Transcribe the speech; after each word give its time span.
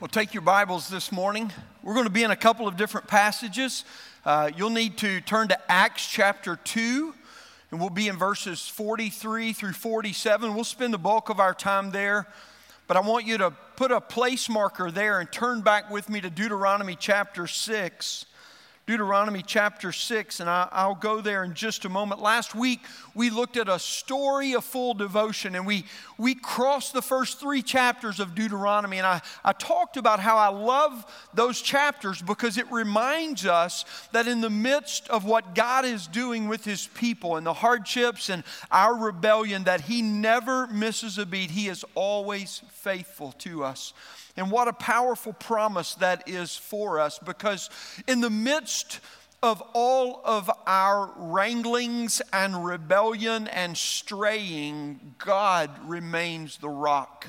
Well, 0.00 0.06
take 0.06 0.32
your 0.32 0.42
Bibles 0.42 0.88
this 0.88 1.10
morning. 1.10 1.52
We're 1.82 1.94
going 1.94 2.06
to 2.06 2.12
be 2.12 2.22
in 2.22 2.30
a 2.30 2.36
couple 2.36 2.68
of 2.68 2.76
different 2.76 3.08
passages. 3.08 3.84
Uh, 4.24 4.48
you'll 4.56 4.70
need 4.70 4.96
to 4.98 5.20
turn 5.20 5.48
to 5.48 5.58
Acts 5.68 6.06
chapter 6.06 6.54
2, 6.54 7.12
and 7.72 7.80
we'll 7.80 7.90
be 7.90 8.06
in 8.06 8.16
verses 8.16 8.68
43 8.68 9.52
through 9.52 9.72
47. 9.72 10.54
We'll 10.54 10.62
spend 10.62 10.94
the 10.94 10.98
bulk 10.98 11.30
of 11.30 11.40
our 11.40 11.52
time 11.52 11.90
there, 11.90 12.28
but 12.86 12.96
I 12.96 13.00
want 13.00 13.26
you 13.26 13.38
to 13.38 13.50
put 13.74 13.90
a 13.90 14.00
place 14.00 14.48
marker 14.48 14.92
there 14.92 15.18
and 15.18 15.32
turn 15.32 15.62
back 15.62 15.90
with 15.90 16.08
me 16.08 16.20
to 16.20 16.30
Deuteronomy 16.30 16.96
chapter 16.96 17.48
6. 17.48 18.26
Deuteronomy 18.88 19.42
chapter 19.46 19.92
6, 19.92 20.40
and 20.40 20.48
I, 20.48 20.86
will 20.86 20.94
go 20.94 21.20
there 21.20 21.44
in 21.44 21.52
just 21.52 21.84
a 21.84 21.90
moment. 21.90 22.22
Last 22.22 22.54
week, 22.54 22.80
we 23.14 23.28
looked 23.28 23.58
at 23.58 23.68
a 23.68 23.78
story 23.78 24.54
of 24.54 24.64
full 24.64 24.94
devotion, 24.94 25.54
and 25.54 25.66
we, 25.66 25.84
we 26.16 26.34
crossed 26.34 26.94
the 26.94 27.02
first 27.02 27.38
three 27.38 27.60
chapters 27.60 28.18
of 28.18 28.34
Deuteronomy. 28.34 28.96
And 28.96 29.06
I, 29.06 29.20
I 29.44 29.52
talked 29.52 29.98
about 29.98 30.20
how 30.20 30.38
I 30.38 30.48
love 30.48 31.04
those 31.34 31.60
chapters 31.60 32.22
because 32.22 32.56
it 32.56 32.64
reminds 32.72 33.44
us 33.44 33.84
that 34.12 34.26
in 34.26 34.40
the 34.40 34.48
midst 34.48 35.06
of 35.10 35.26
what 35.26 35.54
God 35.54 35.84
is 35.84 36.06
doing 36.06 36.48
with 36.48 36.64
His 36.64 36.86
people 36.86 37.36
and 37.36 37.46
the 37.46 37.52
hardships 37.52 38.30
and 38.30 38.42
our 38.70 38.96
rebellion, 38.96 39.64
that 39.64 39.82
He 39.82 40.00
never 40.00 40.66
misses 40.68 41.18
a 41.18 41.26
beat. 41.26 41.50
He 41.50 41.68
is 41.68 41.84
always 41.94 42.62
faithful 42.70 43.32
to 43.40 43.64
us. 43.64 43.92
And 44.38 44.52
what 44.52 44.68
a 44.68 44.72
powerful 44.72 45.32
promise 45.32 45.96
that 45.96 46.28
is 46.28 46.56
for 46.56 47.00
us 47.00 47.18
because 47.18 47.70
in 48.06 48.20
the 48.20 48.30
midst 48.30 49.00
of 49.42 49.60
all 49.72 50.20
of 50.24 50.48
our 50.64 51.12
wranglings 51.16 52.22
and 52.32 52.64
rebellion 52.64 53.48
and 53.48 53.76
straying, 53.76 55.14
God 55.18 55.70
remains 55.84 56.56
the 56.58 56.68
rock. 56.68 57.26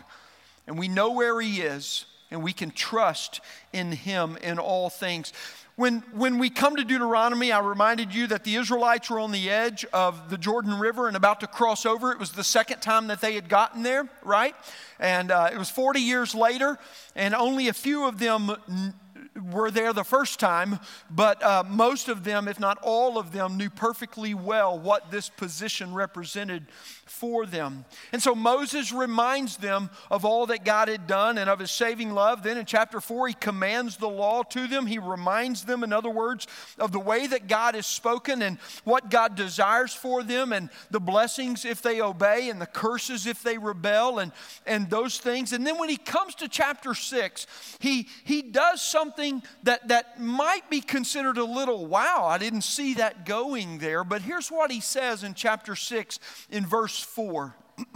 And 0.67 0.77
we 0.77 0.87
know 0.87 1.11
where 1.11 1.41
He 1.41 1.61
is, 1.61 2.05
and 2.29 2.43
we 2.43 2.53
can 2.53 2.69
trust 2.69 3.41
in 3.73 3.91
Him 3.91 4.37
in 4.43 4.59
all 4.59 4.91
things. 4.91 5.33
When, 5.79 6.03
when 6.11 6.39
we 6.39 6.49
come 6.49 6.75
to 6.75 6.83
Deuteronomy, 6.83 7.53
I 7.53 7.61
reminded 7.61 8.13
you 8.13 8.27
that 8.27 8.43
the 8.43 8.55
Israelites 8.55 9.09
were 9.09 9.17
on 9.17 9.31
the 9.31 9.49
edge 9.49 9.85
of 9.93 10.29
the 10.29 10.37
Jordan 10.37 10.77
River 10.77 11.07
and 11.07 11.15
about 11.15 11.39
to 11.39 11.47
cross 11.47 11.85
over. 11.85 12.11
It 12.11 12.19
was 12.19 12.33
the 12.33 12.43
second 12.43 12.81
time 12.81 13.07
that 13.07 13.21
they 13.21 13.33
had 13.35 13.47
gotten 13.47 13.81
there, 13.81 14.09
right? 14.21 14.53
And 14.99 15.31
uh, 15.31 15.51
it 15.53 15.57
was 15.57 15.69
40 15.69 16.01
years 16.01 16.35
later, 16.35 16.77
and 17.15 17.33
only 17.33 17.69
a 17.69 17.73
few 17.73 18.03
of 18.03 18.19
them 18.19 18.93
were 19.39 19.71
there 19.71 19.93
the 19.93 20.03
first 20.03 20.39
time, 20.39 20.79
but 21.09 21.41
uh, 21.43 21.63
most 21.67 22.09
of 22.09 22.23
them, 22.23 22.47
if 22.47 22.59
not 22.59 22.77
all 22.81 23.17
of 23.17 23.31
them, 23.31 23.57
knew 23.57 23.69
perfectly 23.69 24.33
well 24.33 24.77
what 24.77 25.11
this 25.11 25.29
position 25.29 25.93
represented 25.93 26.65
for 27.05 27.45
them. 27.45 27.85
And 28.11 28.21
so 28.21 28.35
Moses 28.35 28.91
reminds 28.91 29.57
them 29.57 29.89
of 30.09 30.25
all 30.25 30.45
that 30.47 30.63
God 30.63 30.87
had 30.87 31.07
done 31.07 31.37
and 31.37 31.49
of 31.49 31.59
his 31.59 31.71
saving 31.71 32.11
love. 32.11 32.43
Then 32.43 32.57
in 32.57 32.65
chapter 32.65 33.01
4, 33.01 33.29
he 33.29 33.33
commands 33.33 33.97
the 33.97 34.09
law 34.09 34.43
to 34.43 34.67
them. 34.67 34.85
He 34.85 34.99
reminds 34.99 35.65
them, 35.65 35.83
in 35.83 35.91
other 35.91 36.09
words, 36.09 36.47
of 36.77 36.91
the 36.91 36.99
way 36.99 37.27
that 37.27 37.47
God 37.47 37.75
has 37.75 37.87
spoken 37.87 38.41
and 38.41 38.57
what 38.83 39.09
God 39.09 39.35
desires 39.35 39.93
for 39.93 40.23
them 40.23 40.53
and 40.53 40.69
the 40.91 40.99
blessings 40.99 41.65
if 41.65 41.81
they 41.81 42.01
obey 42.01 42.49
and 42.49 42.61
the 42.61 42.65
curses 42.65 43.25
if 43.25 43.43
they 43.43 43.57
rebel 43.57 44.19
and, 44.19 44.31
and 44.65 44.89
those 44.89 45.17
things. 45.17 45.51
And 45.51 45.65
then 45.65 45.77
when 45.77 45.89
he 45.89 45.97
comes 45.97 46.35
to 46.35 46.47
chapter 46.47 46.93
6, 46.93 47.47
he, 47.79 48.07
he 48.23 48.41
does 48.41 48.81
something 48.81 49.28
that, 49.63 49.87
that 49.87 50.19
might 50.19 50.69
be 50.69 50.81
considered 50.81 51.37
a 51.37 51.43
little 51.43 51.85
wow, 51.85 52.25
I 52.25 52.37
didn't 52.37 52.61
see 52.61 52.95
that 52.95 53.25
going 53.25 53.79
there. 53.79 54.03
But 54.03 54.21
here's 54.21 54.49
what 54.49 54.71
he 54.71 54.81
says 54.81 55.23
in 55.23 55.33
chapter 55.33 55.75
6 55.75 56.19
in 56.49 56.65
verse 56.65 56.99
4. 56.99 57.55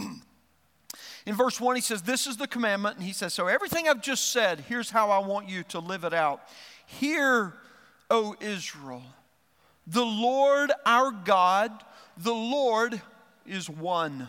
In 1.26 1.34
verse 1.34 1.58
1, 1.58 1.76
he 1.76 1.80
says, 1.80 2.02
This 2.02 2.26
is 2.26 2.36
the 2.36 2.46
commandment. 2.46 2.96
And 2.96 3.04
he 3.06 3.14
says, 3.14 3.32
So 3.32 3.46
everything 3.46 3.88
I've 3.88 4.02
just 4.02 4.30
said, 4.30 4.60
here's 4.68 4.90
how 4.90 5.10
I 5.10 5.18
want 5.18 5.48
you 5.48 5.62
to 5.64 5.78
live 5.78 6.04
it 6.04 6.12
out. 6.12 6.42
Hear, 6.84 7.54
O 8.10 8.36
Israel, 8.40 9.02
the 9.86 10.04
Lord 10.04 10.70
our 10.84 11.10
God, 11.10 11.72
the 12.18 12.34
Lord 12.34 13.00
is 13.46 13.70
one. 13.70 14.28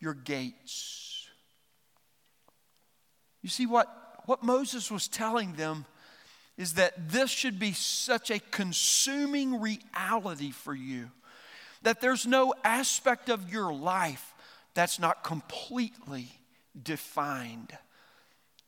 your 0.00 0.14
gates. 0.14 1.28
You 3.42 3.48
see 3.48 3.66
what, 3.66 3.88
what 4.26 4.42
Moses 4.42 4.90
was 4.90 5.08
telling 5.08 5.54
them 5.54 5.86
is 6.56 6.74
that 6.74 7.10
this 7.10 7.30
should 7.30 7.58
be 7.58 7.72
such 7.72 8.30
a 8.30 8.40
consuming 8.50 9.60
reality 9.60 10.50
for 10.50 10.74
you 10.74 11.10
that 11.82 12.00
there's 12.00 12.26
no 12.26 12.52
aspect 12.64 13.28
of 13.28 13.52
your 13.52 13.72
life 13.72 14.34
that's 14.74 14.98
not 14.98 15.22
completely 15.22 16.28
defined 16.82 17.76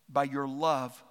by 0.09 0.23
your 0.23 0.47
love 0.47 1.03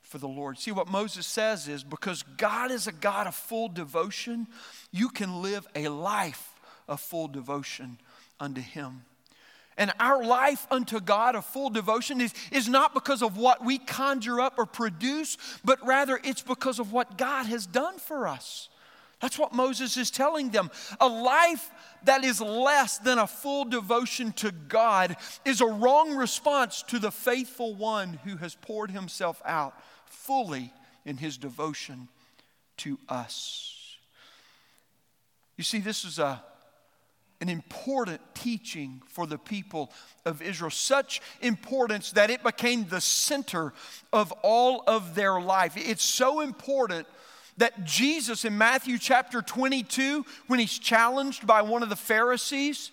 for 0.00 0.16
the 0.16 0.26
Lord. 0.26 0.58
See, 0.58 0.72
what 0.72 0.88
Moses 0.88 1.26
says 1.26 1.68
is 1.68 1.84
because 1.84 2.22
God 2.22 2.70
is 2.70 2.86
a 2.86 2.92
God 2.92 3.26
of 3.26 3.34
full 3.34 3.68
devotion, 3.68 4.46
you 4.90 5.10
can 5.10 5.42
live 5.42 5.66
a 5.74 5.88
life 5.88 6.54
of 6.88 6.98
full 7.00 7.28
devotion 7.28 7.98
unto 8.40 8.62
Him. 8.62 9.02
And 9.80 9.94
our 9.98 10.22
life 10.22 10.66
unto 10.70 11.00
God 11.00 11.34
of 11.34 11.46
full 11.46 11.70
devotion 11.70 12.20
is, 12.20 12.34
is 12.52 12.68
not 12.68 12.92
because 12.92 13.22
of 13.22 13.38
what 13.38 13.64
we 13.64 13.78
conjure 13.78 14.38
up 14.38 14.58
or 14.58 14.66
produce, 14.66 15.38
but 15.64 15.84
rather 15.86 16.20
it's 16.22 16.42
because 16.42 16.78
of 16.78 16.92
what 16.92 17.16
God 17.16 17.46
has 17.46 17.64
done 17.64 17.98
for 17.98 18.28
us. 18.28 18.68
That's 19.22 19.38
what 19.38 19.54
Moses 19.54 19.96
is 19.96 20.10
telling 20.10 20.50
them. 20.50 20.70
A 21.00 21.08
life 21.08 21.70
that 22.04 22.24
is 22.24 22.42
less 22.42 22.98
than 22.98 23.18
a 23.18 23.26
full 23.26 23.64
devotion 23.64 24.32
to 24.32 24.52
God 24.52 25.16
is 25.46 25.62
a 25.62 25.66
wrong 25.66 26.14
response 26.14 26.82
to 26.88 26.98
the 26.98 27.10
faithful 27.10 27.74
one 27.74 28.20
who 28.24 28.36
has 28.36 28.54
poured 28.56 28.90
himself 28.90 29.40
out 29.46 29.74
fully 30.04 30.74
in 31.06 31.16
his 31.16 31.38
devotion 31.38 32.08
to 32.78 32.98
us. 33.08 33.96
You 35.56 35.64
see, 35.64 35.78
this 35.78 36.04
is 36.04 36.18
a 36.18 36.42
an 37.40 37.48
important 37.48 38.20
teaching 38.34 39.02
for 39.08 39.26
the 39.26 39.38
people 39.38 39.90
of 40.24 40.42
Israel. 40.42 40.70
Such 40.70 41.20
importance 41.40 42.12
that 42.12 42.30
it 42.30 42.42
became 42.42 42.86
the 42.88 43.00
center 43.00 43.72
of 44.12 44.32
all 44.42 44.84
of 44.86 45.14
their 45.14 45.40
life. 45.40 45.74
It's 45.76 46.04
so 46.04 46.40
important 46.40 47.06
that 47.56 47.84
Jesus 47.84 48.44
in 48.44 48.56
Matthew 48.56 48.98
chapter 48.98 49.42
22, 49.42 50.24
when 50.46 50.58
he's 50.58 50.78
challenged 50.78 51.46
by 51.46 51.62
one 51.62 51.82
of 51.82 51.88
the 51.88 51.96
Pharisees, 51.96 52.90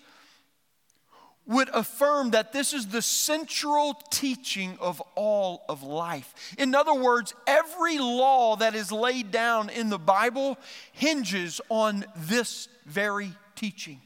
would 1.46 1.70
affirm 1.72 2.30
that 2.32 2.52
this 2.52 2.74
is 2.74 2.88
the 2.88 3.00
central 3.00 3.94
teaching 4.10 4.76
of 4.80 5.02
all 5.14 5.62
of 5.68 5.82
life. 5.82 6.54
In 6.58 6.74
other 6.74 6.92
words, 6.92 7.34
every 7.46 7.98
law 7.98 8.56
that 8.56 8.74
is 8.74 8.92
laid 8.92 9.30
down 9.30 9.70
in 9.70 9.88
the 9.88 9.98
Bible 9.98 10.58
hinges 10.92 11.60
on 11.70 12.04
this 12.16 12.68
very 12.84 13.32
teaching 13.56 14.00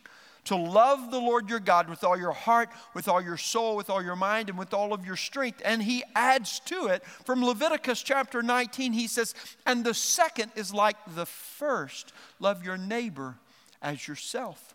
to 0.44 0.56
love 0.56 1.10
the 1.10 1.20
Lord 1.20 1.48
your 1.48 1.60
God 1.60 1.88
with 1.88 2.02
all 2.02 2.18
your 2.18 2.32
heart, 2.32 2.68
with 2.94 3.06
all 3.06 3.20
your 3.20 3.36
soul, 3.36 3.76
with 3.76 3.88
all 3.88 4.02
your 4.02 4.16
mind, 4.16 4.48
and 4.48 4.58
with 4.58 4.74
all 4.74 4.92
of 4.92 5.06
your 5.06 5.16
strength. 5.16 5.62
And 5.64 5.82
he 5.82 6.02
adds 6.16 6.60
to 6.60 6.86
it 6.86 7.04
from 7.24 7.44
Leviticus 7.44 8.02
chapter 8.02 8.42
19, 8.42 8.92
he 8.92 9.06
says, 9.06 9.34
And 9.66 9.84
the 9.84 9.94
second 9.94 10.50
is 10.56 10.74
like 10.74 10.96
the 11.14 11.26
first 11.26 12.12
love 12.40 12.64
your 12.64 12.76
neighbor 12.76 13.36
as 13.80 14.08
yourself. 14.08 14.74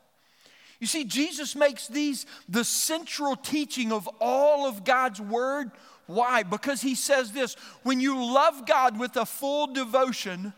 You 0.79 0.87
see, 0.87 1.03
Jesus 1.03 1.55
makes 1.55 1.87
these 1.87 2.25
the 2.47 2.63
central 2.63 3.35
teaching 3.35 3.91
of 3.91 4.07
all 4.21 4.67
of 4.67 4.83
God's 4.85 5.19
word. 5.19 5.71
Why? 6.05 6.43
Because 6.43 6.81
he 6.81 6.95
says 6.95 7.31
this 7.31 7.55
when 7.83 7.99
you 7.99 8.23
love 8.23 8.65
God 8.65 8.97
with 8.99 9.17
a 9.17 9.25
full 9.25 9.67
devotion, 9.67 10.53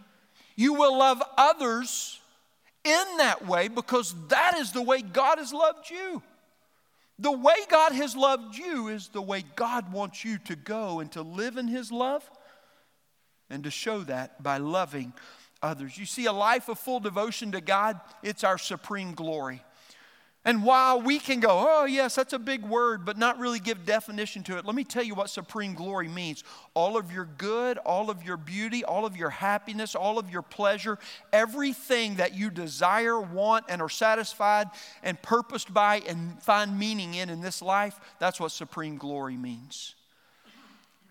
you 0.56 0.74
will 0.74 0.98
love 0.98 1.24
others 1.38 2.19
in 2.84 3.18
that 3.18 3.46
way 3.46 3.68
because 3.68 4.16
that 4.28 4.58
is 4.58 4.72
the 4.72 4.81
way 4.81 5.02
God 5.02 5.38
has 5.38 5.54
loved 5.54 5.90
you. 5.90 6.22
The 7.18 7.31
way 7.31 7.56
God 7.70 7.92
has 7.92 8.16
loved 8.16 8.56
you 8.56 8.88
is 8.88 9.10
the 9.10 9.22
way 9.22 9.44
God 9.56 9.92
wants 9.92 10.24
you 10.24 10.38
to 10.46 10.56
go 10.56 11.02
and 11.02 11.12
to 11.12 11.22
live 11.22 11.58
in 11.58 11.68
His 11.68 11.92
love 11.92 12.30
and 13.50 13.64
to 13.66 13.72
show 13.72 14.02
that 14.04 14.42
by 14.42 14.58
loving 14.58 15.14
others. 15.62 15.98
You 15.98 16.06
see, 16.06 16.26
a 16.26 16.34
life 16.34 16.70
of 16.70 16.80
full 16.80 17.02
devotion 17.02 17.52
to 17.52 17.62
God, 17.62 18.00
it's 18.24 18.46
our 18.46 18.58
supreme 18.58 19.14
glory. 19.14 19.62
And 20.45 20.63
while 20.63 21.01
we 21.01 21.19
can 21.19 21.41
go, 21.41 21.50
oh, 21.51 21.86
yes, 21.86 22.15
that's 22.15 22.31
a 22.31 22.39
big 22.39 22.63
word, 22.63 23.03
but 23.03 23.18
not 23.18 23.39
really 23.39 23.59
give 23.59 23.86
definition 23.86 24.41
to 24.44 24.57
it, 24.57 24.65
let 24.65 24.74
me 24.74 24.86
tell 24.86 25.03
you 25.03 25.13
what 25.13 25.30
supreme 25.30 25.74
glory 25.74 26.07
means. 26.07 26.45
All 26.74 26.95
of 26.97 27.12
your 27.12 27.25
good, 27.38 27.77
all 27.80 28.09
of 28.09 28.24
your 28.24 28.38
beauty, 28.38 28.86
all 28.86 29.06
of 29.06 29.18
your 29.18 29.31
happiness, 29.31 29.95
all 29.95 30.18
of 30.18 30.30
your 30.30 30.41
pleasure, 30.41 30.97
everything 31.33 32.15
that 32.15 32.36
you 32.36 32.50
desire, 32.50 33.19
want, 33.19 33.65
and 33.68 33.81
are 33.81 33.89
satisfied 33.89 34.69
and 35.03 35.21
purposed 35.21 35.74
by 35.74 35.97
and 36.07 36.41
find 36.41 36.80
meaning 36.80 37.15
in 37.15 37.30
in 37.30 37.41
this 37.41 37.62
life, 37.62 38.00
that's 38.18 38.39
what 38.39 38.51
supreme 38.51 38.97
glory 38.97 39.36
means. 39.36 39.94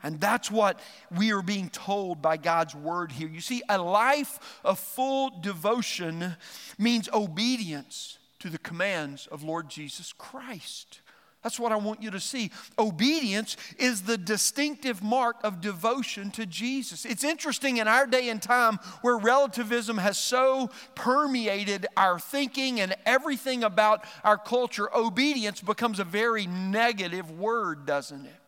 And 0.02 0.18
that's 0.20 0.50
what 0.50 0.80
we 1.14 1.32
are 1.32 1.42
being 1.42 1.68
told 1.68 2.22
by 2.22 2.38
God's 2.38 2.74
word 2.74 3.12
here. 3.12 3.28
You 3.28 3.40
see, 3.40 3.62
a 3.68 3.78
life 3.78 4.60
of 4.64 4.78
full 4.78 5.30
devotion 5.42 6.36
means 6.78 7.10
obedience 7.12 8.17
to 8.40 8.48
the 8.48 8.58
commands 8.58 9.26
of 9.26 9.42
Lord 9.42 9.68
Jesus 9.68 10.12
Christ. 10.12 11.00
That's 11.42 11.60
what 11.60 11.70
I 11.70 11.76
want 11.76 12.02
you 12.02 12.10
to 12.10 12.20
see. 12.20 12.50
Obedience 12.78 13.56
is 13.78 14.02
the 14.02 14.18
distinctive 14.18 15.02
mark 15.02 15.36
of 15.44 15.60
devotion 15.60 16.32
to 16.32 16.46
Jesus. 16.46 17.04
It's 17.04 17.22
interesting 17.22 17.76
in 17.76 17.86
our 17.86 18.06
day 18.06 18.28
and 18.28 18.42
time 18.42 18.80
where 19.02 19.16
relativism 19.16 19.98
has 19.98 20.18
so 20.18 20.70
permeated 20.96 21.86
our 21.96 22.18
thinking 22.18 22.80
and 22.80 22.96
everything 23.06 23.62
about 23.62 24.04
our 24.24 24.36
culture, 24.36 24.94
obedience 24.94 25.60
becomes 25.60 26.00
a 26.00 26.04
very 26.04 26.46
negative 26.48 27.30
word, 27.30 27.86
doesn't 27.86 28.26
it? 28.26 28.40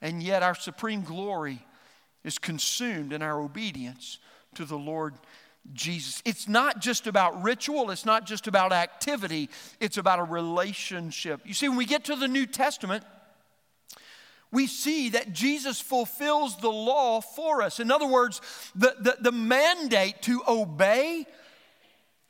And 0.00 0.20
yet, 0.22 0.42
our 0.42 0.54
supreme 0.54 1.02
glory 1.02 1.64
is 2.24 2.38
consumed 2.38 3.12
in 3.12 3.22
our 3.22 3.40
obedience 3.40 4.18
to 4.54 4.64
the 4.64 4.78
Lord 4.78 5.14
Jesus. 5.74 6.22
It's 6.24 6.48
not 6.48 6.80
just 6.80 7.06
about 7.06 7.42
ritual, 7.42 7.90
it's 7.90 8.06
not 8.06 8.26
just 8.26 8.46
about 8.46 8.72
activity, 8.72 9.50
it's 9.80 9.98
about 9.98 10.18
a 10.18 10.24
relationship. 10.24 11.40
You 11.44 11.54
see, 11.54 11.68
when 11.68 11.78
we 11.78 11.86
get 11.86 12.04
to 12.04 12.16
the 12.16 12.28
New 12.28 12.46
Testament, 12.46 13.04
we 14.50 14.66
see 14.66 15.10
that 15.10 15.32
Jesus 15.32 15.80
fulfills 15.80 16.56
the 16.56 16.70
law 16.70 17.20
for 17.20 17.62
us. 17.62 17.80
In 17.80 17.90
other 17.90 18.06
words, 18.06 18.40
the, 18.74 18.96
the, 18.98 19.16
the, 19.20 19.32
mandate 19.32 20.22
to 20.22 20.42
obey 20.48 21.26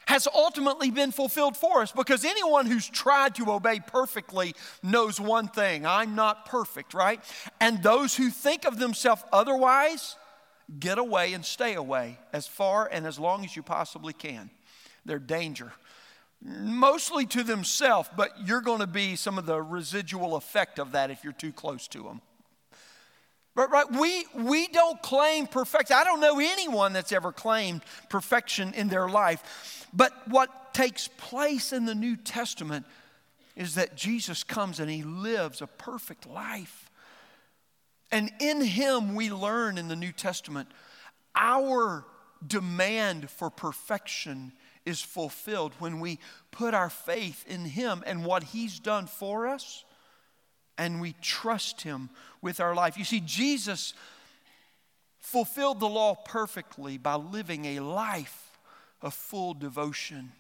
has 0.06 0.26
ultimately 0.34 0.90
been 0.90 1.12
fulfilled 1.12 1.56
for 1.56 1.82
us 1.82 1.92
because 1.92 2.24
anyone 2.24 2.66
who's 2.66 2.88
tried 2.88 3.34
to 3.36 3.52
obey 3.52 3.78
perfectly 3.78 4.54
knows 4.82 5.20
one 5.20 5.48
thing 5.48 5.86
I'm 5.86 6.14
not 6.14 6.46
perfect, 6.46 6.94
right? 6.94 7.20
And 7.60 7.82
those 7.82 8.16
who 8.16 8.30
think 8.30 8.64
of 8.64 8.78
themselves 8.78 9.22
otherwise, 9.32 10.16
get 10.78 10.98
away 10.98 11.32
and 11.32 11.44
stay 11.44 11.74
away 11.74 12.18
as 12.32 12.46
far 12.46 12.88
and 12.90 13.06
as 13.06 13.18
long 13.18 13.44
as 13.44 13.56
you 13.56 13.62
possibly 13.62 14.12
can. 14.12 14.50
They're 15.04 15.18
danger. 15.18 15.72
Mostly 16.42 17.26
to 17.26 17.42
themselves, 17.42 18.08
but 18.16 18.30
you're 18.44 18.60
going 18.60 18.80
to 18.80 18.86
be 18.86 19.16
some 19.16 19.38
of 19.38 19.46
the 19.46 19.60
residual 19.60 20.36
effect 20.36 20.78
of 20.78 20.92
that 20.92 21.10
if 21.10 21.24
you're 21.24 21.32
too 21.32 21.52
close 21.52 21.88
to 21.88 22.02
them. 22.02 22.20
But 23.58 23.72
right, 23.72 23.90
we, 23.90 24.24
we 24.36 24.68
don't 24.68 25.02
claim 25.02 25.48
perfection. 25.48 25.96
I 25.96 26.04
don't 26.04 26.20
know 26.20 26.38
anyone 26.38 26.92
that's 26.92 27.10
ever 27.10 27.32
claimed 27.32 27.82
perfection 28.08 28.72
in 28.74 28.88
their 28.88 29.08
life. 29.08 29.88
But 29.92 30.12
what 30.28 30.74
takes 30.74 31.08
place 31.08 31.72
in 31.72 31.84
the 31.84 31.94
New 31.94 32.14
Testament 32.14 32.86
is 33.56 33.74
that 33.74 33.96
Jesus 33.96 34.44
comes 34.44 34.78
and 34.78 34.88
he 34.88 35.02
lives 35.02 35.60
a 35.60 35.66
perfect 35.66 36.28
life. 36.28 36.87
And 38.10 38.30
in 38.40 38.60
him, 38.60 39.14
we 39.14 39.30
learn 39.30 39.78
in 39.78 39.88
the 39.88 39.96
New 39.96 40.12
Testament 40.12 40.68
our 41.34 42.04
demand 42.46 43.30
for 43.30 43.50
perfection 43.50 44.52
is 44.86 45.00
fulfilled 45.00 45.72
when 45.78 46.00
we 46.00 46.18
put 46.50 46.72
our 46.72 46.88
faith 46.88 47.44
in 47.46 47.64
him 47.64 48.02
and 48.06 48.24
what 48.24 48.42
he's 48.42 48.78
done 48.78 49.06
for 49.06 49.46
us 49.46 49.84
and 50.78 51.00
we 51.00 51.14
trust 51.20 51.82
him 51.82 52.08
with 52.40 52.60
our 52.60 52.74
life. 52.74 52.96
You 52.96 53.04
see, 53.04 53.20
Jesus 53.20 53.92
fulfilled 55.18 55.80
the 55.80 55.88
law 55.88 56.14
perfectly 56.14 56.96
by 56.96 57.16
living 57.16 57.64
a 57.66 57.80
life 57.80 58.58
of 59.02 59.12
full 59.12 59.52
devotion. 59.52 60.32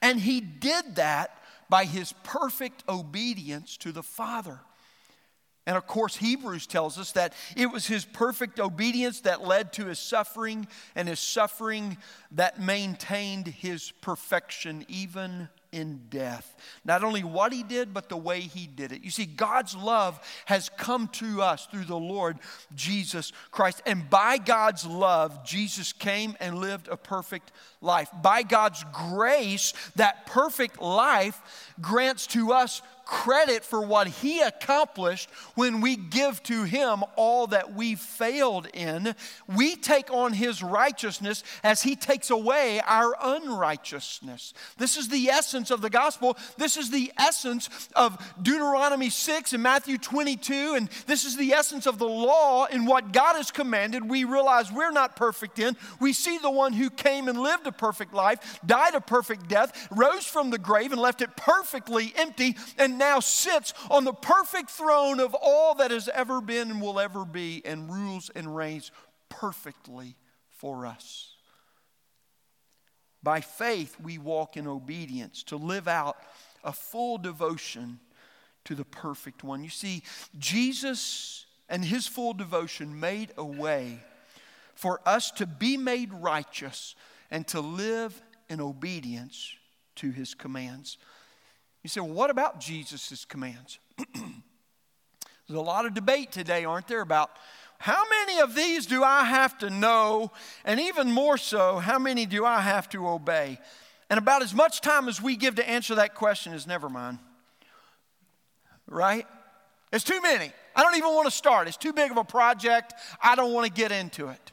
And 0.00 0.20
he 0.20 0.40
did 0.40 0.96
that 0.96 1.36
by 1.68 1.84
his 1.84 2.14
perfect 2.22 2.84
obedience 2.88 3.76
to 3.78 3.90
the 3.90 4.02
Father. 4.02 4.60
And 5.66 5.76
of 5.76 5.86
course, 5.86 6.16
Hebrews 6.16 6.66
tells 6.66 6.98
us 6.98 7.12
that 7.12 7.32
it 7.56 7.66
was 7.66 7.86
his 7.86 8.04
perfect 8.04 8.60
obedience 8.60 9.20
that 9.22 9.46
led 9.46 9.72
to 9.74 9.86
his 9.86 9.98
suffering, 9.98 10.66
and 10.94 11.08
his 11.08 11.20
suffering 11.20 11.96
that 12.32 12.60
maintained 12.60 13.46
his 13.46 13.90
perfection 14.02 14.84
even 14.88 15.48
in 15.74 16.02
death. 16.08 16.54
Not 16.84 17.02
only 17.02 17.24
what 17.24 17.52
he 17.52 17.64
did, 17.64 17.92
but 17.92 18.08
the 18.08 18.16
way 18.16 18.40
he 18.40 18.66
did 18.66 18.92
it. 18.92 19.02
You 19.02 19.10
see, 19.10 19.26
God's 19.26 19.74
love 19.74 20.20
has 20.46 20.68
come 20.68 21.08
to 21.08 21.42
us 21.42 21.66
through 21.66 21.84
the 21.84 21.96
Lord 21.96 22.38
Jesus 22.74 23.32
Christ. 23.50 23.82
And 23.84 24.08
by 24.08 24.38
God's 24.38 24.86
love, 24.86 25.44
Jesus 25.44 25.92
came 25.92 26.36
and 26.38 26.58
lived 26.58 26.86
a 26.88 26.96
perfect 26.96 27.50
life. 27.84 28.08
By 28.22 28.42
God's 28.42 28.84
grace, 28.92 29.72
that 29.96 30.26
perfect 30.26 30.80
life 30.80 31.40
grants 31.80 32.26
to 32.28 32.52
us 32.52 32.82
credit 33.04 33.64
for 33.64 33.82
what 33.82 34.06
he 34.06 34.40
accomplished 34.40 35.28
when 35.54 35.80
we 35.80 35.96
give 35.96 36.42
to 36.44 36.64
him 36.64 37.04
all 37.16 37.46
that 37.48 37.74
we 37.74 37.94
failed 37.94 38.66
in. 38.72 39.14
We 39.54 39.76
take 39.76 40.10
on 40.10 40.32
his 40.32 40.62
righteousness 40.62 41.44
as 41.62 41.82
he 41.82 41.96
takes 41.96 42.30
away 42.30 42.80
our 42.86 43.14
unrighteousness. 43.20 44.54
This 44.78 44.96
is 44.96 45.08
the 45.08 45.28
essence 45.28 45.70
of 45.70 45.80
the 45.80 45.90
gospel. 45.90 46.36
This 46.56 46.76
is 46.76 46.90
the 46.90 47.12
essence 47.18 47.68
of 47.94 48.18
Deuteronomy 48.40 49.10
6 49.10 49.52
and 49.52 49.62
Matthew 49.62 49.98
22. 49.98 50.74
And 50.76 50.88
this 51.06 51.24
is 51.24 51.36
the 51.36 51.52
essence 51.52 51.86
of 51.86 51.98
the 51.98 52.08
law 52.08 52.64
in 52.66 52.86
what 52.86 53.12
God 53.12 53.36
has 53.36 53.50
commanded. 53.50 54.08
We 54.08 54.24
realize 54.24 54.72
we're 54.72 54.90
not 54.90 55.16
perfect 55.16 55.58
in. 55.58 55.76
We 56.00 56.12
see 56.12 56.38
the 56.38 56.50
one 56.50 56.72
who 56.72 56.90
came 56.90 57.28
and 57.28 57.38
lived 57.38 57.66
a 57.66 57.72
perfect 57.78 58.14
life, 58.14 58.60
died 58.64 58.94
a 58.94 59.00
perfect 59.00 59.48
death, 59.48 59.88
rose 59.90 60.24
from 60.24 60.50
the 60.50 60.58
grave, 60.58 60.92
and 60.92 61.00
left 61.00 61.22
it 61.22 61.36
perfectly 61.36 62.12
empty. 62.16 62.56
And 62.78 62.98
now 62.98 63.20
sits 63.20 63.74
on 63.90 64.04
the 64.04 64.12
perfect 64.12 64.70
throne 64.70 65.20
of 65.20 65.34
all 65.34 65.74
that 65.76 65.90
has 65.90 66.08
ever 66.08 66.40
been 66.40 66.70
and 66.70 66.80
will 66.80 67.00
ever 67.00 67.24
be, 67.24 67.62
and 67.64 67.92
rules 67.92 68.30
and 68.34 68.54
reigns 68.54 68.90
perfectly 69.28 70.16
for 70.50 70.86
us. 70.86 71.34
By 73.22 73.40
faith, 73.40 73.96
we 74.02 74.18
walk 74.18 74.56
in 74.56 74.66
obedience 74.66 75.42
to 75.44 75.56
live 75.56 75.88
out 75.88 76.16
a 76.62 76.72
full 76.72 77.18
devotion 77.18 78.00
to 78.64 78.74
the 78.74 78.84
perfect 78.84 79.42
one. 79.42 79.64
You 79.64 79.70
see, 79.70 80.02
Jesus 80.38 81.46
and 81.68 81.84
his 81.84 82.06
full 82.06 82.34
devotion 82.34 83.00
made 83.00 83.32
a 83.36 83.44
way 83.44 84.00
for 84.74 85.00
us 85.06 85.30
to 85.32 85.46
be 85.46 85.76
made 85.76 86.12
righteous 86.12 86.94
and 87.34 87.48
to 87.48 87.58
live 87.60 88.22
in 88.48 88.60
obedience 88.60 89.56
to 89.96 90.12
his 90.12 90.34
commands. 90.34 90.98
You 91.82 91.88
say, 91.88 92.00
well, 92.00 92.10
what 92.10 92.30
about 92.30 92.60
Jesus' 92.60 93.24
commands? 93.24 93.80
There's 94.14 95.58
a 95.58 95.60
lot 95.60 95.84
of 95.84 95.94
debate 95.94 96.30
today, 96.30 96.64
aren't 96.64 96.86
there, 96.86 97.00
about 97.00 97.32
how 97.78 98.04
many 98.08 98.40
of 98.40 98.54
these 98.54 98.86
do 98.86 99.02
I 99.02 99.24
have 99.24 99.58
to 99.58 99.68
know? 99.68 100.30
And 100.64 100.78
even 100.78 101.10
more 101.10 101.36
so, 101.36 101.78
how 101.78 101.98
many 101.98 102.24
do 102.24 102.44
I 102.44 102.60
have 102.60 102.88
to 102.90 103.08
obey? 103.08 103.58
And 104.08 104.18
about 104.18 104.42
as 104.42 104.54
much 104.54 104.80
time 104.80 105.08
as 105.08 105.20
we 105.20 105.34
give 105.34 105.56
to 105.56 105.68
answer 105.68 105.96
that 105.96 106.14
question 106.14 106.52
is 106.52 106.68
never 106.68 106.88
mind. 106.88 107.18
Right? 108.86 109.26
It's 109.92 110.04
too 110.04 110.22
many. 110.22 110.52
I 110.76 110.82
don't 110.84 110.96
even 110.96 111.12
want 111.12 111.26
to 111.26 111.32
start. 111.32 111.66
It's 111.66 111.76
too 111.76 111.92
big 111.92 112.12
of 112.12 112.16
a 112.16 112.22
project. 112.22 112.94
I 113.20 113.34
don't 113.34 113.52
want 113.52 113.66
to 113.66 113.72
get 113.72 113.90
into 113.90 114.28
it. 114.28 114.52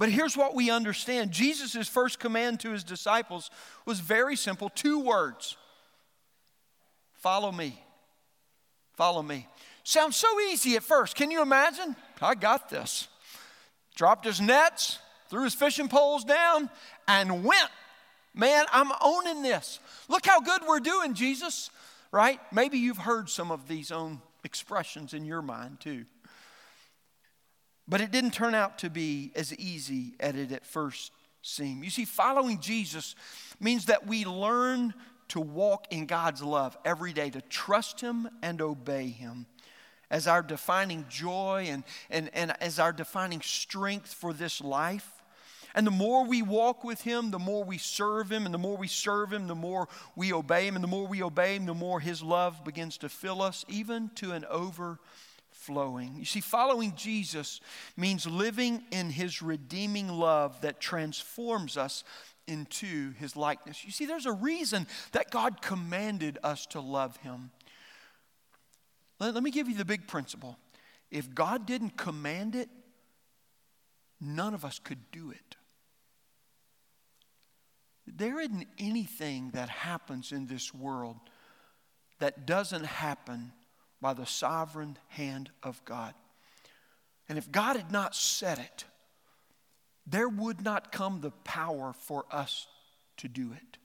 But 0.00 0.08
here's 0.08 0.34
what 0.34 0.54
we 0.54 0.70
understand 0.70 1.30
Jesus' 1.30 1.86
first 1.86 2.18
command 2.18 2.60
to 2.60 2.70
his 2.70 2.84
disciples 2.84 3.50
was 3.84 4.00
very 4.00 4.34
simple 4.34 4.70
two 4.70 4.98
words 4.98 5.58
Follow 7.12 7.52
me. 7.52 7.78
Follow 8.94 9.22
me. 9.22 9.46
Sounds 9.84 10.16
so 10.16 10.40
easy 10.40 10.74
at 10.76 10.82
first. 10.82 11.16
Can 11.16 11.30
you 11.30 11.42
imagine? 11.42 11.94
I 12.22 12.34
got 12.34 12.70
this. 12.70 13.08
Dropped 13.94 14.24
his 14.24 14.40
nets, 14.40 14.98
threw 15.28 15.44
his 15.44 15.54
fishing 15.54 15.88
poles 15.88 16.24
down, 16.24 16.70
and 17.06 17.44
went. 17.44 17.68
Man, 18.34 18.64
I'm 18.72 18.92
owning 19.02 19.42
this. 19.42 19.80
Look 20.08 20.24
how 20.24 20.40
good 20.40 20.62
we're 20.66 20.80
doing, 20.80 21.12
Jesus. 21.12 21.68
Right? 22.10 22.40
Maybe 22.50 22.78
you've 22.78 22.96
heard 22.96 23.28
some 23.28 23.50
of 23.50 23.68
these 23.68 23.92
own 23.92 24.22
expressions 24.44 25.12
in 25.12 25.26
your 25.26 25.42
mind 25.42 25.80
too. 25.80 26.06
But 27.90 28.00
it 28.00 28.12
didn't 28.12 28.30
turn 28.30 28.54
out 28.54 28.78
to 28.78 28.88
be 28.88 29.32
as 29.34 29.52
easy 29.56 30.14
as 30.20 30.36
it 30.36 30.52
at 30.52 30.64
first 30.64 31.10
seemed. 31.42 31.82
You 31.82 31.90
see, 31.90 32.04
following 32.04 32.60
Jesus 32.60 33.16
means 33.58 33.86
that 33.86 34.06
we 34.06 34.24
learn 34.24 34.94
to 35.28 35.40
walk 35.40 35.86
in 35.90 36.06
God's 36.06 36.40
love 36.40 36.78
every 36.84 37.12
day, 37.12 37.30
to 37.30 37.40
trust 37.40 38.00
Him 38.00 38.28
and 38.42 38.62
obey 38.62 39.08
Him 39.08 39.46
as 40.08 40.28
our 40.28 40.40
defining 40.40 41.04
joy 41.08 41.66
and, 41.68 41.82
and, 42.10 42.30
and 42.32 42.54
as 42.60 42.78
our 42.78 42.92
defining 42.92 43.40
strength 43.40 44.14
for 44.14 44.32
this 44.32 44.60
life. 44.60 45.10
And 45.74 45.84
the 45.84 45.92
more 45.92 46.24
we 46.24 46.42
walk 46.42 46.84
with 46.84 47.00
Him, 47.00 47.32
the 47.32 47.38
more 47.40 47.64
we 47.64 47.78
serve 47.78 48.30
Him. 48.30 48.44
And 48.44 48.54
the 48.54 48.58
more 48.58 48.76
we 48.76 48.88
serve 48.88 49.32
Him, 49.32 49.48
the 49.48 49.54
more 49.56 49.88
we 50.14 50.32
obey 50.32 50.66
Him. 50.66 50.76
And 50.76 50.84
the 50.84 50.88
more 50.88 51.08
we 51.08 51.24
obey 51.24 51.56
Him, 51.56 51.66
the 51.66 51.74
more 51.74 51.98
His 51.98 52.22
love 52.22 52.64
begins 52.64 52.98
to 52.98 53.08
fill 53.08 53.42
us, 53.42 53.64
even 53.68 54.10
to 54.16 54.32
an 54.32 54.44
overflowing. 55.70 56.16
You 56.16 56.24
see, 56.24 56.40
following 56.40 56.94
Jesus 56.96 57.60
means 57.96 58.26
living 58.26 58.84
in 58.90 59.10
His 59.10 59.42
redeeming 59.42 60.08
love 60.08 60.60
that 60.62 60.80
transforms 60.80 61.76
us 61.76 62.04
into 62.46 63.12
His 63.14 63.36
likeness. 63.36 63.84
You 63.84 63.92
see, 63.92 64.06
there's 64.06 64.26
a 64.26 64.32
reason 64.32 64.86
that 65.12 65.30
God 65.30 65.62
commanded 65.62 66.38
us 66.42 66.66
to 66.66 66.80
love 66.80 67.16
Him. 67.18 67.50
Let, 69.18 69.34
let 69.34 69.42
me 69.42 69.50
give 69.50 69.68
you 69.68 69.76
the 69.76 69.84
big 69.84 70.06
principle. 70.06 70.56
If 71.10 71.34
God 71.34 71.66
didn't 71.66 71.96
command 71.96 72.54
it, 72.54 72.68
none 74.20 74.54
of 74.54 74.64
us 74.64 74.78
could 74.78 75.10
do 75.12 75.30
it. 75.30 75.56
There 78.06 78.40
isn't 78.40 78.66
anything 78.78 79.50
that 79.54 79.68
happens 79.68 80.32
in 80.32 80.46
this 80.46 80.74
world 80.74 81.16
that 82.18 82.44
doesn't 82.44 82.84
happen 82.84 83.52
by 84.00 84.14
the 84.14 84.26
sovereign 84.26 84.96
hand 85.08 85.50
of 85.62 85.84
God. 85.84 86.14
And 87.28 87.38
if 87.38 87.50
God 87.50 87.76
had 87.76 87.92
not 87.92 88.14
said 88.14 88.58
it, 88.58 88.84
there 90.06 90.28
would 90.28 90.62
not 90.62 90.90
come 90.90 91.20
the 91.20 91.30
power 91.30 91.92
for 91.92 92.24
us 92.30 92.66
to 93.18 93.28
do 93.28 93.52
it. 93.52 93.78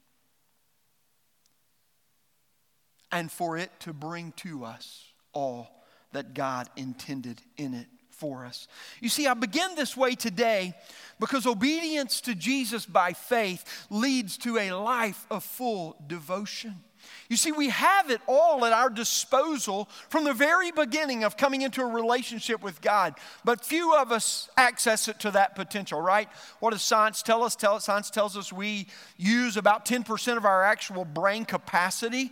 And 3.12 3.30
for 3.30 3.56
it 3.56 3.70
to 3.80 3.92
bring 3.92 4.32
to 4.38 4.64
us 4.64 5.04
all 5.32 5.84
that 6.12 6.34
God 6.34 6.68
intended 6.76 7.40
in 7.56 7.74
it 7.74 7.86
for 8.10 8.44
us. 8.44 8.66
You 9.00 9.08
see, 9.08 9.26
I 9.26 9.34
begin 9.34 9.74
this 9.76 9.96
way 9.96 10.14
today 10.14 10.74
because 11.20 11.46
obedience 11.46 12.20
to 12.22 12.34
Jesus 12.34 12.86
by 12.86 13.12
faith 13.12 13.86
leads 13.90 14.38
to 14.38 14.58
a 14.58 14.72
life 14.72 15.26
of 15.30 15.44
full 15.44 15.96
devotion. 16.06 16.82
You 17.28 17.36
see, 17.36 17.50
we 17.50 17.70
have 17.70 18.10
it 18.10 18.20
all 18.26 18.64
at 18.64 18.72
our 18.72 18.88
disposal 18.88 19.88
from 20.08 20.24
the 20.24 20.32
very 20.32 20.70
beginning 20.70 21.24
of 21.24 21.36
coming 21.36 21.62
into 21.62 21.82
a 21.82 21.86
relationship 21.86 22.62
with 22.62 22.80
God, 22.80 23.14
but 23.44 23.64
few 23.64 23.94
of 23.96 24.12
us 24.12 24.48
access 24.56 25.08
it 25.08 25.18
to 25.20 25.32
that 25.32 25.56
potential, 25.56 26.00
right? 26.00 26.28
What 26.60 26.70
does 26.70 26.82
science 26.82 27.22
tell 27.22 27.42
us? 27.42 27.56
Tell, 27.56 27.80
science 27.80 28.10
tells 28.10 28.36
us 28.36 28.52
we 28.52 28.86
use 29.16 29.56
about 29.56 29.84
10% 29.86 30.36
of 30.36 30.44
our 30.44 30.62
actual 30.62 31.04
brain 31.04 31.44
capacity, 31.44 32.30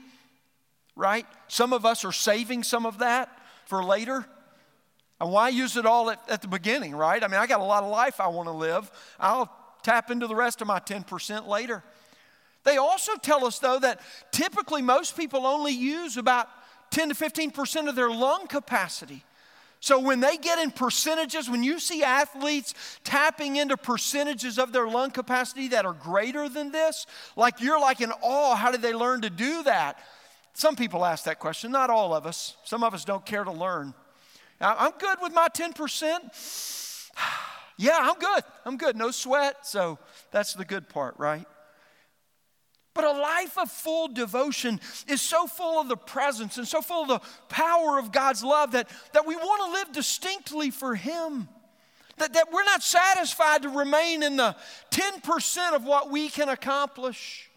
right? 0.94 1.26
Some 1.48 1.72
of 1.72 1.84
us 1.84 2.04
are 2.04 2.12
saving 2.12 2.62
some 2.62 2.86
of 2.86 2.98
that 2.98 3.28
for 3.66 3.82
later. 3.82 4.26
And 5.20 5.32
why 5.32 5.48
use 5.48 5.76
it 5.76 5.86
all 5.86 6.10
at, 6.10 6.20
at 6.28 6.42
the 6.42 6.48
beginning, 6.48 6.94
right? 6.94 7.22
I 7.22 7.28
mean, 7.28 7.40
I 7.40 7.46
got 7.46 7.60
a 7.60 7.64
lot 7.64 7.82
of 7.82 7.90
life 7.90 8.20
I 8.20 8.28
want 8.28 8.48
to 8.48 8.52
live. 8.52 8.90
I'll 9.18 9.50
tap 9.82 10.10
into 10.10 10.26
the 10.26 10.34
rest 10.34 10.60
of 10.60 10.66
my 10.66 10.80
10% 10.80 11.46
later. 11.46 11.82
They 12.64 12.78
also 12.78 13.16
tell 13.16 13.47
us, 13.47 13.59
though, 13.59 13.78
that 13.78 14.00
typically 14.33 14.83
most 14.83 15.16
people 15.16 15.47
only 15.47 15.73
use 15.73 16.16
about 16.16 16.49
10 16.90 17.11
to 17.11 17.14
15% 17.14 17.88
of 17.88 17.94
their 17.94 18.11
lung 18.11 18.47
capacity. 18.47 19.25
So 19.80 20.00
when 20.00 20.21
they 20.21 20.38
get 20.38 20.59
in 20.59 20.71
percentages, 20.71 21.50
when 21.50 21.62
you 21.62 21.78
see 21.78 22.02
athletes 22.02 22.73
tapping 23.04 23.56
into 23.56 23.76
percentages 23.76 24.59
of 24.59 24.73
their 24.73 24.88
lung 24.88 25.11
capacity 25.11 25.68
that 25.68 25.85
are 25.85 25.92
greater 25.92 26.49
than 26.49 26.73
this, 26.73 27.04
like 27.37 27.61
you're 27.61 27.78
like 27.78 28.00
in 28.00 28.11
awe, 28.23 28.54
how 28.54 28.71
did 28.71 28.80
they 28.80 28.94
learn 28.94 29.21
to 29.21 29.30
do 29.30 29.62
that? 29.64 29.99
Some 30.54 30.75
people 30.75 31.04
ask 31.04 31.25
that 31.25 31.38
question, 31.38 31.71
not 31.71 31.90
all 31.90 32.14
of 32.14 32.25
us. 32.25 32.56
Some 32.64 32.83
of 32.83 32.94
us 32.94 33.04
don't 33.04 33.26
care 33.26 33.44
to 33.44 33.52
learn. 33.52 33.92
I'm 34.59 34.92
good 34.99 35.18
with 35.21 35.35
my 35.35 35.49
10%. 35.49 37.11
yeah, 37.76 37.99
I'm 38.00 38.18
good. 38.18 38.42
I'm 38.64 38.78
good. 38.78 38.97
No 38.97 39.11
sweat. 39.11 39.66
So 39.66 39.99
that's 40.30 40.54
the 40.54 40.64
good 40.64 40.88
part, 40.88 41.14
right? 41.18 41.47
But 42.94 43.04
a 43.04 43.10
life 43.10 43.58
of 43.58 43.70
full 43.70 44.06
devotion 44.06 44.80
is 45.08 45.20
so 45.20 45.48
full 45.48 45.80
of 45.80 45.88
the 45.88 45.96
presence 45.96 46.58
and 46.58 46.66
so 46.66 46.80
full 46.80 47.02
of 47.02 47.08
the 47.08 47.20
power 47.48 47.98
of 47.98 48.12
God's 48.12 48.44
love 48.44 48.72
that, 48.72 48.88
that 49.12 49.26
we 49.26 49.34
want 49.34 49.66
to 49.66 49.72
live 49.72 49.92
distinctly 49.92 50.70
for 50.70 50.94
Him. 50.94 51.48
That, 52.18 52.34
that 52.34 52.52
we're 52.52 52.64
not 52.64 52.84
satisfied 52.84 53.62
to 53.62 53.68
remain 53.68 54.22
in 54.22 54.36
the 54.36 54.54
10% 54.92 55.74
of 55.74 55.84
what 55.84 56.12
we 56.12 56.28
can 56.28 56.48
accomplish, 56.48 57.50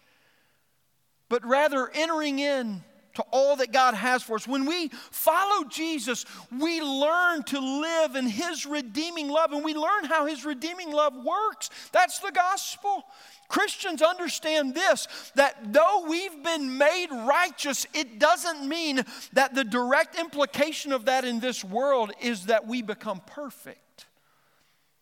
but 1.28 1.46
rather 1.46 1.88
entering 1.94 2.40
in 2.40 2.82
to 3.14 3.24
all 3.32 3.56
that 3.56 3.72
God 3.72 3.94
has 3.94 4.22
for 4.22 4.36
us. 4.36 4.46
When 4.46 4.64
we 4.64 4.88
follow 5.10 5.64
Jesus, 5.68 6.24
we 6.56 6.80
learn 6.80 7.42
to 7.44 7.58
live 7.58 8.14
in 8.14 8.26
His 8.26 8.66
redeeming 8.66 9.28
love 9.28 9.52
and 9.52 9.64
we 9.64 9.74
learn 9.74 10.04
how 10.04 10.26
His 10.26 10.44
redeeming 10.44 10.92
love 10.92 11.14
works. 11.16 11.70
That's 11.92 12.20
the 12.20 12.30
gospel. 12.30 13.04
Christians 13.48 14.02
understand 14.02 14.74
this 14.74 15.08
that 15.34 15.72
though 15.72 16.04
we've 16.06 16.42
been 16.44 16.76
made 16.76 17.08
righteous, 17.10 17.86
it 17.94 18.18
doesn't 18.18 18.68
mean 18.68 19.02
that 19.32 19.54
the 19.54 19.64
direct 19.64 20.18
implication 20.18 20.92
of 20.92 21.06
that 21.06 21.24
in 21.24 21.40
this 21.40 21.64
world 21.64 22.12
is 22.20 22.46
that 22.46 22.66
we 22.66 22.82
become 22.82 23.20
perfect. 23.26 24.06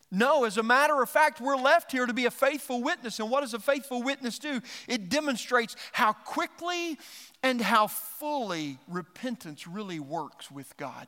No, 0.09 0.45
as 0.45 0.57
a 0.57 0.63
matter 0.63 1.01
of 1.01 1.09
fact, 1.09 1.41
we're 1.41 1.57
left 1.57 1.91
here 1.91 2.05
to 2.05 2.13
be 2.13 2.25
a 2.25 2.31
faithful 2.31 2.81
witness. 2.81 3.19
And 3.19 3.29
what 3.29 3.41
does 3.41 3.53
a 3.53 3.59
faithful 3.59 4.01
witness 4.01 4.39
do? 4.39 4.61
It 4.87 5.09
demonstrates 5.09 5.75
how 5.91 6.13
quickly 6.13 6.97
and 7.43 7.59
how 7.59 7.87
fully 7.87 8.77
repentance 8.87 9.67
really 9.67 9.99
works 9.99 10.49
with 10.49 10.77
God. 10.77 11.07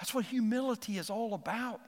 That's 0.00 0.12
what 0.12 0.24
humility 0.24 0.98
is 0.98 1.08
all 1.08 1.34
about 1.34 1.80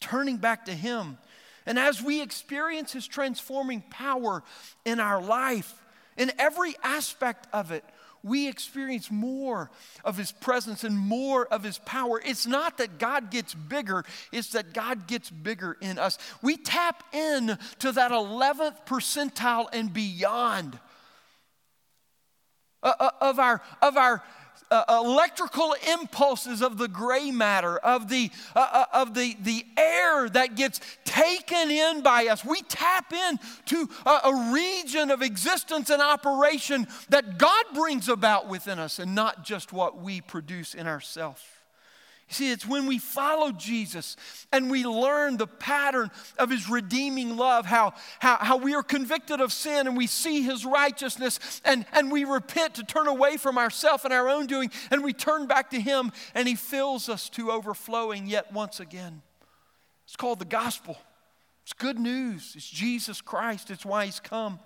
turning 0.00 0.36
back 0.36 0.66
to 0.66 0.74
Him. 0.74 1.18
And 1.66 1.78
as 1.78 2.00
we 2.00 2.22
experience 2.22 2.92
His 2.92 3.06
transforming 3.06 3.82
power 3.90 4.42
in 4.84 5.00
our 5.00 5.20
life, 5.20 5.82
in 6.16 6.32
every 6.38 6.74
aspect 6.82 7.46
of 7.52 7.72
it, 7.72 7.84
we 8.22 8.48
experience 8.48 9.10
more 9.10 9.70
of 10.04 10.16
His 10.16 10.32
presence 10.32 10.84
and 10.84 10.96
more 10.96 11.46
of 11.46 11.62
His 11.62 11.78
power. 11.78 12.20
It's 12.24 12.46
not 12.46 12.78
that 12.78 12.98
God 12.98 13.30
gets 13.30 13.54
bigger, 13.54 14.04
it's 14.32 14.50
that 14.50 14.72
God 14.72 15.06
gets 15.06 15.30
bigger 15.30 15.76
in 15.80 15.98
us. 15.98 16.18
We 16.42 16.56
tap 16.56 17.02
in 17.12 17.58
to 17.80 17.92
that 17.92 18.10
11th 18.10 18.86
percentile 18.86 19.68
and 19.72 19.92
beyond 19.92 20.78
uh, 22.82 22.92
uh, 22.98 23.10
of 23.20 23.38
our, 23.38 23.62
of 23.82 23.96
our 23.96 24.22
uh, 24.70 24.84
electrical 25.04 25.74
impulses 25.92 26.62
of 26.62 26.78
the 26.78 26.88
gray 26.88 27.30
matter, 27.30 27.78
of, 27.78 28.08
the, 28.08 28.30
uh, 28.54 28.68
uh, 28.72 28.84
of 28.92 29.14
the, 29.14 29.36
the 29.40 29.64
air 29.76 30.28
that 30.28 30.54
gets 30.56 30.80
taken 31.04 31.70
in 31.70 32.02
by 32.02 32.26
us. 32.26 32.44
We 32.44 32.62
tap 32.62 33.12
in 33.12 33.38
to 33.66 33.88
a, 34.04 34.10
a 34.24 34.52
region 34.52 35.10
of 35.10 35.22
existence 35.22 35.90
and 35.90 36.02
operation 36.02 36.86
that 37.08 37.38
God 37.38 37.64
brings 37.74 38.08
about 38.08 38.48
within 38.48 38.78
us 38.78 38.98
and 38.98 39.14
not 39.14 39.44
just 39.44 39.72
what 39.72 40.00
we 40.00 40.20
produce 40.20 40.74
in 40.74 40.86
ourselves. 40.86 41.42
See, 42.28 42.50
it's 42.50 42.66
when 42.66 42.86
we 42.86 42.98
follow 42.98 43.52
Jesus 43.52 44.16
and 44.52 44.68
we 44.68 44.84
learn 44.84 45.36
the 45.36 45.46
pattern 45.46 46.10
of 46.38 46.50
his 46.50 46.68
redeeming 46.68 47.36
love, 47.36 47.66
how, 47.66 47.94
how, 48.18 48.36
how 48.38 48.56
we 48.56 48.74
are 48.74 48.82
convicted 48.82 49.40
of 49.40 49.52
sin 49.52 49.86
and 49.86 49.96
we 49.96 50.08
see 50.08 50.42
his 50.42 50.64
righteousness 50.64 51.60
and, 51.64 51.86
and 51.92 52.10
we 52.10 52.24
repent 52.24 52.74
to 52.74 52.82
turn 52.82 53.06
away 53.06 53.36
from 53.36 53.56
ourselves 53.56 54.04
and 54.04 54.12
our 54.12 54.28
own 54.28 54.46
doing 54.46 54.72
and 54.90 55.04
we 55.04 55.12
turn 55.12 55.46
back 55.46 55.70
to 55.70 55.80
him 55.80 56.10
and 56.34 56.48
he 56.48 56.56
fills 56.56 57.08
us 57.08 57.28
to 57.30 57.52
overflowing 57.52 58.26
yet 58.26 58.52
once 58.52 58.80
again. 58.80 59.22
It's 60.04 60.16
called 60.16 60.40
the 60.40 60.44
gospel. 60.44 60.98
It's 61.62 61.72
good 61.72 61.98
news. 61.98 62.54
It's 62.56 62.68
Jesus 62.68 63.20
Christ. 63.20 63.70
It's 63.70 63.84
why 63.84 64.04
he's 64.04 64.20
come. 64.20 64.58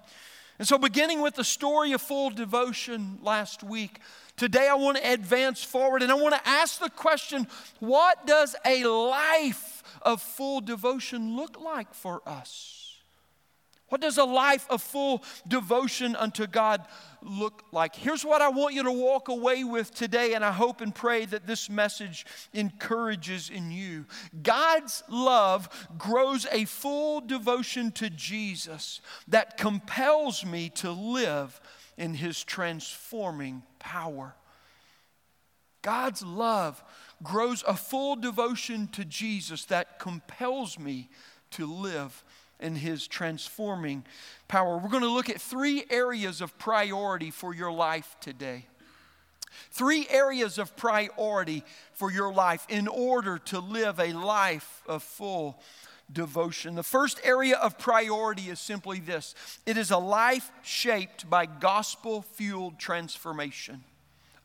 And 0.58 0.68
so, 0.68 0.76
beginning 0.76 1.22
with 1.22 1.34
the 1.34 1.44
story 1.44 1.92
of 1.92 2.02
full 2.02 2.28
devotion 2.28 3.18
last 3.22 3.62
week, 3.62 3.98
today 4.36 4.68
I 4.68 4.74
want 4.74 4.98
to 4.98 5.12
advance 5.12 5.62
forward 5.62 6.02
and 6.02 6.10
I 6.10 6.14
want 6.14 6.34
to 6.34 6.48
ask 6.48 6.80
the 6.80 6.90
question 6.90 7.46
what 7.78 8.26
does 8.26 8.56
a 8.64 8.84
life 8.84 9.82
of 10.02 10.22
full 10.22 10.60
devotion 10.60 11.36
look 11.36 11.60
like 11.60 11.94
for 11.94 12.22
us? 12.26 12.80
What 13.90 14.00
does 14.00 14.18
a 14.18 14.24
life 14.24 14.66
of 14.70 14.80
full 14.80 15.24
devotion 15.46 16.14
unto 16.14 16.46
God 16.46 16.86
look 17.22 17.64
like? 17.72 17.96
Here's 17.96 18.24
what 18.24 18.40
I 18.40 18.48
want 18.48 18.72
you 18.72 18.84
to 18.84 18.92
walk 18.92 19.26
away 19.26 19.64
with 19.64 19.92
today, 19.92 20.34
and 20.34 20.44
I 20.44 20.52
hope 20.52 20.80
and 20.80 20.94
pray 20.94 21.24
that 21.26 21.48
this 21.48 21.68
message 21.68 22.24
encourages 22.54 23.50
in 23.50 23.72
you. 23.72 24.06
God's 24.44 25.02
love 25.08 25.88
grows 25.98 26.46
a 26.52 26.66
full 26.66 27.20
devotion 27.20 27.90
to 27.92 28.08
Jesus 28.10 29.00
that 29.26 29.56
compels 29.56 30.46
me 30.46 30.68
to 30.76 30.92
live 30.92 31.60
in 31.98 32.14
His 32.14 32.44
transforming 32.44 33.64
power. 33.80 34.34
God's 35.82 36.22
love 36.22 36.82
grows 37.22 37.64
a 37.66 37.74
full 37.74 38.14
devotion 38.14 38.86
to 38.88 39.04
Jesus 39.04 39.64
that 39.66 39.98
compels 39.98 40.78
me 40.78 41.08
to 41.52 41.66
live 41.66 42.22
in 42.60 42.76
his 42.76 43.06
transforming 43.06 44.04
power. 44.46 44.76
We're 44.78 44.90
going 44.90 45.02
to 45.02 45.08
look 45.08 45.30
at 45.30 45.40
three 45.40 45.84
areas 45.90 46.40
of 46.40 46.56
priority 46.58 47.30
for 47.30 47.54
your 47.54 47.72
life 47.72 48.16
today. 48.20 48.66
Three 49.70 50.06
areas 50.08 50.58
of 50.58 50.76
priority 50.76 51.64
for 51.92 52.10
your 52.10 52.32
life 52.32 52.66
in 52.68 52.86
order 52.86 53.38
to 53.38 53.58
live 53.58 53.98
a 53.98 54.12
life 54.12 54.82
of 54.86 55.02
full 55.02 55.60
devotion. 56.12 56.74
The 56.74 56.82
first 56.82 57.20
area 57.24 57.56
of 57.56 57.78
priority 57.78 58.50
is 58.50 58.60
simply 58.60 59.00
this 59.00 59.34
it 59.66 59.76
is 59.76 59.90
a 59.90 59.98
life 59.98 60.50
shaped 60.62 61.28
by 61.28 61.46
gospel 61.46 62.22
fueled 62.22 62.78
transformation. 62.78 63.84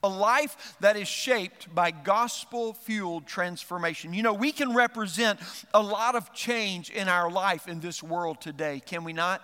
A 0.04 0.10
life 0.10 0.76
that 0.82 0.98
is 0.98 1.08
shaped 1.08 1.74
by 1.74 1.90
gospel 1.90 2.74
fueled 2.74 3.26
transformation. 3.26 4.14
You 4.14 4.22
know, 4.22 4.34
we 4.34 4.52
can 4.52 4.76
represent 4.76 5.40
a 5.74 5.82
lot 5.82 6.14
of 6.14 6.32
change 6.32 6.92
in 6.92 7.08
our 7.08 7.32
life 7.32 7.68
in 7.68 7.80
this 7.80 8.04
world 8.04 8.40
today, 8.40 8.84
can 8.86 9.04
we 9.04 9.14
not? 9.14 9.42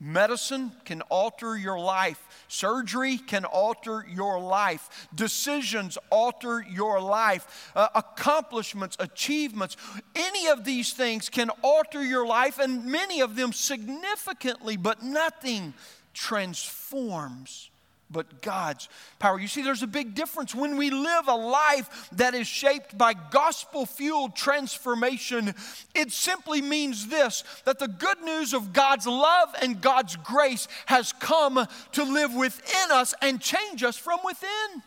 Medicine 0.00 0.72
can 0.86 1.02
alter 1.02 1.56
your 1.56 1.78
life. 1.78 2.44
Surgery 2.48 3.18
can 3.18 3.44
alter 3.44 4.06
your 4.10 4.40
life. 4.40 5.08
Decisions 5.14 5.98
alter 6.08 6.64
your 6.68 7.00
life. 7.00 7.70
Uh, 7.76 7.88
accomplishments, 7.94 8.96
achievements, 8.98 9.76
any 10.16 10.48
of 10.48 10.64
these 10.64 10.94
things 10.94 11.28
can 11.28 11.50
alter 11.62 12.02
your 12.02 12.26
life, 12.26 12.58
and 12.58 12.86
many 12.86 13.20
of 13.20 13.36
them 13.36 13.52
significantly, 13.52 14.76
but 14.76 15.02
nothing 15.02 15.74
transforms 16.14 17.69
but 18.10 18.42
God's 18.42 18.88
power. 19.18 19.38
You 19.38 19.48
see, 19.48 19.62
there's 19.62 19.82
a 19.82 19.86
big 19.86 20.14
difference 20.14 20.54
when 20.54 20.76
we 20.76 20.90
live 20.90 21.28
a 21.28 21.34
life 21.34 22.08
that 22.12 22.34
is 22.34 22.46
shaped 22.46 22.98
by 22.98 23.14
gospel 23.14 23.86
fueled 23.86 24.34
transformation. 24.34 25.54
It 25.94 26.10
simply 26.10 26.60
means 26.60 27.06
this 27.06 27.44
that 27.64 27.78
the 27.78 27.88
good 27.88 28.20
news 28.22 28.52
of 28.52 28.72
God's 28.72 29.06
love 29.06 29.54
and 29.62 29.80
God's 29.80 30.16
grace 30.16 30.66
has 30.86 31.12
come 31.12 31.66
to 31.92 32.02
live 32.04 32.34
within 32.34 32.90
us 32.90 33.14
and 33.22 33.40
change 33.40 33.82
us 33.82 33.96
from 33.96 34.18
within. 34.24 34.82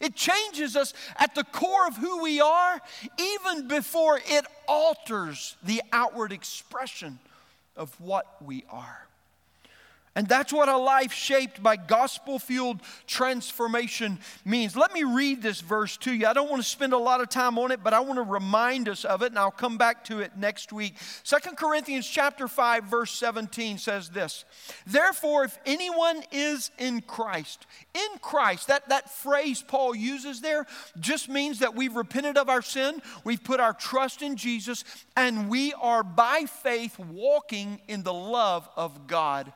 It 0.00 0.14
changes 0.14 0.76
us 0.76 0.92
at 1.16 1.34
the 1.34 1.44
core 1.44 1.86
of 1.86 1.96
who 1.96 2.22
we 2.22 2.40
are, 2.40 2.80
even 3.18 3.68
before 3.68 4.20
it 4.26 4.44
alters 4.68 5.56
the 5.62 5.82
outward 5.92 6.32
expression 6.32 7.18
of 7.76 7.98
what 8.00 8.26
we 8.42 8.64
are. 8.70 9.03
And 10.16 10.28
that's 10.28 10.52
what 10.52 10.68
a 10.68 10.76
life 10.76 11.12
shaped 11.12 11.60
by 11.60 11.74
gospel 11.74 12.38
fueled 12.38 12.80
transformation 13.04 14.20
means. 14.44 14.76
Let 14.76 14.92
me 14.92 15.02
read 15.02 15.42
this 15.42 15.60
verse 15.60 15.96
to 15.98 16.12
you. 16.12 16.28
I 16.28 16.32
don't 16.32 16.48
want 16.48 16.62
to 16.62 16.68
spend 16.68 16.92
a 16.92 16.98
lot 16.98 17.20
of 17.20 17.28
time 17.28 17.58
on 17.58 17.72
it, 17.72 17.82
but 17.82 17.92
I 17.92 17.98
want 17.98 18.18
to 18.18 18.22
remind 18.22 18.88
us 18.88 19.04
of 19.04 19.22
it, 19.22 19.32
and 19.32 19.38
I'll 19.38 19.50
come 19.50 19.76
back 19.76 20.04
to 20.04 20.20
it 20.20 20.36
next 20.36 20.72
week. 20.72 20.94
Second 21.24 21.56
Corinthians 21.56 22.06
chapter 22.06 22.46
5, 22.46 22.84
verse 22.84 23.10
17 23.10 23.76
says 23.78 24.08
this 24.08 24.44
Therefore, 24.86 25.44
if 25.44 25.58
anyone 25.66 26.22
is 26.30 26.70
in 26.78 27.00
Christ, 27.00 27.66
in 27.92 28.18
Christ, 28.20 28.68
that, 28.68 28.88
that 28.90 29.10
phrase 29.10 29.64
Paul 29.66 29.96
uses 29.96 30.40
there 30.40 30.64
just 31.00 31.28
means 31.28 31.58
that 31.58 31.74
we've 31.74 31.96
repented 31.96 32.38
of 32.38 32.48
our 32.48 32.62
sin, 32.62 33.02
we've 33.24 33.42
put 33.42 33.58
our 33.58 33.72
trust 33.72 34.22
in 34.22 34.36
Jesus, 34.36 34.84
and 35.16 35.48
we 35.48 35.72
are 35.72 36.04
by 36.04 36.44
faith 36.44 37.00
walking 37.00 37.80
in 37.88 38.04
the 38.04 38.14
love 38.14 38.68
of 38.76 39.08
God 39.08 39.52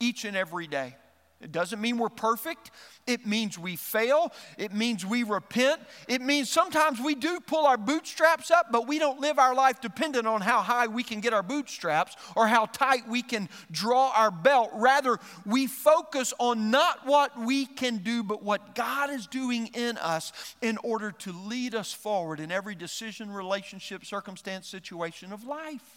each 0.00 0.24
and 0.24 0.36
every 0.36 0.66
day. 0.66 0.96
It 1.40 1.52
doesn't 1.52 1.82
mean 1.82 1.98
we're 1.98 2.08
perfect. 2.08 2.70
It 3.06 3.26
means 3.26 3.58
we 3.58 3.76
fail. 3.76 4.32
It 4.56 4.72
means 4.72 5.04
we 5.04 5.22
repent. 5.22 5.82
It 6.08 6.22
means 6.22 6.48
sometimes 6.48 6.98
we 6.98 7.14
do 7.14 7.40
pull 7.40 7.66
our 7.66 7.76
bootstraps 7.76 8.50
up, 8.50 8.72
but 8.72 8.88
we 8.88 8.98
don't 8.98 9.20
live 9.20 9.38
our 9.38 9.54
life 9.54 9.82
dependent 9.82 10.26
on 10.26 10.40
how 10.40 10.62
high 10.62 10.86
we 10.86 11.02
can 11.02 11.20
get 11.20 11.34
our 11.34 11.42
bootstraps 11.42 12.16
or 12.34 12.46
how 12.46 12.66
tight 12.66 13.06
we 13.06 13.20
can 13.20 13.50
draw 13.70 14.12
our 14.16 14.30
belt. 14.30 14.70
Rather, 14.72 15.18
we 15.44 15.66
focus 15.66 16.32
on 16.38 16.70
not 16.70 17.06
what 17.06 17.38
we 17.38 17.66
can 17.66 17.98
do, 17.98 18.22
but 18.22 18.42
what 18.42 18.74
God 18.74 19.10
is 19.10 19.26
doing 19.26 19.66
in 19.74 19.98
us 19.98 20.32
in 20.62 20.78
order 20.78 21.12
to 21.12 21.32
lead 21.32 21.74
us 21.74 21.92
forward 21.92 22.40
in 22.40 22.50
every 22.50 22.74
decision, 22.74 23.30
relationship, 23.30 24.06
circumstance, 24.06 24.66
situation 24.66 25.34
of 25.34 25.44
life. 25.44 25.95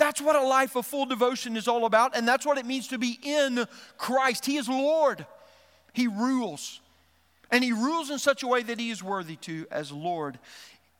That's 0.00 0.22
what 0.22 0.34
a 0.34 0.42
life 0.42 0.76
of 0.76 0.86
full 0.86 1.04
devotion 1.04 1.58
is 1.58 1.68
all 1.68 1.84
about, 1.84 2.16
and 2.16 2.26
that's 2.26 2.46
what 2.46 2.56
it 2.56 2.64
means 2.64 2.88
to 2.88 2.96
be 2.96 3.18
in 3.22 3.66
Christ. 3.98 4.46
He 4.46 4.56
is 4.56 4.66
Lord, 4.66 5.26
He 5.92 6.06
rules. 6.06 6.80
And 7.52 7.62
He 7.62 7.72
rules 7.72 8.10
in 8.10 8.18
such 8.18 8.42
a 8.42 8.46
way 8.46 8.62
that 8.62 8.80
He 8.80 8.88
is 8.88 9.02
worthy 9.02 9.36
to 9.36 9.66
as 9.70 9.92
Lord. 9.92 10.38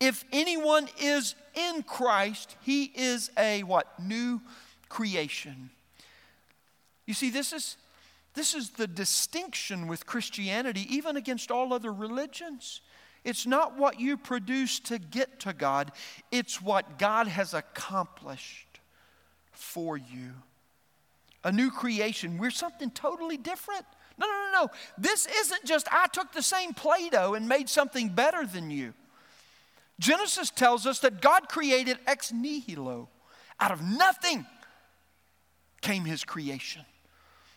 If 0.01 0.27
anyone 0.31 0.87
is 1.01 1.35
in 1.55 1.83
Christ, 1.83 2.57
he 2.61 2.93
is 2.95 3.31
a 3.39 3.63
what? 3.63 3.87
New 3.99 4.43
creation. 4.91 5.71
You 7.07 7.15
see, 7.15 7.31
this 7.31 7.55
is 7.55 7.79
this 8.35 8.55
is 8.55 8.71
the 8.71 8.87
distinction 8.87 9.87
with 9.87 10.05
Christianity, 10.05 10.87
even 10.95 11.17
against 11.17 11.51
all 11.51 11.73
other 11.73 11.93
religions. 11.93 12.83
It's 13.25 13.47
not 13.47 13.79
what 13.79 13.99
you 13.99 14.19
produce 14.19 14.79
to 14.81 14.99
get 14.99 15.41
to 15.41 15.55
God, 15.55 15.91
it's 16.31 16.61
what 16.61 16.99
God 16.99 17.29
has 17.29 17.55
accomplished 17.55 18.70
for 19.61 19.97
you. 19.97 20.33
A 21.45 21.53
new 21.53 21.71
creation. 21.71 22.39
We're 22.39 22.51
something 22.51 22.91
totally 22.91 23.37
different. 23.37 23.85
No, 24.19 24.27
no, 24.27 24.33
no, 24.33 24.65
no. 24.65 24.71
This 24.99 25.27
isn't 25.27 25.65
just 25.65 25.89
I 25.91 26.07
took 26.09 26.33
the 26.33 26.43
same 26.43 26.75
Play 26.75 27.09
Doh 27.09 27.35
and 27.35 27.49
made 27.49 27.69
something 27.69 28.11
better 28.11 28.45
than 28.45 28.71
you. 28.71 28.93
Genesis 29.99 30.51
tells 30.51 30.87
us 30.87 31.01
that 31.01 31.21
God 31.21 31.49
created 31.49 31.99
ex 32.07 32.33
nihilo. 32.33 33.09
Out 33.59 33.71
of 33.71 33.83
nothing 33.83 34.47
came 35.81 36.05
his 36.05 36.25
creation. 36.25 36.83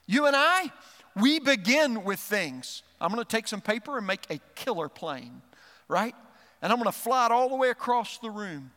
You 0.05 0.25
and 0.25 0.35
I, 0.35 0.71
we 1.15 1.39
begin 1.39 2.03
with 2.03 2.19
things. 2.19 2.83
I'm 2.99 3.11
going 3.11 3.23
to 3.23 3.29
take 3.29 3.47
some 3.47 3.61
paper 3.61 3.97
and 3.97 4.07
make 4.07 4.25
a 4.29 4.39
killer 4.55 4.89
plane, 4.89 5.41
right? 5.87 6.15
And 6.61 6.71
I'm 6.71 6.79
going 6.79 6.91
to 6.91 6.97
fly 6.97 7.25
it 7.25 7.31
all 7.31 7.49
the 7.49 7.55
way 7.55 7.69
across 7.69 8.17
the 8.17 8.29
room. 8.29 8.71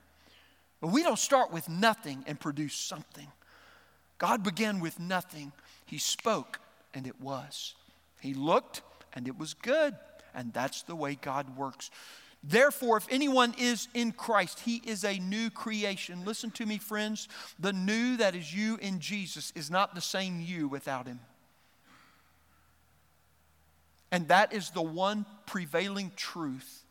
But 0.80 0.88
we 0.88 1.02
don't 1.02 1.18
start 1.18 1.52
with 1.52 1.68
nothing 1.68 2.24
and 2.26 2.38
produce 2.38 2.74
something. 2.74 3.28
God 4.18 4.42
began 4.42 4.80
with 4.80 4.98
nothing. 4.98 5.52
He 5.84 5.98
spoke, 5.98 6.60
and 6.94 7.06
it 7.06 7.20
was. 7.20 7.74
He 8.20 8.34
looked, 8.34 8.82
and 9.14 9.26
it 9.26 9.38
was 9.38 9.54
good. 9.54 9.94
And 10.34 10.52
that's 10.52 10.82
the 10.82 10.96
way 10.96 11.14
God 11.14 11.56
works. 11.56 11.90
Therefore, 12.42 12.96
if 12.96 13.06
anyone 13.10 13.54
is 13.58 13.88
in 13.94 14.12
Christ, 14.12 14.60
he 14.60 14.82
is 14.84 15.04
a 15.04 15.18
new 15.18 15.50
creation. 15.50 16.24
Listen 16.24 16.50
to 16.52 16.66
me, 16.66 16.78
friends. 16.78 17.28
The 17.58 17.72
new 17.72 18.18
that 18.18 18.34
is 18.34 18.54
you 18.54 18.76
in 18.76 19.00
Jesus 19.00 19.52
is 19.56 19.70
not 19.70 19.94
the 19.94 20.00
same 20.00 20.40
you 20.40 20.68
without 20.68 21.06
him. 21.06 21.20
And 24.12 24.28
that 24.28 24.52
is 24.52 24.70
the 24.70 24.82
one 24.82 25.26
prevailing 25.46 26.12
truth 26.14 26.84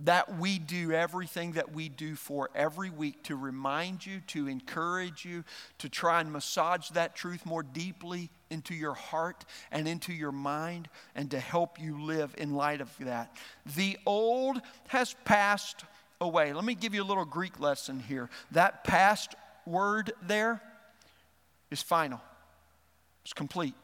that 0.00 0.38
we 0.38 0.58
do 0.58 0.92
everything 0.92 1.52
that 1.52 1.72
we 1.72 1.88
do 1.88 2.14
for 2.14 2.50
every 2.54 2.90
week 2.90 3.22
to 3.24 3.36
remind 3.36 4.04
you, 4.04 4.20
to 4.26 4.46
encourage 4.46 5.24
you, 5.24 5.42
to 5.78 5.88
try 5.88 6.20
and 6.20 6.30
massage 6.30 6.90
that 6.90 7.14
truth 7.14 7.46
more 7.46 7.62
deeply 7.62 8.28
into 8.50 8.74
your 8.74 8.92
heart 8.94 9.44
and 9.72 9.88
into 9.88 10.12
your 10.12 10.32
mind, 10.32 10.88
and 11.14 11.30
to 11.30 11.40
help 11.40 11.80
you 11.80 12.02
live 12.02 12.34
in 12.36 12.54
light 12.54 12.80
of 12.80 12.90
that. 13.00 13.34
The 13.74 13.96
old 14.04 14.60
has 14.88 15.16
passed 15.24 15.84
away. 16.20 16.52
Let 16.52 16.64
me 16.64 16.74
give 16.74 16.94
you 16.94 17.02
a 17.02 17.04
little 17.04 17.24
Greek 17.24 17.58
lesson 17.58 17.98
here. 17.98 18.28
That 18.50 18.84
past 18.84 19.34
word 19.64 20.12
there 20.22 20.60
is 21.70 21.80
final, 21.82 22.20
it's 23.24 23.32
complete. 23.32 23.74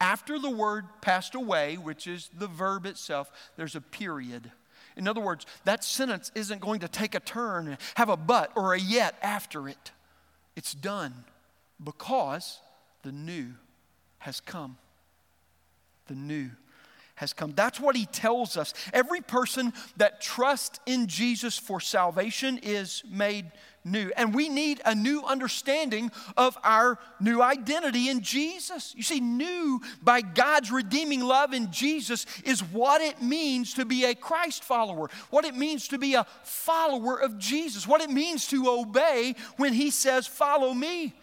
After 0.00 0.38
the 0.38 0.50
word 0.50 0.84
passed 1.00 1.34
away, 1.34 1.76
which 1.76 2.06
is 2.06 2.28
the 2.36 2.48
verb 2.48 2.86
itself, 2.86 3.30
there's 3.56 3.76
a 3.76 3.80
period 3.80 4.50
in 4.96 5.08
other 5.08 5.20
words, 5.20 5.46
that 5.64 5.84
sentence 5.84 6.30
isn't 6.34 6.60
going 6.60 6.80
to 6.80 6.88
take 6.88 7.14
a 7.14 7.20
turn 7.20 7.68
and 7.68 7.78
have 7.94 8.08
a 8.08 8.16
but 8.16 8.52
or 8.56 8.74
a 8.74 8.80
yet 8.80 9.16
after 9.22 9.68
it. 9.68 9.92
It's 10.56 10.74
done 10.74 11.24
because 11.82 12.60
the 13.02 13.12
new 13.12 13.54
has 14.18 14.40
come. 14.40 14.76
The 16.06 16.14
new 16.14 16.50
has 17.16 17.32
come. 17.32 17.52
That's 17.54 17.80
what 17.80 17.96
he 17.96 18.06
tells 18.06 18.56
us. 18.56 18.74
Every 18.92 19.20
person 19.20 19.72
that 19.96 20.20
trusts 20.20 20.80
in 20.86 21.06
Jesus 21.06 21.58
for 21.58 21.80
salvation 21.80 22.58
is 22.62 23.02
made 23.08 23.50
new. 23.84 24.10
And 24.16 24.34
we 24.34 24.48
need 24.48 24.80
a 24.84 24.94
new 24.94 25.22
understanding 25.24 26.10
of 26.36 26.56
our 26.62 26.98
new 27.20 27.42
identity 27.42 28.08
in 28.08 28.20
Jesus. 28.20 28.94
You 28.96 29.02
see, 29.02 29.20
new 29.20 29.80
by 30.02 30.20
God's 30.20 30.70
redeeming 30.70 31.20
love 31.20 31.52
in 31.52 31.70
Jesus 31.72 32.26
is 32.44 32.62
what 32.62 33.00
it 33.00 33.20
means 33.20 33.74
to 33.74 33.84
be 33.84 34.04
a 34.04 34.14
Christ 34.14 34.64
follower, 34.64 35.10
what 35.30 35.44
it 35.44 35.56
means 35.56 35.88
to 35.88 35.98
be 35.98 36.14
a 36.14 36.26
follower 36.42 37.20
of 37.20 37.38
Jesus, 37.38 37.86
what 37.86 38.00
it 38.00 38.10
means 38.10 38.46
to 38.48 38.68
obey 38.68 39.34
when 39.56 39.72
He 39.72 39.90
says, 39.90 40.26
Follow 40.26 40.72
me. 40.74 41.14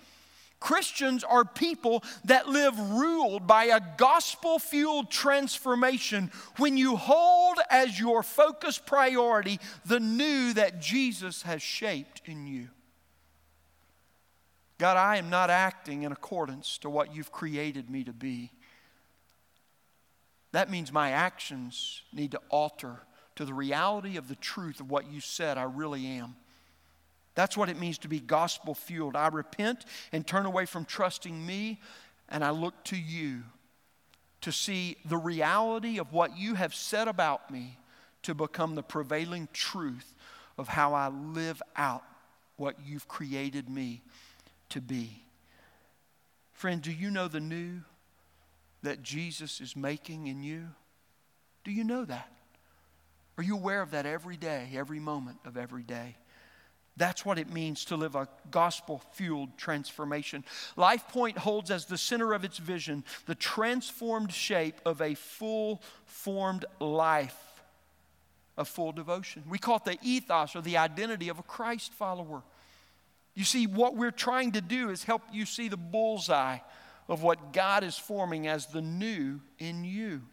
Christians 0.59 1.23
are 1.23 1.45
people 1.45 2.03
that 2.25 2.49
live 2.49 2.77
ruled 2.77 3.47
by 3.47 3.65
a 3.65 3.81
gospel 3.97 4.59
fueled 4.59 5.09
transformation 5.09 6.31
when 6.57 6.75
you 6.75 6.97
hold 6.97 7.59
as 7.69 7.99
your 7.99 8.23
focus 8.23 8.77
priority 8.77 9.59
the 9.85 9.99
new 9.99 10.53
that 10.53 10.81
Jesus 10.81 11.43
has 11.43 11.61
shaped 11.61 12.21
in 12.25 12.45
you. 12.45 12.69
God, 14.77 14.97
I 14.97 15.17
am 15.17 15.29
not 15.29 15.49
acting 15.49 16.03
in 16.03 16.11
accordance 16.11 16.77
to 16.79 16.89
what 16.89 17.13
you've 17.13 17.31
created 17.31 17.89
me 17.89 18.03
to 18.05 18.13
be. 18.13 18.51
that 20.51 20.69
means 20.69 20.91
my 20.91 21.11
actions 21.11 22.01
need 22.11 22.31
to 22.31 22.41
alter 22.49 23.01
to 23.35 23.45
the 23.45 23.53
reality 23.53 24.17
of 24.17 24.27
the 24.27 24.35
truth 24.35 24.79
of 24.79 24.89
what 24.89 25.09
you 25.09 25.21
said 25.21 25.57
I 25.57 25.63
really 25.63 26.05
am. 26.05 26.35
That's 27.39 27.55
what 27.55 27.69
it 27.69 27.79
means 27.79 27.97
to 27.99 28.09
be 28.09 28.19
gospel 28.19 28.75
fueled. 28.75 29.15
I 29.15 29.29
repent 29.29 29.85
and 30.11 30.27
turn 30.27 30.45
away 30.45 30.65
from 30.65 30.83
trusting 30.83 31.45
me, 31.45 31.79
and 32.27 32.43
I 32.43 32.49
look 32.49 32.83
to 32.83 32.97
you 32.97 33.43
to 34.41 34.51
see 34.51 34.97
the 35.05 35.15
reality 35.15 35.99
of 35.99 36.11
what 36.11 36.37
you 36.37 36.55
have 36.55 36.75
said 36.75 37.07
about 37.07 37.49
me 37.49 37.77
to 38.23 38.33
become 38.33 38.75
the 38.75 38.83
prevailing 38.83 39.47
truth 39.53 40.15
of 40.57 40.67
how 40.67 40.93
I 40.93 41.07
live 41.07 41.61
out 41.77 42.03
what 42.57 42.75
you've 42.85 43.07
created 43.07 43.69
me 43.69 44.01
to 44.67 44.81
be. 44.81 45.23
Friend, 46.51 46.81
do 46.81 46.91
you 46.91 47.09
know 47.09 47.29
the 47.29 47.39
new 47.39 47.79
that 48.83 49.01
Jesus 49.01 49.61
is 49.61 49.77
making 49.77 50.27
in 50.27 50.43
you? 50.43 50.67
Do 51.63 51.71
you 51.71 51.85
know 51.85 52.03
that? 52.03 52.33
Are 53.37 53.43
you 53.43 53.55
aware 53.55 53.81
of 53.81 53.91
that 53.91 54.05
every 54.05 54.35
day, 54.35 54.71
every 54.75 54.99
moment 54.99 55.37
of 55.45 55.55
every 55.55 55.83
day? 55.83 56.17
That's 56.99 57.25
what 57.25 57.39
it 57.39 57.51
means 57.51 57.85
to 57.85 57.95
live 57.95 58.15
a 58.15 58.27
gospel 58.51 59.01
fueled 59.13 59.57
transformation. 59.57 60.43
Life 60.75 61.07
Point 61.07 61.37
holds 61.37 61.71
as 61.71 61.85
the 61.85 61.97
center 61.97 62.33
of 62.33 62.43
its 62.43 62.57
vision 62.57 63.05
the 63.25 63.35
transformed 63.35 64.33
shape 64.33 64.81
of 64.85 65.01
a 65.01 65.15
full 65.15 65.81
formed 66.05 66.65
life 66.79 67.37
of 68.57 68.67
full 68.67 68.91
devotion. 68.91 69.43
We 69.47 69.57
call 69.57 69.77
it 69.77 69.85
the 69.85 69.97
ethos 70.03 70.57
or 70.57 70.61
the 70.61 70.75
identity 70.75 71.29
of 71.29 71.39
a 71.39 71.43
Christ 71.43 71.93
follower. 71.93 72.43
You 73.33 73.45
see, 73.45 73.65
what 73.65 73.95
we're 73.95 74.11
trying 74.11 74.51
to 74.51 74.61
do 74.61 74.89
is 74.89 75.05
help 75.05 75.21
you 75.31 75.45
see 75.45 75.69
the 75.69 75.77
bullseye 75.77 76.57
of 77.07 77.23
what 77.23 77.53
God 77.53 77.85
is 77.85 77.97
forming 77.97 78.47
as 78.47 78.65
the 78.65 78.81
new 78.81 79.39
in 79.57 79.85
you. 79.85 80.23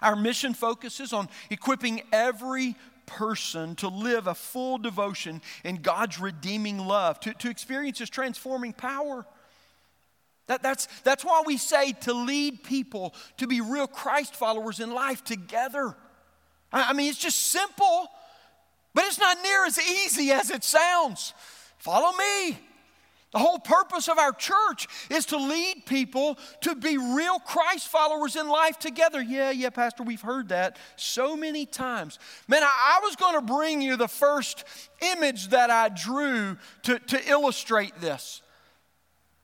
Our 0.00 0.16
mission 0.16 0.54
focuses 0.54 1.12
on 1.12 1.28
equipping 1.50 2.02
every 2.10 2.74
person 3.08 3.74
to 3.76 3.88
live 3.88 4.28
a 4.28 4.34
full 4.34 4.78
devotion 4.78 5.42
in 5.64 5.76
God's 5.76 6.20
redeeming 6.20 6.78
love, 6.78 7.18
to, 7.20 7.34
to 7.34 7.50
experience 7.50 7.98
His 7.98 8.10
transforming 8.10 8.72
power. 8.72 9.26
That, 10.46 10.62
that's, 10.62 10.86
that's 11.02 11.24
why 11.24 11.42
we 11.44 11.56
say 11.56 11.92
to 11.92 12.12
lead 12.12 12.62
people 12.62 13.14
to 13.38 13.46
be 13.46 13.60
real 13.60 13.86
Christ 13.86 14.36
followers 14.36 14.78
in 14.78 14.92
life 14.92 15.24
together. 15.24 15.96
I, 16.72 16.90
I 16.90 16.92
mean, 16.92 17.08
it's 17.10 17.18
just 17.18 17.40
simple, 17.46 18.08
but 18.94 19.04
it's 19.04 19.18
not 19.18 19.38
near 19.42 19.66
as 19.66 19.78
easy 19.78 20.30
as 20.30 20.50
it 20.50 20.62
sounds. 20.62 21.34
Follow 21.78 22.16
me. 22.16 22.58
The 23.32 23.38
whole 23.38 23.58
purpose 23.58 24.08
of 24.08 24.18
our 24.18 24.32
church 24.32 24.88
is 25.10 25.26
to 25.26 25.36
lead 25.36 25.84
people 25.84 26.38
to 26.62 26.74
be 26.74 26.96
real 26.96 27.38
Christ 27.38 27.88
followers 27.88 28.36
in 28.36 28.48
life 28.48 28.78
together. 28.78 29.20
Yeah, 29.20 29.50
yeah, 29.50 29.68
Pastor, 29.68 30.02
we've 30.02 30.22
heard 30.22 30.48
that 30.48 30.78
so 30.96 31.36
many 31.36 31.66
times. 31.66 32.18
Man, 32.48 32.62
I, 32.62 32.98
I 32.98 33.04
was 33.04 33.16
going 33.16 33.34
to 33.34 33.42
bring 33.42 33.82
you 33.82 33.96
the 33.96 34.08
first 34.08 34.64
image 35.12 35.48
that 35.48 35.68
I 35.68 35.90
drew 35.90 36.56
to, 36.84 36.98
to 36.98 37.30
illustrate 37.30 38.00
this 38.00 38.40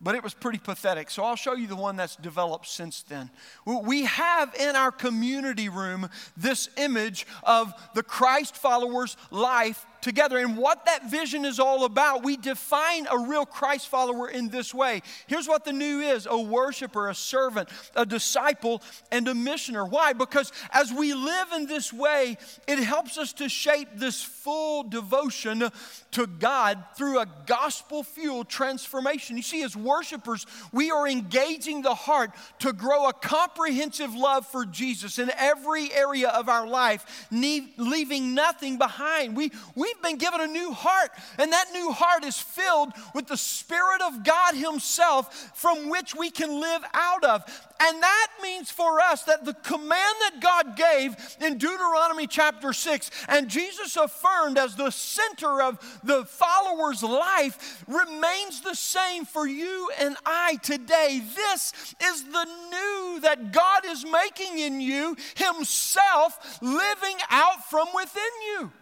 but 0.05 0.14
it 0.14 0.23
was 0.23 0.35
pretty 0.35 0.59
pathetic. 0.59 1.11
So 1.11 1.25
I'll 1.25 1.35
show 1.35 1.55
you 1.55 1.66
the 1.66 1.75
one 1.75 1.97
that's 1.97 2.14
developed 2.16 2.66
since 2.66 3.03
then. 3.03 3.31
We 3.64 4.05
have 4.05 4.55
in 4.55 4.77
our 4.77 4.92
community 4.92 5.70
room 5.70 6.11
this 6.37 6.68
image 6.77 7.27
of 7.42 7.73
the 7.94 8.03
Christ 8.03 8.55
followers' 8.55 9.16
life 9.31 9.87
together. 10.05 10.38
And 10.38 10.57
what 10.57 10.85
that 10.85 11.11
vision 11.11 11.45
is 11.45 11.59
all 11.59 11.85
about, 11.85 12.23
we 12.23 12.37
define 12.37 13.09
a 13.11 13.19
real 13.19 13.47
Christ 13.47 13.88
follower 13.88 14.29
in 14.29 14.51
this 14.51 14.73
way. 14.73 15.03
Here's 15.27 15.49
what 15.49 15.64
the 15.64 15.73
new 15.73 16.01
is 16.01 16.29
a 16.31 16.38
worshiper, 16.38 17.09
a 17.09 17.14
servant, 17.14 17.71
a 17.97 18.07
disciple, 18.07 18.83
and 19.11 19.27
a 19.27 19.35
missioner. 19.35 19.85
Why? 19.85 20.12
Because 20.12 20.53
as 20.73 20.93
we 20.93 21.14
live 21.14 21.53
in 21.57 21.67
this 21.67 21.93
way, 21.93 22.37
it 22.69 22.79
helps 22.79 23.19
us 23.19 23.33
to 23.35 23.49
shape 23.49 23.88
this 23.95 24.23
full 24.23 24.83
devotion 24.83 25.71
to 26.14 26.27
God 26.27 26.85
through 26.96 27.20
a 27.20 27.27
gospel 27.46 28.03
fueled 28.03 28.48
transformation. 28.48 29.37
You 29.37 29.42
see, 29.42 29.62
as 29.62 29.77
worshipers, 29.77 30.44
we 30.72 30.90
are 30.90 31.07
engaging 31.07 31.83
the 31.83 31.94
heart 31.94 32.33
to 32.61 32.72
grow 32.72 33.09
a 33.09 33.12
comprehensive 33.12 34.14
love 34.14 34.46
for 34.46 34.64
Jesus 34.66 35.20
in 35.20 35.31
every 35.37 35.92
area 35.92 36.29
of 36.29 36.48
our 36.48 36.66
life, 36.66 37.29
leaving 37.31 38.35
nothing 38.35 38.77
behind. 38.79 39.37
We, 39.37 39.53
we 39.74 39.85
we've 39.85 40.03
been 40.03 40.18
given 40.18 40.40
a 40.40 40.46
new 40.46 40.72
heart, 40.72 41.11
and 41.38 41.53
that 41.53 41.66
new 41.72 41.92
heart 41.92 42.24
is 42.24 42.38
filled 42.38 42.92
with 43.14 43.27
the 43.27 43.37
Spirit 43.37 44.03
of 44.03 44.24
God 44.24 44.55
Himself 44.55 45.53
from 45.55 45.90
which 45.90 46.14
we 46.14 46.31
can 46.31 46.61
live 46.61 46.83
out 46.94 47.24
of. 47.24 47.42
And 47.81 48.03
that 48.03 48.29
means 48.42 48.70
for 48.70 49.00
us 49.00 49.24
that 49.24 49.44
the 49.44 49.55
command 49.55 49.90
that 50.20 50.40
God 50.40 50.77
gave 50.77 51.16
in 51.40 51.59
Deuteronomy 51.59 52.27
chapter 52.27 52.72
6 52.72 53.11
and 53.29 53.48
Jesus 53.48 53.96
affirmed 53.96 54.59
as 54.59 54.74
the 54.77 54.90
center 54.90 55.61
of 55.61 56.00
the 56.05 56.25
follower's 56.25 57.03
life 57.03 57.85
remains 57.87 58.61
the 58.61 58.75
same 58.75 59.25
for 59.25 59.47
you 59.47 59.90
and 59.99 60.17
I 60.25 60.57
today. 60.62 61.23
This 61.35 61.95
is 62.03 62.25
the 62.25 62.47
new 62.71 63.21
that 63.23 63.53
God 63.53 63.85
is 63.87 64.05
making 64.05 64.59
in 64.59 64.81
you, 64.81 65.17
Himself 65.37 66.59
living 66.62 67.17
out 67.31 67.69
from 67.69 67.88
within 67.95 68.23
you 68.47 68.73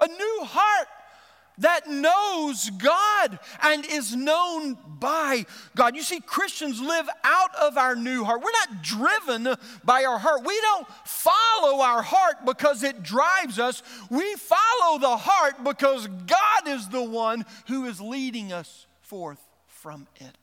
a 0.00 0.06
new 0.06 0.40
heart 0.44 0.88
that 1.58 1.88
knows 1.88 2.70
God 2.70 3.38
and 3.62 3.84
is 3.84 4.14
known 4.14 4.76
by 4.98 5.46
God. 5.76 5.96
You 5.96 6.02
see, 6.02 6.20
Christians 6.20 6.80
live 6.80 7.08
out 7.24 7.54
of 7.56 7.76
our 7.76 7.94
new 7.94 8.24
heart. 8.24 8.42
We're 8.42 8.50
not 8.52 8.82
driven 8.82 9.56
by 9.84 10.04
our 10.04 10.18
heart. 10.18 10.44
We 10.44 10.58
don't 10.60 10.86
follow 11.04 11.80
our 11.82 12.02
heart 12.02 12.44
because 12.44 12.82
it 12.82 13.02
drives 13.02 13.58
us. 13.58 13.82
We 14.10 14.34
follow 14.34 14.98
the 14.98 15.16
heart 15.16 15.64
because 15.64 16.06
God 16.06 16.66
is 16.66 16.88
the 16.88 17.02
one 17.02 17.44
who 17.66 17.84
is 17.86 18.00
leading 18.00 18.52
us 18.52 18.86
forth 19.00 19.40
from 19.66 20.06
it. 20.16 20.36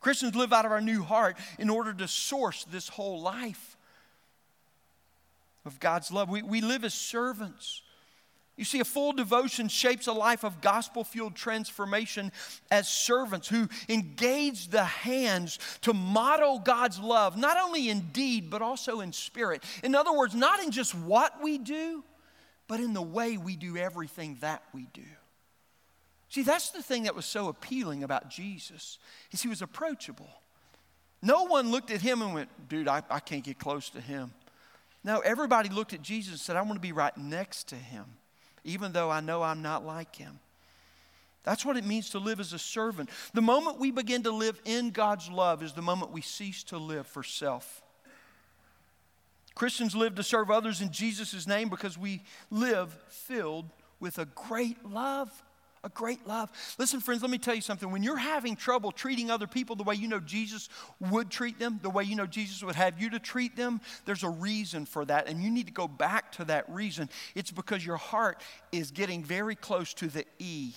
Christians 0.00 0.36
live 0.36 0.52
out 0.52 0.66
of 0.66 0.70
our 0.70 0.82
new 0.82 1.02
heart 1.02 1.36
in 1.58 1.70
order 1.70 1.94
to 1.94 2.06
source 2.06 2.64
this 2.64 2.88
whole 2.88 3.22
life 3.22 3.74
of 5.64 5.80
God's 5.80 6.12
love. 6.12 6.28
We, 6.28 6.42
we 6.42 6.60
live 6.60 6.84
as 6.84 6.92
servants 6.92 7.80
you 8.56 8.64
see, 8.64 8.78
a 8.78 8.84
full 8.84 9.12
devotion 9.12 9.66
shapes 9.66 10.06
a 10.06 10.12
life 10.12 10.44
of 10.44 10.60
gospel 10.60 11.02
fueled 11.02 11.34
transformation 11.34 12.30
as 12.70 12.88
servants 12.88 13.48
who 13.48 13.68
engage 13.88 14.68
the 14.68 14.84
hands 14.84 15.58
to 15.82 15.92
model 15.92 16.60
God's 16.60 17.00
love, 17.00 17.36
not 17.36 17.56
only 17.60 17.88
in 17.88 18.10
deed, 18.12 18.50
but 18.50 18.62
also 18.62 19.00
in 19.00 19.12
spirit. 19.12 19.64
In 19.82 19.96
other 19.96 20.12
words, 20.12 20.36
not 20.36 20.62
in 20.62 20.70
just 20.70 20.94
what 20.94 21.42
we 21.42 21.58
do, 21.58 22.04
but 22.68 22.78
in 22.78 22.92
the 22.92 23.02
way 23.02 23.36
we 23.36 23.56
do 23.56 23.76
everything 23.76 24.38
that 24.40 24.62
we 24.72 24.86
do. 24.92 25.02
See, 26.28 26.42
that's 26.42 26.70
the 26.70 26.82
thing 26.82 27.04
that 27.04 27.16
was 27.16 27.26
so 27.26 27.48
appealing 27.48 28.04
about 28.04 28.30
Jesus, 28.30 28.98
is 29.32 29.42
he 29.42 29.48
was 29.48 29.62
approachable. 29.62 30.30
No 31.20 31.44
one 31.44 31.72
looked 31.72 31.90
at 31.90 32.02
him 32.02 32.22
and 32.22 32.34
went, 32.34 32.68
dude, 32.68 32.86
I, 32.86 33.02
I 33.10 33.18
can't 33.18 33.42
get 33.42 33.58
close 33.58 33.90
to 33.90 34.00
him. 34.00 34.32
No, 35.02 35.20
everybody 35.20 35.70
looked 35.70 35.92
at 35.92 36.02
Jesus 36.02 36.32
and 36.34 36.40
said, 36.40 36.56
I 36.56 36.62
want 36.62 36.74
to 36.74 36.80
be 36.80 36.92
right 36.92 37.16
next 37.16 37.68
to 37.68 37.76
him 37.76 38.04
even 38.64 38.92
though 38.92 39.10
I 39.10 39.20
know 39.20 39.42
I'm 39.42 39.62
not 39.62 39.84
like 39.84 40.16
him. 40.16 40.40
That's 41.44 41.64
what 41.64 41.76
it 41.76 41.84
means 41.84 42.10
to 42.10 42.18
live 42.18 42.40
as 42.40 42.52
a 42.54 42.58
servant. 42.58 43.10
The 43.34 43.42
moment 43.42 43.78
we 43.78 43.90
begin 43.90 44.22
to 44.22 44.30
live 44.32 44.60
in 44.64 44.90
God's 44.90 45.28
love 45.28 45.62
is 45.62 45.74
the 45.74 45.82
moment 45.82 46.10
we 46.10 46.22
cease 46.22 46.64
to 46.64 46.78
live 46.78 47.06
for 47.06 47.22
self. 47.22 47.82
Christians 49.54 49.94
live 49.94 50.14
to 50.16 50.22
serve 50.22 50.50
others 50.50 50.80
in 50.80 50.90
Jesus' 50.90 51.46
name 51.46 51.68
because 51.68 51.96
we 51.96 52.22
live 52.50 52.92
filled 53.08 53.66
with 54.00 54.18
a 54.18 54.24
great 54.24 54.84
love 54.84 55.30
a 55.84 55.88
great 55.90 56.26
love. 56.26 56.50
Listen, 56.78 56.98
friends, 57.00 57.22
let 57.22 57.30
me 57.30 57.38
tell 57.38 57.54
you 57.54 57.60
something. 57.60 57.90
When 57.90 58.02
you're 58.02 58.16
having 58.16 58.56
trouble 58.56 58.90
treating 58.90 59.30
other 59.30 59.46
people 59.46 59.76
the 59.76 59.84
way 59.84 59.94
you 59.94 60.08
know 60.08 60.18
Jesus 60.18 60.68
would 60.98 61.30
treat 61.30 61.58
them, 61.58 61.78
the 61.82 61.90
way 61.90 62.04
you 62.04 62.16
know 62.16 62.26
Jesus 62.26 62.62
would 62.64 62.74
have 62.74 63.00
you 63.00 63.10
to 63.10 63.18
treat 63.18 63.54
them, 63.54 63.80
there's 64.06 64.22
a 64.22 64.28
reason 64.28 64.86
for 64.86 65.04
that. 65.04 65.28
And 65.28 65.42
you 65.42 65.50
need 65.50 65.66
to 65.66 65.72
go 65.72 65.86
back 65.86 66.32
to 66.32 66.44
that 66.46 66.68
reason. 66.68 67.10
It's 67.34 67.50
because 67.50 67.84
your 67.84 67.98
heart 67.98 68.40
is 68.72 68.90
getting 68.90 69.22
very 69.22 69.54
close 69.54 69.94
to 69.94 70.08
the 70.08 70.24
E, 70.38 70.72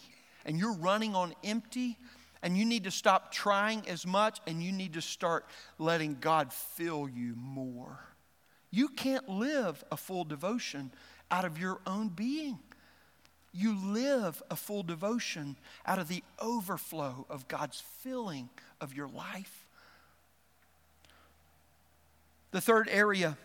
and 0.46 0.60
you're 0.60 0.76
running 0.76 1.16
on 1.16 1.34
empty. 1.44 1.98
And 2.44 2.56
you 2.56 2.66
need 2.66 2.84
to 2.84 2.92
stop 2.92 3.32
trying 3.32 3.90
as 3.90 4.06
much 4.06 4.40
and 4.46 4.62
you 4.62 4.72
need 4.72 4.94
to 4.94 5.02
start 5.02 5.48
letting 5.80 6.18
God 6.22 6.54
fill 6.54 7.10
you 7.10 7.34
more. 7.36 8.00
You 8.70 8.90
can't 8.90 9.28
live 9.28 9.84
a 9.92 9.98
full 9.98 10.24
devotion 10.24 10.92
out 11.32 11.46
of 11.46 11.58
your 11.58 11.80
own 11.88 12.10
being. 12.10 12.60
You 13.58 13.76
live 13.92 14.44
a 14.52 14.56
full 14.56 14.84
devotion 14.84 15.56
out 15.84 15.98
of 15.98 16.08
the 16.08 16.24
overflow 16.38 17.26
of 17.28 17.48
God's 17.48 17.82
filling 18.02 18.50
of 18.80 18.94
your 18.94 19.08
life. 19.08 19.66
The 22.52 22.62
third 22.62 22.88
area 22.92 23.36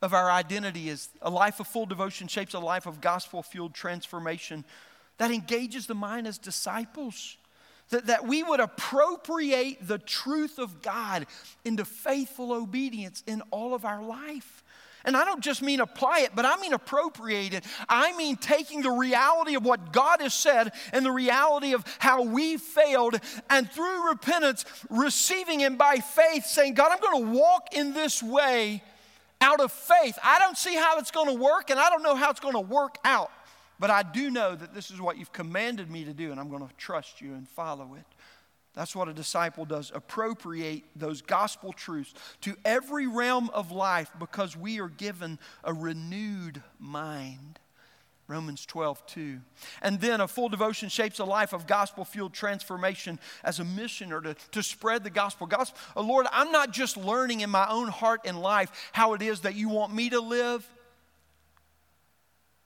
of 0.00 0.14
our 0.14 0.30
identity 0.30 0.88
is 0.88 1.10
a 1.20 1.28
life 1.28 1.60
of 1.60 1.66
full 1.66 1.84
devotion 1.84 2.26
shapes 2.26 2.54
a 2.54 2.58
life 2.58 2.86
of 2.86 3.02
gospel 3.02 3.42
fueled 3.42 3.74
transformation 3.74 4.64
that 5.18 5.30
engages 5.30 5.86
the 5.86 5.94
mind 5.94 6.26
as 6.26 6.38
disciples. 6.38 7.36
that, 7.90 8.06
that 8.06 8.26
we 8.26 8.42
would 8.42 8.60
appropriate 8.60 9.86
the 9.86 9.98
truth 9.98 10.58
of 10.58 10.80
God 10.80 11.26
into 11.66 11.84
faithful 11.84 12.52
obedience 12.52 13.22
in 13.26 13.42
all 13.50 13.74
of 13.74 13.84
our 13.84 14.02
life. 14.02 14.64
And 15.04 15.16
I 15.16 15.24
don't 15.24 15.42
just 15.42 15.62
mean 15.62 15.80
apply 15.80 16.20
it, 16.20 16.30
but 16.34 16.44
I 16.44 16.56
mean 16.56 16.72
appropriate 16.72 17.54
it. 17.54 17.64
I 17.88 18.16
mean 18.16 18.36
taking 18.36 18.82
the 18.82 18.90
reality 18.90 19.54
of 19.54 19.64
what 19.64 19.92
God 19.92 20.20
has 20.20 20.34
said 20.34 20.72
and 20.92 21.06
the 21.06 21.12
reality 21.12 21.74
of 21.74 21.84
how 21.98 22.22
we 22.22 22.56
failed, 22.56 23.20
and 23.48 23.70
through 23.70 24.08
repentance, 24.08 24.64
receiving 24.90 25.60
Him 25.60 25.76
by 25.76 25.96
faith, 25.96 26.46
saying, 26.46 26.74
God, 26.74 26.90
I'm 26.90 27.00
going 27.00 27.24
to 27.24 27.38
walk 27.38 27.74
in 27.74 27.92
this 27.92 28.22
way 28.22 28.82
out 29.40 29.60
of 29.60 29.70
faith. 29.70 30.18
I 30.24 30.38
don't 30.38 30.56
see 30.56 30.74
how 30.74 30.98
it's 30.98 31.10
going 31.10 31.28
to 31.28 31.42
work, 31.42 31.70
and 31.70 31.78
I 31.78 31.90
don't 31.90 32.02
know 32.02 32.16
how 32.16 32.30
it's 32.30 32.40
going 32.40 32.54
to 32.54 32.60
work 32.60 32.98
out. 33.04 33.30
But 33.78 33.90
I 33.90 34.02
do 34.02 34.30
know 34.30 34.54
that 34.54 34.74
this 34.74 34.90
is 34.90 35.00
what 35.00 35.18
you've 35.18 35.32
commanded 35.32 35.90
me 35.90 36.04
to 36.04 36.14
do, 36.14 36.30
and 36.30 36.40
I'm 36.40 36.48
going 36.48 36.66
to 36.66 36.74
trust 36.76 37.20
you 37.20 37.34
and 37.34 37.46
follow 37.46 37.94
it. 37.94 38.04
That's 38.76 38.94
what 38.94 39.08
a 39.08 39.14
disciple 39.14 39.64
does 39.64 39.90
appropriate 39.94 40.84
those 40.94 41.22
gospel 41.22 41.72
truths 41.72 42.12
to 42.42 42.54
every 42.62 43.06
realm 43.06 43.48
of 43.54 43.72
life 43.72 44.10
because 44.18 44.54
we 44.54 44.80
are 44.80 44.90
given 44.90 45.38
a 45.64 45.72
renewed 45.72 46.62
mind. 46.78 47.58
Romans 48.28 48.66
12, 48.66 49.06
2. 49.06 49.40
And 49.80 50.00
then 50.00 50.20
a 50.20 50.28
full 50.28 50.50
devotion 50.50 50.90
shapes 50.90 51.20
a 51.20 51.24
life 51.24 51.54
of 51.54 51.66
gospel 51.66 52.04
fueled 52.04 52.34
transformation 52.34 53.18
as 53.42 53.60
a 53.60 53.64
missioner 53.64 54.20
to, 54.20 54.34
to 54.50 54.62
spread 54.62 55.04
the 55.04 55.10
gospel. 55.10 55.46
Gospel, 55.46 55.78
oh 55.96 56.02
Lord, 56.02 56.26
I'm 56.30 56.52
not 56.52 56.70
just 56.70 56.98
learning 56.98 57.40
in 57.40 57.48
my 57.48 57.66
own 57.70 57.88
heart 57.88 58.22
and 58.26 58.38
life 58.38 58.90
how 58.92 59.14
it 59.14 59.22
is 59.22 59.40
that 59.40 59.54
you 59.54 59.70
want 59.70 59.94
me 59.94 60.10
to 60.10 60.20
live, 60.20 60.68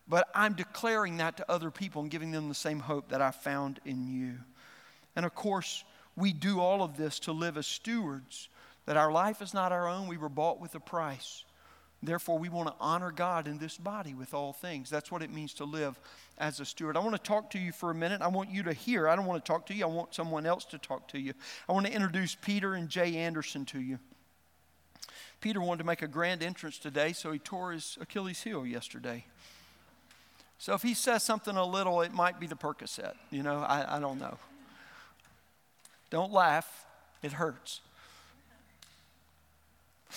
but 0.08 0.28
I'm 0.34 0.54
declaring 0.54 1.18
that 1.18 1.36
to 1.36 1.48
other 1.48 1.70
people 1.70 2.02
and 2.02 2.10
giving 2.10 2.32
them 2.32 2.48
the 2.48 2.54
same 2.54 2.80
hope 2.80 3.10
that 3.10 3.22
I 3.22 3.30
found 3.30 3.78
in 3.84 4.08
you. 4.08 4.38
And 5.14 5.26
of 5.26 5.34
course, 5.34 5.84
we 6.16 6.32
do 6.32 6.60
all 6.60 6.82
of 6.82 6.96
this 6.96 7.18
to 7.20 7.32
live 7.32 7.56
as 7.56 7.66
stewards, 7.66 8.48
that 8.86 8.96
our 8.96 9.12
life 9.12 9.40
is 9.42 9.54
not 9.54 9.72
our 9.72 9.88
own. 9.88 10.08
We 10.08 10.16
were 10.16 10.28
bought 10.28 10.60
with 10.60 10.74
a 10.74 10.80
price. 10.80 11.44
Therefore, 12.02 12.38
we 12.38 12.48
want 12.48 12.68
to 12.68 12.74
honor 12.80 13.10
God 13.10 13.46
in 13.46 13.58
this 13.58 13.76
body 13.76 14.14
with 14.14 14.32
all 14.32 14.52
things. 14.52 14.88
That's 14.88 15.12
what 15.12 15.22
it 15.22 15.30
means 15.30 15.52
to 15.54 15.64
live 15.64 15.98
as 16.38 16.58
a 16.58 16.64
steward. 16.64 16.96
I 16.96 17.00
want 17.00 17.12
to 17.12 17.22
talk 17.22 17.50
to 17.50 17.58
you 17.58 17.72
for 17.72 17.90
a 17.90 17.94
minute. 17.94 18.22
I 18.22 18.28
want 18.28 18.50
you 18.50 18.62
to 18.62 18.72
hear. 18.72 19.06
I 19.06 19.16
don't 19.16 19.26
want 19.26 19.44
to 19.44 19.46
talk 19.46 19.66
to 19.66 19.74
you, 19.74 19.84
I 19.84 19.88
want 19.88 20.14
someone 20.14 20.46
else 20.46 20.64
to 20.66 20.78
talk 20.78 21.08
to 21.08 21.20
you. 21.20 21.34
I 21.68 21.72
want 21.72 21.86
to 21.86 21.92
introduce 21.92 22.34
Peter 22.34 22.74
and 22.74 22.88
Jay 22.88 23.16
Anderson 23.16 23.66
to 23.66 23.80
you. 23.80 23.98
Peter 25.40 25.60
wanted 25.60 25.78
to 25.78 25.84
make 25.84 26.02
a 26.02 26.08
grand 26.08 26.42
entrance 26.42 26.78
today, 26.78 27.12
so 27.12 27.32
he 27.32 27.38
tore 27.38 27.72
his 27.72 27.96
Achilles 28.00 28.42
heel 28.42 28.66
yesterday. 28.66 29.24
So 30.58 30.74
if 30.74 30.82
he 30.82 30.92
says 30.92 31.22
something 31.22 31.56
a 31.56 31.64
little, 31.64 32.02
it 32.02 32.12
might 32.12 32.38
be 32.38 32.46
the 32.46 32.54
Percocet. 32.54 33.14
You 33.30 33.42
know, 33.42 33.60
I, 33.60 33.96
I 33.96 34.00
don't 34.00 34.18
know. 34.18 34.38
Don't 36.10 36.32
laugh, 36.32 36.86
it 37.22 37.32
hurts. 37.32 37.80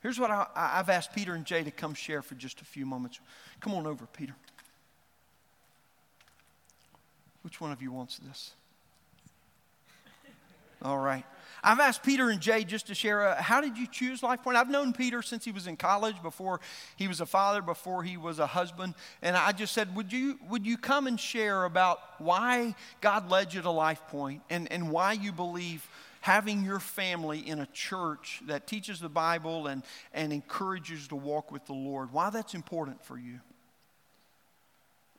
Here's 0.00 0.18
what 0.18 0.30
I, 0.30 0.46
have 0.54 0.88
asked 0.88 1.12
Peter 1.12 1.34
and 1.34 1.44
Jay 1.44 1.62
to 1.64 1.70
come 1.72 1.92
share 1.94 2.22
for 2.22 2.36
just 2.36 2.60
a 2.60 2.64
few 2.64 2.86
moments. 2.86 3.20
Come 3.60 3.74
on 3.74 3.86
over, 3.86 4.06
Peter. 4.06 4.34
Which 7.42 7.60
one 7.60 7.72
of 7.72 7.82
you 7.82 7.92
wants 7.92 8.18
this? 8.18 8.52
All 10.82 10.98
right. 10.98 11.24
I've 11.62 11.80
asked 11.80 12.02
Peter 12.02 12.30
and 12.30 12.40
Jay 12.40 12.64
just 12.64 12.86
to 12.86 12.94
share 12.94 13.28
uh, 13.28 13.42
how 13.42 13.60
did 13.60 13.76
you 13.76 13.86
choose 13.86 14.22
Life 14.22 14.42
Point? 14.42 14.56
I've 14.56 14.70
known 14.70 14.92
Peter 14.92 15.22
since 15.22 15.44
he 15.44 15.52
was 15.52 15.66
in 15.66 15.76
college, 15.76 16.20
before 16.22 16.60
he 16.96 17.08
was 17.08 17.20
a 17.20 17.26
father, 17.26 17.62
before 17.62 18.02
he 18.02 18.16
was 18.16 18.38
a 18.38 18.46
husband. 18.46 18.94
And 19.22 19.36
I 19.36 19.52
just 19.52 19.72
said, 19.72 19.94
would 19.94 20.12
you, 20.12 20.38
would 20.48 20.66
you 20.66 20.76
come 20.78 21.06
and 21.06 21.18
share 21.18 21.64
about 21.64 22.00
why 22.18 22.74
God 23.00 23.30
led 23.30 23.52
you 23.52 23.62
to 23.62 23.70
Life 23.70 24.02
Point 24.08 24.42
and, 24.48 24.70
and 24.72 24.90
why 24.90 25.12
you 25.12 25.32
believe 25.32 25.86
having 26.20 26.64
your 26.64 26.80
family 26.80 27.38
in 27.40 27.60
a 27.60 27.66
church 27.66 28.42
that 28.46 28.66
teaches 28.66 29.00
the 29.00 29.08
Bible 29.08 29.66
and, 29.66 29.82
and 30.12 30.32
encourages 30.32 31.08
to 31.08 31.16
walk 31.16 31.50
with 31.50 31.64
the 31.66 31.72
Lord, 31.72 32.12
why 32.12 32.30
that's 32.30 32.54
important 32.54 33.02
for 33.02 33.18
you? 33.18 33.40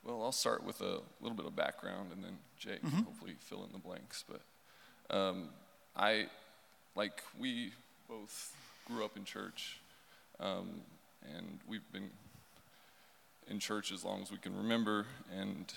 Well, 0.04 0.22
I'll 0.22 0.32
start 0.32 0.64
with 0.64 0.80
a 0.80 1.00
little 1.20 1.36
bit 1.36 1.46
of 1.46 1.54
background 1.54 2.10
and 2.12 2.24
then 2.24 2.38
Jay 2.58 2.78
can 2.78 2.90
mm-hmm. 2.90 3.02
hopefully 3.02 3.34
fill 3.38 3.64
in 3.64 3.72
the 3.72 3.78
blanks. 3.78 4.24
But 4.28 5.16
um, 5.16 5.50
I, 5.96 6.26
like, 6.94 7.22
we 7.38 7.72
both 8.08 8.54
grew 8.86 9.04
up 9.04 9.16
in 9.16 9.24
church, 9.24 9.78
um, 10.40 10.68
and 11.34 11.58
we've 11.68 11.90
been 11.92 12.10
in 13.48 13.58
church 13.58 13.92
as 13.92 14.04
long 14.04 14.22
as 14.22 14.30
we 14.30 14.38
can 14.38 14.56
remember. 14.56 15.06
And 15.38 15.72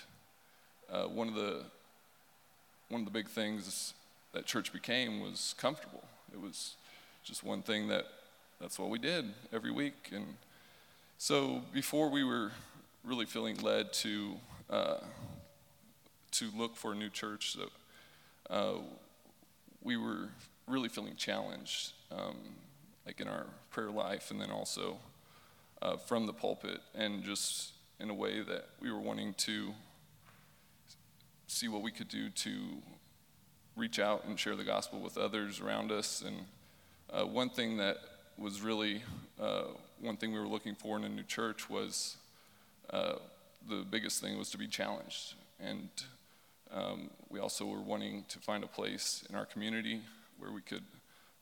uh, 0.91 1.03
one 1.05 1.27
of 1.27 1.35
the 1.35 1.63
one 2.89 3.01
of 3.01 3.05
the 3.05 3.11
big 3.11 3.27
things 3.27 3.93
that 4.33 4.45
church 4.45 4.71
became 4.71 5.19
was 5.19 5.55
comfortable. 5.57 6.03
It 6.31 6.39
was 6.39 6.75
just 7.23 7.43
one 7.43 7.63
thing 7.63 7.87
that 7.87 8.05
that's 8.61 8.77
what 8.77 8.89
we 8.89 8.99
did 8.99 9.25
every 9.51 9.71
week. 9.71 10.11
And 10.13 10.35
so 11.17 11.63
before 11.73 12.09
we 12.09 12.23
were 12.23 12.51
really 13.03 13.25
feeling 13.25 13.57
led 13.57 13.91
to 13.93 14.35
uh, 14.69 14.97
to 16.31 16.49
look 16.55 16.75
for 16.75 16.91
a 16.91 16.95
new 16.95 17.09
church, 17.09 17.53
so, 17.53 17.69
uh, 18.49 18.81
we 19.85 19.95
were 19.95 20.29
really 20.67 20.89
feeling 20.89 21.15
challenged, 21.15 21.93
um, 22.11 22.35
like 23.05 23.21
in 23.21 23.27
our 23.27 23.45
prayer 23.69 23.91
life, 23.91 24.31
and 24.31 24.41
then 24.41 24.49
also 24.51 24.97
uh, 25.81 25.95
from 25.95 26.25
the 26.25 26.33
pulpit, 26.33 26.81
and 26.95 27.23
just 27.23 27.73
in 27.99 28.09
a 28.09 28.13
way 28.13 28.41
that 28.41 28.67
we 28.81 28.91
were 28.91 28.99
wanting 28.99 29.33
to 29.35 29.73
see 31.47 31.67
what 31.67 31.83
we 31.83 31.91
could 31.91 32.09
do 32.09 32.29
to 32.29 32.51
reach 33.77 33.99
out 33.99 34.25
and 34.25 34.39
share 34.39 34.55
the 34.55 34.63
gospel 34.63 34.99
with 34.99 35.17
others 35.17 35.61
around 35.61 35.91
us. 35.91 36.23
And 36.25 36.37
uh, 37.13 37.25
one 37.25 37.49
thing 37.49 37.77
that 37.77 37.97
was 38.37 38.61
really 38.61 39.03
uh, 39.39 39.65
one 40.01 40.17
thing 40.17 40.33
we 40.33 40.39
were 40.39 40.47
looking 40.47 40.75
for 40.75 40.97
in 40.97 41.03
a 41.03 41.09
new 41.09 41.23
church 41.23 41.69
was 41.69 42.17
uh, 42.89 43.13
the 43.69 43.85
biggest 43.89 44.21
thing 44.21 44.37
was 44.37 44.49
to 44.49 44.57
be 44.57 44.67
challenged 44.67 45.35
and 45.59 45.89
um, 46.71 47.09
we 47.29 47.39
also 47.39 47.65
were 47.65 47.81
wanting 47.81 48.25
to 48.29 48.39
find 48.39 48.63
a 48.63 48.67
place 48.67 49.23
in 49.29 49.35
our 49.35 49.45
community 49.45 50.01
where 50.37 50.51
we 50.51 50.61
could 50.61 50.83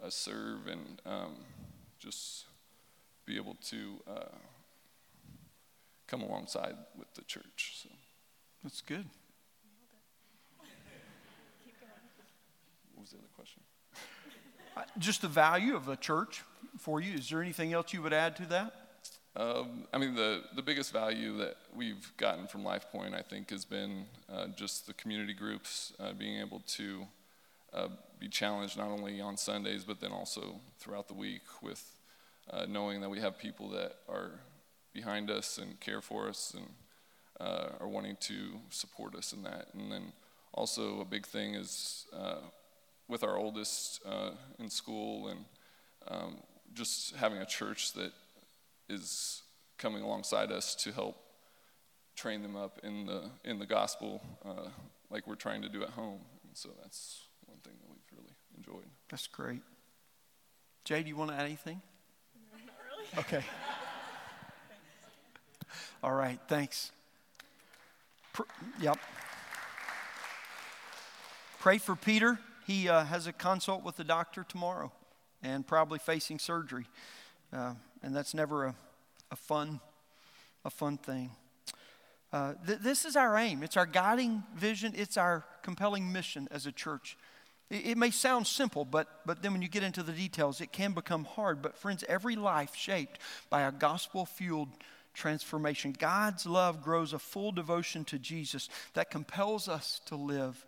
uh, 0.04 0.10
serve 0.10 0.68
and 0.68 1.02
um, 1.06 1.36
just 2.00 2.46
be 3.26 3.38
able 3.38 3.56
to 3.66 4.00
uh, 4.08 4.36
come 6.08 6.22
alongside 6.22 6.76
with 6.98 7.14
the 7.14 7.22
church. 7.24 7.74
So. 7.82 7.90
That's 8.64 8.82
good. 8.82 9.06
What 12.94 13.02
was 13.02 13.10
the 13.12 13.18
other 13.18 13.28
question? 13.36 13.62
Uh, 14.78 14.84
just 14.98 15.22
the 15.22 15.28
value 15.28 15.76
of 15.76 15.90
a 15.90 15.98
church 15.98 16.44
for 16.78 17.02
you. 17.02 17.14
Is 17.14 17.30
there 17.30 17.42
anything 17.42 17.74
else 17.74 17.94
you 17.94 18.02
would 18.02 18.14
add 18.14 18.36
to 18.38 18.46
that? 18.48 18.83
Um, 19.36 19.86
I 19.91 19.98
mean, 19.98 20.13
the, 20.13 20.43
the 20.56 20.62
biggest 20.62 20.93
value 20.93 21.38
that 21.38 21.56
we've 21.76 22.12
gotten 22.17 22.46
from 22.46 22.63
LifePoint, 22.63 23.15
I 23.15 23.24
think, 23.24 23.50
has 23.50 23.65
been 23.65 24.06
uh, 24.32 24.48
just 24.56 24.86
the 24.86 24.93
community 24.93 25.34
groups, 25.34 25.91
uh, 26.00 26.13
being 26.13 26.39
able 26.39 26.60
to 26.67 27.08
uh, 27.74 27.88
be 28.19 28.28
challenged 28.28 28.78
not 28.78 28.89
only 28.89 29.19
on 29.22 29.36
Sundays, 29.36 29.84
but 29.84 30.00
then 30.00 30.12
also 30.12 30.60
throughout 30.78 31.08
the 31.08 31.15
week 31.15 31.41
with 31.63 31.84
uh, 32.52 32.67
knowing 32.69 33.02
that 33.02 33.10
we 33.10 33.19
have 33.19 33.39
people 33.39 33.69
that 33.69 33.96
are 34.08 34.39
behind 34.93 35.32
us 35.32 35.58
and 35.58 35.80
care 35.80 36.02
for 36.02 36.30
us 36.30 36.54
and 36.56 36.67
uh, 37.39 37.69
are 37.80 37.88
wanting 37.88 38.17
to 38.19 38.60
support 38.69 39.15
us 39.15 39.34
in 39.34 39.41
that. 39.41 39.67
And 39.74 39.91
then 39.91 40.13
also, 40.54 41.02
a 41.02 41.06
big 41.06 41.26
thing 41.26 41.56
is 41.56 42.06
uh, 42.15 42.41
with 43.08 43.24
our 43.24 43.36
oldest 43.36 44.00
in 44.60 44.69
school 44.69 45.30
and 45.30 45.46
um, 46.08 46.36
just 46.76 47.15
having 47.15 47.39
a 47.39 47.46
church 47.46 47.93
that 47.93 48.12
is 48.89 49.43
coming 49.78 50.04
alongside 50.04 50.52
us 50.52 50.76
to 50.76 50.91
help 50.91 51.17
train 52.15 52.41
them 52.41 52.56
up 52.56 52.80
in 52.84 53.06
the 53.06 53.30
in 53.43 53.60
the 53.60 53.65
gospel, 53.65 54.22
uh, 54.46 54.69
like 55.10 55.28
we're 55.28 55.36
trying 55.36 55.62
to 55.62 55.69
do 55.69 55.84
at 55.84 55.89
home. 55.89 56.19
And 56.48 56.56
so 56.56 56.69
that's 56.82 57.24
one 57.46 57.58
thing 57.60 57.74
that 57.82 57.89
we've 57.89 58.19
really 58.19 58.36
enjoyed. 58.58 58.89
That's 59.10 59.28
great. 59.28 59.62
Jay, 60.84 61.02
do 61.02 61.10
you 61.10 61.15
want 61.15 61.32
to 61.32 61.36
add 61.38 61.46
anything? 61.46 61.82
No, 62.52 62.58
not 62.65 62.76
really. 62.89 63.19
Okay. 63.19 63.46
All 66.04 66.13
right. 66.13 66.39
Thanks. 66.48 66.91
Pr- 68.34 68.43
yep. 68.80 68.98
Pray 71.60 71.78
for 71.78 71.96
Peter. 71.96 72.39
He 72.67 72.89
uh, 72.89 73.06
has 73.06 73.28
a 73.28 73.34
consult 73.34 73.84
with 73.84 73.96
the 73.96 74.04
doctor 74.04 74.46
tomorrow, 74.48 74.91
and 75.41 75.65
probably 75.65 76.00
facing 76.00 76.39
surgery. 76.39 76.86
Uh, 77.52 77.74
and 78.04 78.16
that's 78.16 78.34
never 78.34 78.66
a, 78.66 78.76
a 79.32 79.36
fun 79.36 79.80
a 80.66 80.70
fun 80.70 80.98
thing. 80.98 81.32
Uh, 82.32 82.54
th- 82.66 82.80
this 82.80 83.06
is 83.06 83.16
our 83.16 83.38
aim. 83.38 83.63
It's 83.63 83.78
our 83.78 83.86
guiding 83.86 84.44
vision. 84.56 84.94
It's 84.96 85.18
our 85.18 85.44
compelling 85.62 86.12
mission 86.12 86.48
as 86.52 86.66
a 86.66 86.72
church. 86.72 87.18
It, 87.70 87.88
it 87.88 87.98
may 87.98 88.12
sound 88.12 88.48
simple, 88.48 88.86
but, 88.86 89.08
but 89.26 89.42
then 89.42 89.54
when 89.54 89.62
you 89.62 89.68
get 89.68 89.84
into 89.84 90.04
the 90.04 90.12
details, 90.12 90.62
it 90.62 90.72
can 90.72 90.94
become 90.94 91.26
hard. 91.26 91.62
But, 91.62 91.78
friends, 91.78 92.04
every 92.10 92.36
life 92.36 92.76
shaped 92.76 93.20
by 93.50 93.62
a 93.62 93.72
gospel 93.72 94.26
fueled 94.26 94.70
transformation. 95.13 95.96
God's 95.98 96.46
love 96.48 96.82
grows 96.82 97.13
a 97.13 97.20
full 97.20 97.52
devotion 97.52 98.04
to 98.06 98.18
Jesus 98.18 98.68
that 98.94 99.12
compels 99.12 99.68
us 99.68 100.02
to 100.08 100.16
live 100.16 100.66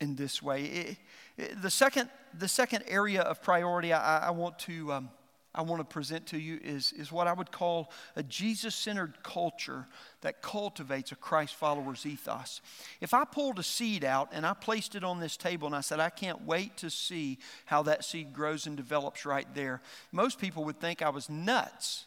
in 0.00 0.14
this 0.14 0.40
way. 0.40 0.64
It, 0.64 0.96
it, 1.36 1.62
the, 1.62 1.70
second, 1.70 2.10
the 2.38 2.48
second 2.48 2.84
area 2.86 3.22
of 3.22 3.42
priority 3.42 3.92
I, 3.92 4.28
I 4.28 4.30
want 4.30 4.58
to. 4.60 4.92
Um, 4.92 5.10
I 5.54 5.62
want 5.62 5.80
to 5.80 5.84
present 5.84 6.26
to 6.28 6.38
you 6.38 6.58
is, 6.62 6.92
is 6.92 7.12
what 7.12 7.26
I 7.26 7.34
would 7.34 7.52
call 7.52 7.90
a 8.16 8.22
Jesus 8.22 8.74
centered 8.74 9.22
culture 9.22 9.86
that 10.22 10.40
cultivates 10.40 11.12
a 11.12 11.16
Christ 11.16 11.54
follower's 11.54 12.06
ethos. 12.06 12.62
If 13.02 13.12
I 13.12 13.24
pulled 13.24 13.58
a 13.58 13.62
seed 13.62 14.02
out 14.02 14.30
and 14.32 14.46
I 14.46 14.54
placed 14.54 14.94
it 14.94 15.04
on 15.04 15.20
this 15.20 15.36
table 15.36 15.66
and 15.66 15.76
I 15.76 15.82
said, 15.82 16.00
I 16.00 16.08
can't 16.08 16.46
wait 16.46 16.78
to 16.78 16.88
see 16.88 17.38
how 17.66 17.82
that 17.82 18.04
seed 18.04 18.32
grows 18.32 18.66
and 18.66 18.76
develops 18.76 19.26
right 19.26 19.46
there, 19.54 19.82
most 20.10 20.38
people 20.38 20.64
would 20.64 20.80
think 20.80 21.02
I 21.02 21.10
was 21.10 21.28
nuts. 21.28 22.06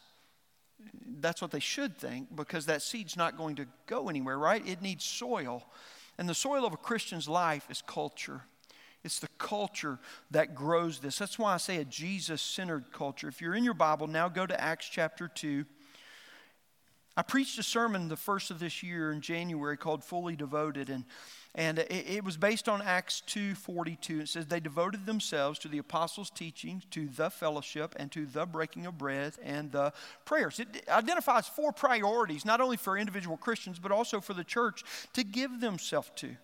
That's 1.19 1.41
what 1.41 1.51
they 1.51 1.59
should 1.59 1.97
think 1.97 2.35
because 2.35 2.65
that 2.65 2.81
seed's 2.81 3.15
not 3.15 3.37
going 3.37 3.57
to 3.57 3.67
go 3.85 4.09
anywhere, 4.09 4.39
right? 4.39 4.65
It 4.67 4.81
needs 4.81 5.05
soil. 5.05 5.63
And 6.17 6.27
the 6.27 6.33
soil 6.33 6.65
of 6.65 6.73
a 6.73 6.77
Christian's 6.77 7.29
life 7.29 7.67
is 7.69 7.83
culture. 7.85 8.41
It's 9.05 9.19
the 9.19 9.29
culture 9.37 9.99
that 10.31 10.55
grows 10.55 10.97
this. 10.97 11.19
That's 11.19 11.37
why 11.37 11.53
I 11.53 11.57
say 11.57 11.77
a 11.77 11.85
Jesus 11.85 12.41
centered 12.41 12.91
culture. 12.91 13.27
If 13.27 13.39
you're 13.39 13.53
in 13.53 13.63
your 13.63 13.75
Bible, 13.75 14.07
now 14.07 14.27
go 14.29 14.47
to 14.47 14.59
Acts 14.59 14.89
chapter 14.89 15.27
2. 15.27 15.63
I 17.15 17.21
preached 17.21 17.59
a 17.59 17.63
sermon 17.63 18.09
the 18.09 18.17
first 18.17 18.49
of 18.49 18.59
this 18.59 18.81
year 18.81 19.11
in 19.11 19.21
January 19.21 19.77
called 19.77 20.03
Fully 20.03 20.35
Devoted, 20.35 20.89
and, 20.89 21.05
and 21.53 21.77
it, 21.77 21.91
it 21.91 22.23
was 22.23 22.35
based 22.35 22.67
on 22.67 22.81
Acts 22.81 23.21
2.42. 23.27 24.21
It 24.21 24.27
says, 24.27 24.47
They 24.47 24.59
devoted 24.59 25.05
themselves 25.05 25.59
to 25.59 25.67
the 25.67 25.77
apostles' 25.77 26.31
teachings, 26.31 26.83
to 26.89 27.07
the 27.07 27.29
fellowship, 27.29 27.95
and 27.97 28.11
to 28.11 28.25
the 28.25 28.47
breaking 28.47 28.87
of 28.87 28.97
bread 28.97 29.33
and 29.41 29.71
the 29.71 29.93
prayers. 30.25 30.59
It 30.59 30.83
identifies 30.89 31.47
four 31.47 31.71
priorities, 31.71 32.43
not 32.43 32.59
only 32.59 32.75
for 32.75 32.97
individual 32.97 33.37
Christians, 33.37 33.77
but 33.77 33.91
also 33.91 34.19
for 34.19 34.33
the 34.33 34.43
church 34.43 34.83
to 35.13 35.23
give 35.23 35.61
themselves 35.61 36.11
to. 36.15 36.35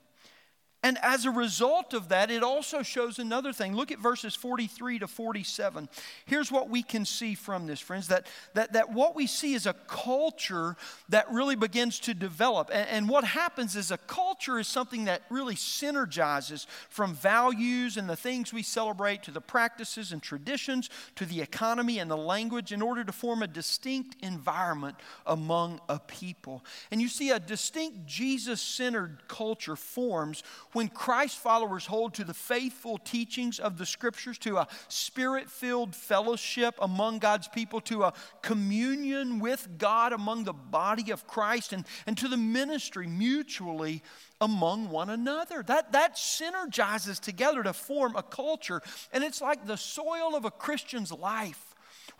And 0.83 0.97
as 1.03 1.25
a 1.25 1.31
result 1.31 1.93
of 1.93 2.09
that, 2.09 2.31
it 2.31 2.41
also 2.41 2.81
shows 2.81 3.19
another 3.19 3.53
thing. 3.53 3.75
Look 3.75 3.91
at 3.91 3.99
verses 3.99 4.33
43 4.33 4.99
to 4.99 5.07
47. 5.07 5.87
Here's 6.25 6.51
what 6.51 6.69
we 6.69 6.81
can 6.81 7.05
see 7.05 7.35
from 7.35 7.67
this, 7.67 7.79
friends 7.79 8.07
that, 8.07 8.25
that, 8.55 8.73
that 8.73 8.91
what 8.91 9.15
we 9.15 9.27
see 9.27 9.53
is 9.53 9.67
a 9.67 9.73
culture 9.73 10.75
that 11.09 11.31
really 11.31 11.55
begins 11.55 11.99
to 11.99 12.15
develop. 12.15 12.71
And, 12.73 12.89
and 12.89 13.09
what 13.09 13.23
happens 13.23 13.75
is 13.75 13.91
a 13.91 13.97
culture 13.97 14.57
is 14.57 14.67
something 14.67 15.05
that 15.05 15.21
really 15.29 15.53
synergizes 15.53 16.65
from 16.89 17.13
values 17.13 17.95
and 17.95 18.09
the 18.09 18.15
things 18.15 18.51
we 18.51 18.63
celebrate 18.63 19.21
to 19.23 19.31
the 19.31 19.41
practices 19.41 20.11
and 20.11 20.21
traditions 20.21 20.89
to 21.15 21.27
the 21.27 21.41
economy 21.41 21.99
and 21.99 22.09
the 22.09 22.17
language 22.17 22.71
in 22.71 22.81
order 22.81 23.03
to 23.03 23.11
form 23.11 23.43
a 23.43 23.47
distinct 23.47 24.15
environment 24.23 24.95
among 25.27 25.79
a 25.89 25.99
people. 25.99 26.65
And 26.89 26.99
you 26.99 27.07
see, 27.07 27.29
a 27.29 27.39
distinct 27.39 28.07
Jesus 28.07 28.61
centered 28.61 29.27
culture 29.27 29.75
forms 29.75 30.41
when 30.73 30.87
Christ 30.87 31.37
followers 31.37 31.85
hold 31.85 32.13
to 32.15 32.23
the 32.23 32.33
faithful 32.33 32.97
teachings 32.97 33.59
of 33.59 33.77
the 33.77 33.85
scriptures, 33.85 34.37
to 34.39 34.57
a 34.57 34.67
spirit 34.87 35.49
filled 35.49 35.95
fellowship 35.95 36.75
among 36.81 37.19
God's 37.19 37.47
people, 37.47 37.81
to 37.81 38.03
a 38.03 38.13
communion 38.41 39.39
with 39.39 39.77
God 39.77 40.13
among 40.13 40.43
the 40.43 40.53
body 40.53 41.11
of 41.11 41.27
Christ, 41.27 41.73
and, 41.73 41.85
and 42.05 42.17
to 42.17 42.27
the 42.27 42.37
ministry 42.37 43.07
mutually 43.07 44.01
among 44.39 44.89
one 44.89 45.09
another. 45.09 45.63
That, 45.63 45.91
that 45.91 46.15
synergizes 46.15 47.19
together 47.19 47.63
to 47.63 47.73
form 47.73 48.15
a 48.15 48.23
culture, 48.23 48.81
and 49.11 49.23
it's 49.23 49.41
like 49.41 49.65
the 49.65 49.77
soil 49.77 50.35
of 50.35 50.45
a 50.45 50.51
Christian's 50.51 51.11
life 51.11 51.70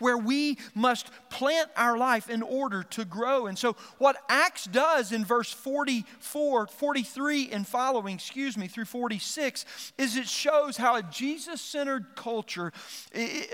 where 0.02 0.18
we 0.18 0.58
must 0.74 1.10
plant 1.30 1.70
our 1.78 1.98
life 1.98 2.30
in 2.30 2.42
order 2.42 2.84
to 2.84 3.06
grow. 3.06 3.48
And 3.48 3.58
so, 3.58 3.76
what 3.98 4.18
Acts 4.28 4.66
does 4.66 5.12
in 5.12 5.24
verse 5.24 5.52
44, 5.52 6.68
43 6.68 7.50
and 7.52 7.68
following, 7.68 8.16
excuse 8.16 8.58
me, 8.58 8.68
through 8.68 8.86
46, 8.86 9.66
is 9.98 10.18
it 10.18 10.28
shows 10.28 10.78
how 10.78 10.96
a 10.96 11.04
Jesus 11.04 11.62
centered 11.62 12.16
culture 12.16 12.74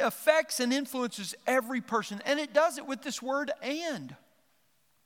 affects 0.01 0.59
and 0.59 0.73
influences 0.73 1.35
every 1.45 1.81
person. 1.81 2.21
And 2.25 2.39
it 2.39 2.53
does 2.53 2.77
it 2.77 2.87
with 2.87 3.01
this 3.01 3.21
word 3.21 3.51
and. 3.61 4.15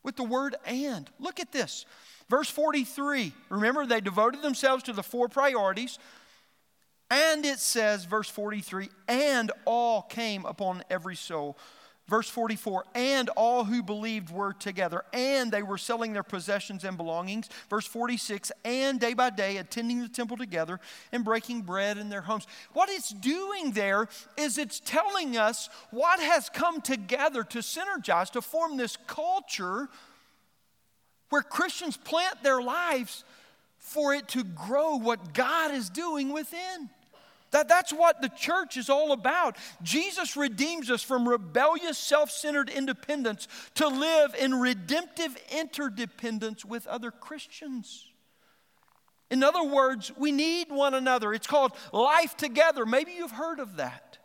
With 0.04 0.16
the 0.16 0.24
word 0.24 0.56
and. 0.66 1.10
Look 1.20 1.40
at 1.40 1.52
this. 1.52 1.86
Verse 2.30 2.50
43, 2.50 3.34
remember, 3.50 3.86
they 3.86 4.00
devoted 4.00 4.42
themselves 4.42 4.84
to 4.84 4.94
the 4.94 5.04
four 5.04 5.28
priorities 5.28 6.00
and 7.12 7.46
it 7.46 7.60
says, 7.60 8.06
verse 8.06 8.30
43, 8.30 8.90
and 9.10 9.52
all 9.66 10.02
came 10.02 10.46
upon 10.46 10.82
every 10.90 11.18
soul. 11.18 11.58
Verse 12.08 12.30
44, 12.30 12.86
and 12.96 13.30
all 13.38 13.64
who 13.66 13.84
believed 13.84 14.32
were 14.32 14.54
together, 14.54 15.04
and 15.14 15.52
they 15.52 15.62
were 15.62 15.78
selling 15.78 16.14
their 16.14 16.24
possessions 16.24 16.84
and 16.84 16.98
belongings. 16.98 17.50
Verse 17.70 17.86
46, 17.86 18.52
and 18.66 19.00
day 19.00 19.14
by 19.14 19.30
day 19.30 19.58
attending 19.58 20.02
the 20.02 20.10
temple 20.10 20.36
together 20.36 20.80
and 21.12 21.24
breaking 21.24 21.62
bread 21.62 21.98
in 21.98 22.10
their 22.10 22.22
homes. 22.22 22.48
What 22.74 22.90
it's 22.90 23.12
doing 23.12 23.72
there 23.72 24.08
is 24.38 24.58
it's 24.58 24.80
telling 24.80 25.38
us 25.38 25.70
what 25.92 26.20
has 26.20 26.50
come 26.50 26.82
together 26.82 27.44
to 27.44 27.60
synergize, 27.60 28.32
to 28.32 28.42
form 28.42 28.78
this 28.78 28.98
culture 29.08 29.90
where 31.30 31.44
Christians 31.44 31.98
plant 31.98 32.42
their 32.42 32.62
lives 32.62 33.24
for 33.78 34.14
it 34.14 34.28
to 34.30 34.44
grow 34.44 34.96
what 34.96 35.34
God 35.34 35.74
is 35.74 35.90
doing 35.90 36.32
within. 36.32 36.90
That, 37.52 37.68
that's 37.68 37.92
what 37.92 38.22
the 38.22 38.30
church 38.30 38.78
is 38.78 38.90
all 38.90 39.12
about. 39.12 39.58
Jesus 39.84 40.38
redeems 40.38 40.90
us 40.90 41.04
from 41.04 41.28
rebellious, 41.28 41.98
self 41.98 42.32
centered 42.32 42.70
independence 42.70 43.48
to 43.76 43.88
live 43.88 44.34
in 44.36 44.56
redemptive 44.56 45.38
interdependence 45.52 46.64
with 46.64 46.88
other 46.88 47.12
Christians. 47.12 48.08
In 49.30 49.44
other 49.44 49.64
words, 49.64 50.12
we 50.18 50.32
need 50.32 50.70
one 50.70 50.94
another. 50.94 51.34
It's 51.34 51.48
called 51.48 51.72
life 51.94 52.36
together. 52.36 52.86
Maybe 52.86 53.14
you've 53.14 53.32
heard 53.32 53.60
of 53.60 53.78
that. 53.78 54.18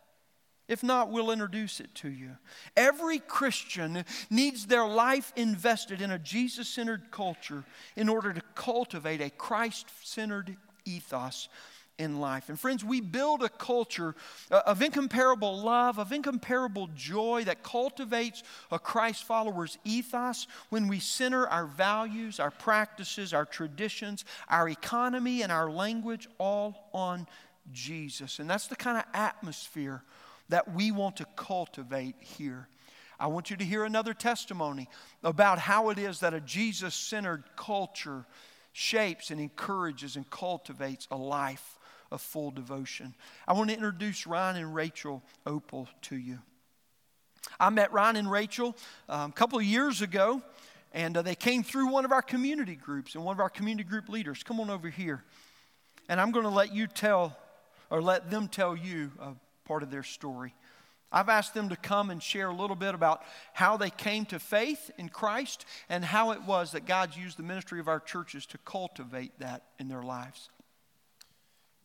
If 0.69 0.83
not, 0.83 1.13
we'll 1.13 1.31
introduce 1.31 1.79
it 1.79 1.95
to 1.97 2.09
you. 2.09 2.31
Every 2.77 3.21
Christian 3.21 4.05
needs 4.31 4.67
their 4.67 4.85
life 4.85 5.33
invested 5.37 6.01
in 6.01 6.11
a 6.11 6.19
Jesus 6.19 6.69
centered 6.69 7.13
culture 7.13 7.63
in 7.95 8.09
order 8.09 8.33
to 8.33 8.43
cultivate 8.57 9.21
a 9.21 9.31
Christ 9.31 9.87
centered 10.03 10.57
ethos 10.85 11.49
in 11.99 12.21
life. 12.21 12.49
And 12.49 12.61
friends, 12.61 12.85
we 12.85 13.01
build 13.01 13.43
a 13.43 13.49
culture 13.49 14.15
uh, 14.51 14.63
of 14.67 14.83
incomparable 14.83 15.59
love, 15.59 15.99
of 15.99 16.13
incomparable 16.13 16.89
joy 16.95 17.45
that 17.45 17.63
cultivates 17.63 18.43
a 18.71 18.79
Christ 18.79 19.25
follower's 19.25 19.79
ethos 19.85 20.47
when 20.69 20.89
we 20.89 20.99
center 20.99 21.49
our 21.49 21.67
values, 21.67 22.39
our 22.39 22.51
practices, 22.51 23.33
our 23.33 23.47
traditions, 23.47 24.25
our 24.49 24.69
economy, 24.69 25.43
and 25.43 25.51
our 25.51 25.71
language 25.71 26.29
all 26.39 26.91
on 26.93 27.27
Jesus. 27.73 28.39
And 28.39 28.49
that's 28.49 28.67
the 28.67 28.77
kind 28.77 28.99
of 28.99 29.05
atmosphere 29.15 30.03
that 30.49 30.73
we 30.73 30.91
want 30.93 31.17
to 31.17 31.27
cultivate 31.37 32.15
here. 32.21 32.69
I 33.19 33.29
want 33.29 33.51
you 33.51 33.57
to 33.57 33.65
hear 33.65 33.85
another 33.85 34.13
testimony 34.13 34.89
about 35.25 35.59
how 35.59 35.89
it 35.89 35.99
is 35.99 36.21
that 36.21 36.35
a 36.35 36.41
Jesus 36.41 36.95
centered 36.95 37.45
culture 37.57 38.27
shapes 38.73 39.31
and 39.31 39.41
encourages 39.41 40.17
and 40.17 40.29
cultivates 40.29 41.09
a 41.11 41.17
life 41.17 41.79
of 42.17 42.21
full 42.21 42.51
devotion. 42.51 43.15
I 43.47 43.53
want 43.53 43.71
to 43.71 43.77
introduce 43.77 44.27
Ryan 44.27 44.57
and 44.57 44.75
Rachel 44.75 45.23
Opal 45.47 45.89
to 46.03 46.17
you. 46.17 46.41
I 47.61 47.71
met 47.71 47.93
Ryan 47.93 48.17
and 48.17 48.31
Rachel 48.31 48.77
um, 49.09 49.31
a 49.31 49.33
couple 49.33 49.59
of 49.59 49.65
years 49.65 50.03
ago, 50.03 50.43
and 50.93 51.17
uh, 51.17 51.23
they 51.23 51.37
came 51.37 51.63
through 51.63 51.93
one 51.93 52.05
of 52.05 52.11
our 52.11 52.23
community 52.23 52.75
groups, 52.75 53.15
and 53.15 53.25
one 53.25 53.37
of 53.37 53.41
our 53.41 53.51
community 53.51 53.89
group 53.89 54.09
leaders. 54.09 54.43
Come 54.43 54.59
on 54.59 54.71
over 54.71 54.91
here. 54.91 55.23
And 56.09 56.21
I'm 56.21 56.33
going 56.33 56.45
to 56.45 56.51
let 56.51 56.75
you 56.75 56.87
tell, 56.87 57.37
or 57.91 58.03
let 58.03 58.31
them 58.31 58.49
tell 58.49 58.75
you 58.75 59.13
a 59.21 59.35
part 59.65 59.83
of 59.83 59.91
their 59.91 60.03
story. 60.03 60.55
I've 61.13 61.29
asked 61.29 61.55
them 61.55 61.69
to 61.69 61.77
come 61.77 62.11
and 62.11 62.23
share 62.23 62.49
a 62.49 62.55
little 62.55 62.77
bit 62.77 62.95
about 62.95 63.23
how 63.53 63.77
they 63.77 63.91
came 63.91 64.25
to 64.27 64.39
faith 64.39 64.91
in 64.99 65.09
Christ 65.09 65.65
and 65.89 66.05
how 66.05 66.33
it 66.33 66.43
was 66.43 66.73
that 66.73 66.87
God's 66.87 67.17
used 67.17 67.39
the 67.39 67.43
ministry 67.43 67.79
of 67.79 67.89
our 67.89 68.01
churches 68.01 68.47
to 68.47 68.59
cultivate 68.59 69.39
that 69.39 69.65
in 69.79 69.89
their 69.89 70.03
lives. 70.03 70.51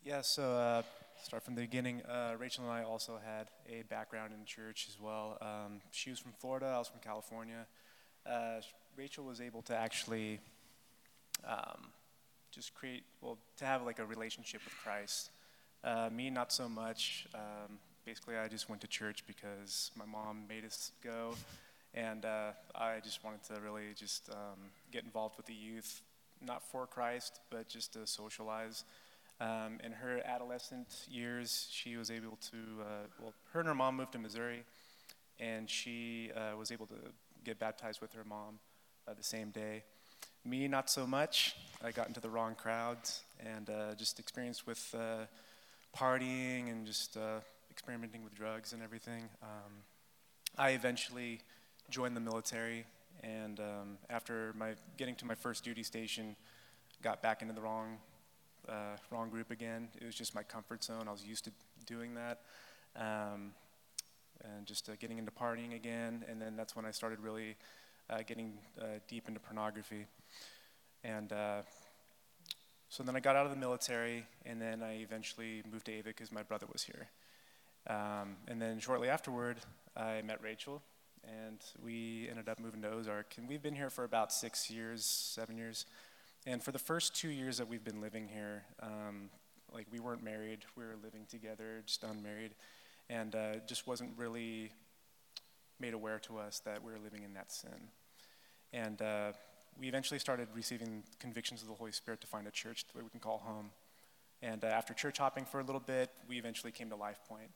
Yeah, 0.04 0.22
so 0.22 0.42
uh, 0.56 0.82
start 1.22 1.44
from 1.44 1.54
the 1.54 1.62
beginning. 1.62 2.02
Uh, 2.02 2.34
Rachel 2.40 2.64
and 2.64 2.74
I 2.74 2.82
also 2.82 3.20
had 3.24 3.50
a 3.70 3.84
background 3.84 4.34
in 4.34 4.44
church 4.46 4.88
as 4.90 5.00
well. 5.00 5.38
Um, 5.40 5.80
she 5.92 6.10
was 6.10 6.18
from 6.18 6.32
Florida, 6.40 6.66
I 6.66 6.80
was 6.80 6.88
from 6.88 7.02
California. 7.02 7.68
Uh, 8.26 8.62
Rachel 8.98 9.26
was 9.26 9.40
able 9.40 9.62
to 9.64 9.76
actually 9.76 10.40
um, 11.48 11.90
just 12.50 12.74
create, 12.74 13.04
well, 13.22 13.38
to 13.58 13.66
have 13.66 13.84
like 13.84 14.00
a 14.00 14.06
relationship 14.06 14.62
with 14.66 14.74
Christ. 14.84 15.30
Uh, 15.84 16.10
me, 16.12 16.32
not 16.32 16.52
so 16.52 16.68
much. 16.68 17.28
Um, 17.36 17.78
basically, 18.04 18.38
I 18.38 18.48
just 18.48 18.70
went 18.70 18.82
to 18.82 18.88
church 18.88 19.24
because 19.28 19.92
my 19.96 20.06
mom 20.06 20.46
made 20.50 20.66
us 20.66 20.94
go, 21.04 21.36
and 21.94 22.26
uh, 22.26 22.54
I 22.74 23.02
just 23.04 23.24
wanted 23.24 23.44
to 23.54 23.62
really 23.62 23.94
just 23.96 24.32
um, 24.32 24.72
get 24.92 25.04
involved 25.04 25.38
with 25.38 25.46
the 25.46 25.54
youth, 25.54 26.02
not 26.44 26.64
for 26.72 26.88
Christ, 26.88 27.40
but 27.52 27.68
just 27.70 27.94
to 27.94 28.08
socialize. 28.08 28.84
Um, 29.42 29.80
in 29.84 29.92
her 29.92 30.22
adolescent 30.24 31.08
years, 31.10 31.68
she 31.72 31.98
was 31.98 32.12
able 32.12 32.38
to, 32.52 32.58
uh, 32.80 33.08
well, 33.20 33.34
her 33.54 33.62
and 33.62 33.68
her 33.68 33.74
mom 33.74 33.98
moved 33.98 34.12
to 34.12 34.20
Missouri, 34.20 34.64
and 35.40 35.68
she 35.68 36.30
uh, 36.36 36.56
was 36.56 36.72
able 36.72 36.86
to 36.86 36.94
get 37.44 37.58
baptized 37.58 38.02
with 38.02 38.14
her 38.14 38.24
mom 38.24 38.60
uh, 39.08 39.16
the 39.16 39.24
same 39.24 39.50
day. 39.50 39.84
Me, 40.46 40.68
not 40.68 40.92
so 40.92 41.08
much. 41.08 41.56
I 41.84 41.90
got 41.90 42.08
into 42.08 42.20
the 42.20 42.30
wrong 42.30 42.54
crowds 42.54 43.24
and 43.44 43.68
uh, 43.68 43.96
just 43.96 44.20
experienced 44.20 44.68
with 44.68 44.94
uh, 44.96 45.26
partying 45.98 46.72
and 46.72 46.86
just 46.86 47.18
uh, 47.18 47.40
experimenting 47.72 48.24
with 48.24 48.36
drugs 48.36 48.74
and 48.74 48.84
everything. 48.84 49.24
Um, 49.42 49.72
I 50.56 50.72
eventually 50.72 51.42
joined 51.90 52.16
the 52.16 52.22
military, 52.22 52.86
and 53.24 53.60
um, 53.60 53.98
after 54.08 54.54
my 54.56 54.74
getting 54.98 55.16
to 55.16 55.26
my 55.26 55.36
first 55.36 55.64
duty 55.64 55.82
station, 55.82 56.36
got 57.02 57.24
back 57.24 57.42
into 57.42 57.56
the 57.56 57.62
wrong 57.62 57.98
uh, 58.70 58.98
wrong 59.10 59.30
group 59.30 59.52
again. 59.52 59.90
It 60.00 60.06
was 60.06 60.16
just 60.16 60.36
my 60.36 60.44
comfort 60.44 60.84
zone. 60.84 61.08
I 61.08 61.12
was 61.12 61.26
used 61.26 61.46
to 61.46 61.52
doing 61.86 62.16
that. 62.16 62.42
Um, 62.96 63.54
and 64.44 64.66
just 64.66 64.90
uh, 64.90 64.94
getting 65.00 65.18
into 65.18 65.32
partying 65.32 65.76
again. 65.76 66.26
And 66.30 66.42
then 66.42 66.56
that's 66.56 66.76
when 66.76 66.86
I 66.86 66.92
started 66.92 67.20
really 67.20 67.56
uh, 68.10 68.20
getting 68.26 68.54
uh, 68.80 69.00
deep 69.08 69.28
into 69.28 69.40
pornography. 69.40 70.06
And 71.04 71.32
uh, 71.32 71.62
so 72.90 73.04
then 73.04 73.16
I 73.16 73.20
got 73.20 73.36
out 73.36 73.46
of 73.46 73.52
the 73.52 73.58
military, 73.58 74.26
and 74.46 74.62
then 74.62 74.84
I 74.84 74.98
eventually 75.02 75.64
moved 75.72 75.86
to 75.86 75.94
Ava 75.94 76.10
because 76.10 76.32
my 76.32 76.44
brother 76.44 76.68
was 76.72 76.84
here. 76.84 77.08
Um, 77.88 78.36
and 78.48 78.62
then 78.62 78.80
shortly 78.80 79.10
afterward, 79.10 79.58
I 79.96 80.22
met 80.22 80.42
Rachel, 80.44 80.82
and 81.24 81.60
we 81.84 82.28
ended 82.30 82.50
up 82.50 82.60
moving 82.60 82.82
to 82.82 82.90
Ozark. 82.92 83.36
And 83.38 83.48
we've 83.48 83.62
been 83.62 83.76
here 83.76 83.90
for 83.90 84.04
about 84.04 84.32
six 84.32 84.70
years, 84.70 85.06
seven 85.06 85.58
years. 85.58 85.86
And 86.48 86.64
for 86.64 86.72
the 86.72 86.80
first 86.80 87.16
two 87.16 87.30
years 87.30 87.58
that 87.58 87.68
we've 87.68 87.84
been 87.84 88.02
living 88.02 88.28
here, 88.28 88.64
um, 88.82 89.30
like 89.72 89.86
we 89.92 90.00
weren't 90.00 90.24
married, 90.24 90.60
we 90.76 90.84
were 90.84 90.96
living 91.04 91.28
together, 91.30 91.84
just 91.86 92.04
unmarried, 92.04 92.56
and 93.10 93.36
uh, 93.36 93.56
just 93.68 93.86
wasn't 93.86 94.10
really 94.18 94.72
made 95.80 95.94
aware 95.94 96.18
to 96.20 96.40
us 96.40 96.60
that 96.66 96.84
we 96.84 96.92
were 96.92 96.98
living 96.98 97.22
in 97.24 97.34
that 97.36 97.52
sin. 97.52 97.90
And 98.74 99.00
uh, 99.04 99.34
we 99.80 99.88
eventually 99.88 100.20
started 100.20 100.48
receiving 100.56 101.04
convictions 101.20 101.62
of 101.62 101.68
the 101.68 101.76
Holy 101.76 101.92
Spirit 101.92 102.22
to 102.22 102.28
find 102.28 102.48
a 102.48 102.52
church 102.52 102.86
that 102.96 103.04
we 103.04 103.10
can 103.10 103.20
call 103.20 103.38
home. 103.38 103.70
And 104.42 104.64
uh, 104.64 104.68
after 104.68 104.96
church 104.96 105.20
hopping 105.20 105.46
for 105.46 105.60
a 105.60 105.64
little 105.64 105.80
bit, 105.80 106.10
we 106.28 106.40
eventually 106.40 106.72
came 106.72 106.90
to 106.90 106.96
Life 106.96 107.20
Point. 107.30 107.52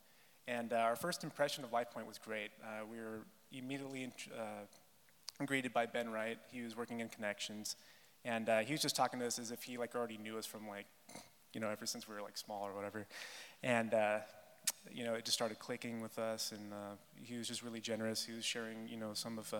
And 0.47 0.73
uh, 0.73 0.77
our 0.77 0.95
first 0.95 1.23
impression 1.23 1.63
of 1.63 1.73
Life 1.73 1.89
Point 1.89 2.05
was 2.05 2.19
great. 2.19 2.51
Uh, 2.63 2.85
we 2.89 2.97
were 2.99 3.25
immediately 3.51 4.11
uh, 4.31 5.45
greeted 5.45 5.73
by 5.73 5.87
Ben 5.87 6.09
Wright. 6.09 6.37
He 6.51 6.61
was 6.61 6.77
working 6.77 6.99
in 6.99 7.09
connections. 7.09 7.75
And 8.25 8.49
uh, 8.49 8.59
he 8.59 8.73
was 8.73 8.81
just 8.81 8.95
talking 8.95 9.19
to 9.19 9.27
us 9.27 9.39
as 9.39 9.51
if 9.51 9.63
he 9.63 9.77
like 9.77 9.95
already 9.95 10.17
knew 10.17 10.37
us 10.37 10.45
from 10.45 10.67
like, 10.67 10.87
you 11.53 11.61
know, 11.61 11.69
ever 11.69 11.85
since 11.85 12.07
we 12.07 12.15
were 12.15 12.21
like 12.21 12.37
small 12.37 12.63
or 12.63 12.73
whatever. 12.73 13.05
And 13.63 13.93
uh, 13.93 14.17
you 14.91 15.03
know, 15.03 15.13
it 15.13 15.23
just 15.23 15.35
started 15.35 15.59
clicking 15.59 16.01
with 16.01 16.17
us, 16.17 16.51
and 16.51 16.73
uh, 16.73 16.95
he 17.15 17.37
was 17.37 17.47
just 17.47 17.61
really 17.63 17.79
generous. 17.79 18.25
He 18.25 18.33
was 18.33 18.43
sharing, 18.43 18.87
you 18.87 18.97
know, 18.97 19.13
some 19.13 19.37
of 19.37 19.53
uh, 19.53 19.57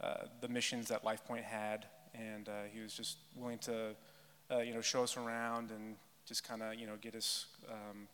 uh, 0.00 0.14
the 0.40 0.48
missions 0.48 0.88
that 0.88 1.04
LifePoint 1.04 1.44
had, 1.44 1.86
and 2.12 2.48
uh, 2.48 2.52
he 2.72 2.80
was 2.80 2.92
just 2.92 3.18
willing 3.36 3.58
to, 3.58 3.94
you 4.64 4.74
know, 4.74 4.80
show 4.80 5.04
us 5.04 5.16
around 5.16 5.70
and 5.70 5.94
just 6.26 6.46
kind 6.46 6.62
of, 6.62 6.74
you 6.74 6.86
know, 6.86 6.96
get 7.00 7.14
us 7.14 7.46
um, 7.68 8.08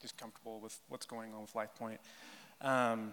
just 0.00 0.16
comfortable 0.16 0.60
with 0.60 0.78
what's 0.88 1.06
going 1.06 1.32
on 1.34 1.42
with 1.42 1.54
LifePoint. 1.54 1.98
Um, 2.60 3.12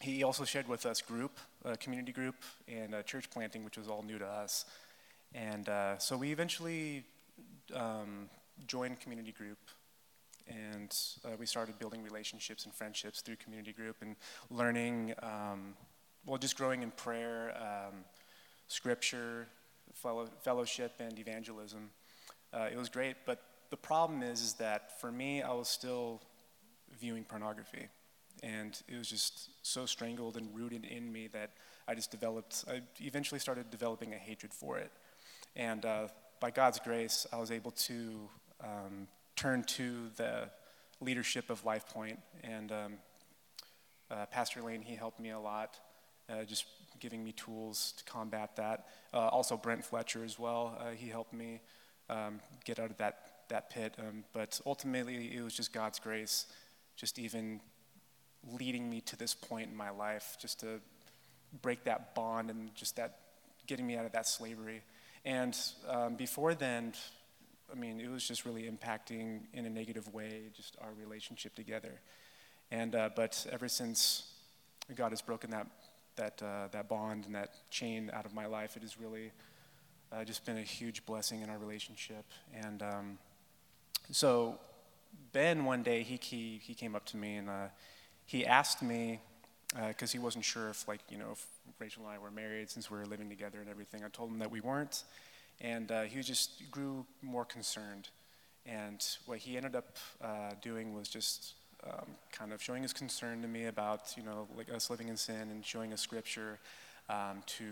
he 0.00 0.22
also 0.24 0.44
shared 0.44 0.68
with 0.68 0.86
us 0.86 1.00
group, 1.00 1.38
a 1.64 1.76
community 1.76 2.12
group, 2.12 2.36
and 2.68 2.94
church 3.06 3.30
planting, 3.30 3.64
which 3.64 3.76
was 3.76 3.88
all 3.88 4.02
new 4.02 4.18
to 4.18 4.26
us. 4.26 4.64
And 5.34 5.68
uh, 5.68 5.98
so 5.98 6.16
we 6.16 6.32
eventually 6.32 7.04
um, 7.74 8.28
joined 8.66 9.00
community 9.00 9.32
group, 9.32 9.58
and 10.48 10.96
uh, 11.24 11.30
we 11.38 11.46
started 11.46 11.78
building 11.78 12.02
relationships 12.02 12.64
and 12.64 12.74
friendships 12.74 13.20
through 13.20 13.36
community 13.36 13.72
group 13.72 13.96
and 14.00 14.16
learning, 14.50 15.14
um, 15.22 15.74
well, 16.26 16.38
just 16.38 16.56
growing 16.56 16.82
in 16.82 16.90
prayer, 16.92 17.54
um, 17.56 18.04
scripture, 18.66 19.46
fellow, 19.94 20.28
fellowship, 20.42 20.94
and 20.98 21.18
evangelism. 21.18 21.90
Uh, 22.52 22.68
it 22.72 22.76
was 22.76 22.88
great, 22.88 23.16
but 23.24 23.42
the 23.70 23.76
problem 23.76 24.22
is, 24.22 24.40
is 24.40 24.54
that 24.54 25.00
for 25.00 25.12
me, 25.12 25.42
I 25.42 25.52
was 25.52 25.68
still 25.68 26.20
viewing 26.98 27.22
pornography 27.22 27.86
and 28.42 28.80
it 28.88 28.96
was 28.96 29.08
just 29.08 29.50
so 29.62 29.86
strangled 29.86 30.36
and 30.36 30.54
rooted 30.54 30.84
in 30.84 31.12
me 31.12 31.28
that 31.28 31.50
I 31.86 31.94
just 31.94 32.10
developed, 32.10 32.64
I 32.68 32.82
eventually 33.00 33.40
started 33.40 33.70
developing 33.70 34.14
a 34.14 34.16
hatred 34.16 34.52
for 34.52 34.78
it. 34.78 34.90
And 35.56 35.84
uh, 35.84 36.08
by 36.40 36.50
God's 36.50 36.78
grace, 36.78 37.26
I 37.32 37.36
was 37.38 37.50
able 37.50 37.72
to 37.72 38.28
um, 38.62 39.08
turn 39.36 39.64
to 39.64 40.10
the 40.16 40.50
leadership 41.00 41.50
of 41.50 41.64
LifePoint, 41.64 42.18
And 42.42 42.72
um, 42.72 42.92
uh, 44.10 44.26
Pastor 44.26 44.62
Lane, 44.62 44.82
he 44.82 44.94
helped 44.94 45.20
me 45.20 45.30
a 45.30 45.38
lot, 45.38 45.78
uh, 46.28 46.44
just 46.44 46.64
giving 46.98 47.24
me 47.24 47.32
tools 47.32 47.94
to 47.96 48.04
combat 48.04 48.56
that. 48.56 48.86
Uh, 49.12 49.28
also, 49.28 49.56
Brent 49.56 49.84
Fletcher 49.84 50.24
as 50.24 50.38
well, 50.38 50.76
uh, 50.78 50.90
he 50.90 51.08
helped 51.08 51.32
me 51.32 51.60
um, 52.08 52.40
get 52.64 52.78
out 52.78 52.90
of 52.90 52.98
that, 52.98 53.44
that 53.48 53.70
pit. 53.70 53.94
Um, 53.98 54.24
but 54.32 54.60
ultimately, 54.66 55.34
it 55.34 55.42
was 55.42 55.54
just 55.54 55.72
God's 55.72 55.98
grace, 55.98 56.46
just 56.96 57.18
even 57.18 57.60
leading 58.58 58.88
me 58.88 59.00
to 59.02 59.16
this 59.16 59.34
point 59.34 59.70
in 59.70 59.76
my 59.76 59.90
life, 59.90 60.36
just 60.40 60.60
to 60.60 60.80
break 61.62 61.84
that 61.84 62.14
bond 62.14 62.50
and 62.50 62.74
just 62.74 62.96
that 62.96 63.18
getting 63.66 63.86
me 63.86 63.96
out 63.96 64.06
of 64.06 64.12
that 64.12 64.26
slavery. 64.26 64.82
And 65.24 65.56
um, 65.88 66.14
before 66.14 66.54
then, 66.54 66.94
I 67.70 67.76
mean, 67.76 68.00
it 68.00 68.10
was 68.10 68.26
just 68.26 68.44
really 68.44 68.62
impacting 68.62 69.40
in 69.52 69.66
a 69.66 69.70
negative 69.70 70.12
way 70.12 70.42
just 70.56 70.76
our 70.80 70.90
relationship 70.98 71.54
together. 71.54 72.00
And 72.70 72.94
uh, 72.94 73.10
but 73.14 73.46
ever 73.50 73.68
since 73.68 74.24
God 74.94 75.10
has 75.10 75.22
broken 75.22 75.50
that 75.50 75.66
that 76.16 76.42
uh, 76.42 76.68
that 76.72 76.88
bond 76.88 77.26
and 77.26 77.34
that 77.34 77.50
chain 77.70 78.10
out 78.12 78.26
of 78.26 78.34
my 78.34 78.46
life, 78.46 78.76
it 78.76 78.82
has 78.82 78.98
really 78.98 79.30
uh, 80.12 80.24
just 80.24 80.44
been 80.44 80.58
a 80.58 80.62
huge 80.62 81.04
blessing 81.06 81.42
in 81.42 81.50
our 81.50 81.58
relationship. 81.58 82.24
And 82.54 82.82
um, 82.82 83.18
so 84.10 84.58
Ben, 85.32 85.64
one 85.64 85.82
day 85.82 86.02
he 86.02 86.18
he, 86.20 86.60
he 86.62 86.74
came 86.74 86.96
up 86.96 87.04
to 87.06 87.16
me 87.16 87.36
and 87.36 87.48
uh, 87.48 87.68
he 88.30 88.46
asked 88.46 88.80
me 88.80 89.18
because 89.88 90.10
uh, 90.10 90.12
he 90.12 90.18
wasn't 90.20 90.44
sure 90.44 90.68
if 90.68 90.86
like 90.86 91.00
you 91.10 91.18
know 91.18 91.30
if 91.32 91.44
Rachel 91.80 92.04
and 92.04 92.12
I 92.14 92.18
were 92.18 92.30
married 92.30 92.70
since 92.70 92.88
we 92.88 92.96
were 92.96 93.06
living 93.06 93.28
together 93.28 93.58
and 93.58 93.68
everything. 93.68 94.04
I 94.04 94.08
told 94.08 94.30
him 94.30 94.38
that 94.38 94.52
we 94.52 94.60
weren't, 94.60 95.02
and 95.60 95.90
uh, 95.90 96.02
he 96.02 96.22
just 96.22 96.70
grew 96.70 97.04
more 97.22 97.44
concerned. 97.44 98.08
And 98.64 99.04
what 99.26 99.38
he 99.38 99.56
ended 99.56 99.74
up 99.74 99.96
uh, 100.22 100.52
doing 100.62 100.94
was 100.94 101.08
just 101.08 101.54
um, 101.82 102.06
kind 102.30 102.52
of 102.52 102.62
showing 102.62 102.82
his 102.82 102.92
concern 102.92 103.42
to 103.42 103.48
me 103.48 103.66
about 103.66 104.14
you 104.16 104.22
know 104.22 104.46
like 104.56 104.72
us 104.72 104.90
living 104.90 105.08
in 105.08 105.16
sin 105.16 105.50
and 105.50 105.66
showing 105.66 105.92
us 105.92 106.00
scripture 106.00 106.60
um, 107.08 107.42
to 107.46 107.64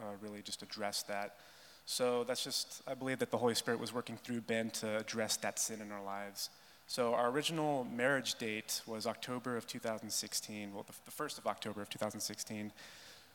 uh, 0.00 0.14
really 0.22 0.40
just 0.40 0.62
address 0.62 1.02
that. 1.02 1.36
So 1.84 2.24
that's 2.24 2.42
just 2.42 2.80
I 2.86 2.94
believe 2.94 3.18
that 3.18 3.30
the 3.30 3.38
Holy 3.38 3.54
Spirit 3.54 3.78
was 3.78 3.92
working 3.92 4.16
through 4.16 4.40
Ben 4.40 4.70
to 4.80 4.96
address 4.96 5.36
that 5.36 5.58
sin 5.58 5.82
in 5.82 5.92
our 5.92 6.02
lives. 6.02 6.48
So 6.90 7.12
our 7.12 7.28
original 7.28 7.86
marriage 7.94 8.36
date 8.36 8.80
was 8.86 9.06
October 9.06 9.58
of 9.58 9.66
2016, 9.66 10.72
well, 10.72 10.84
the, 10.84 10.94
the, 11.04 11.10
first 11.10 11.36
of 11.36 11.46
October 11.46 11.82
of 11.82 11.90
2016. 11.90 12.72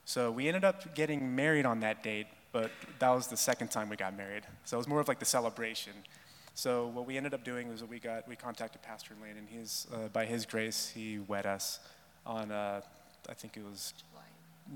So 0.04 0.32
we 0.32 0.48
ended 0.48 0.64
up 0.64 0.96
getting 0.96 1.36
married 1.36 1.64
on 1.64 1.78
that 1.80 2.02
date, 2.02 2.26
but 2.50 2.72
that 2.98 3.10
was 3.10 3.28
the 3.28 3.36
second 3.36 3.70
time 3.70 3.88
we 3.88 3.94
got 3.94 4.16
married. 4.16 4.42
So 4.64 4.76
it 4.76 4.78
was 4.78 4.88
more 4.88 4.98
of 4.98 5.06
like 5.06 5.20
the 5.20 5.24
celebration. 5.24 5.92
So 6.56 6.88
what 6.88 7.06
we 7.06 7.16
ended 7.16 7.32
up 7.32 7.44
doing 7.44 7.68
was 7.68 7.84
we 7.84 8.00
got 8.00 8.26
we 8.26 8.34
contacted 8.34 8.82
Pastor 8.82 9.14
Lane, 9.22 9.36
and 9.38 9.48
he's 9.48 9.86
uh, 9.94 10.08
by 10.08 10.26
his 10.26 10.46
grace 10.46 10.90
he 10.92 11.20
wed 11.20 11.46
us 11.46 11.78
on 12.26 12.50
uh, 12.50 12.80
I 13.28 13.34
think 13.34 13.56
it 13.56 13.64
was 13.64 13.94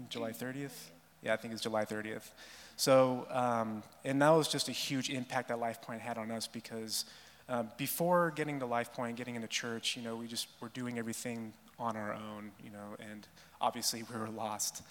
July 0.08 0.30
30th. 0.30 0.90
Yeah, 1.24 1.32
I 1.34 1.36
think 1.36 1.50
it 1.50 1.56
was 1.56 1.62
July 1.62 1.84
30th. 1.84 2.30
So 2.76 3.26
um, 3.30 3.82
and 4.04 4.22
that 4.22 4.30
was 4.30 4.46
just 4.46 4.68
a 4.68 4.72
huge 4.72 5.10
impact 5.10 5.48
that 5.48 5.58
LifePoint 5.58 5.98
had 5.98 6.16
on 6.16 6.30
us 6.30 6.46
because 6.46 7.06
uh, 7.48 7.64
before 7.76 8.30
getting 8.32 8.60
to 8.60 8.66
Life 8.66 8.92
Point, 8.92 9.16
getting 9.16 9.34
into 9.34 9.48
church, 9.48 9.96
you 9.96 10.02
know, 10.02 10.16
we 10.16 10.26
just 10.26 10.48
were 10.60 10.68
doing 10.68 10.98
everything 10.98 11.52
on 11.78 11.96
our 11.96 12.12
own, 12.12 12.50
you 12.62 12.70
know, 12.70 12.96
and 13.10 13.26
obviously 13.60 14.02
we 14.12 14.18
were 14.18 14.28
lost. 14.28 14.82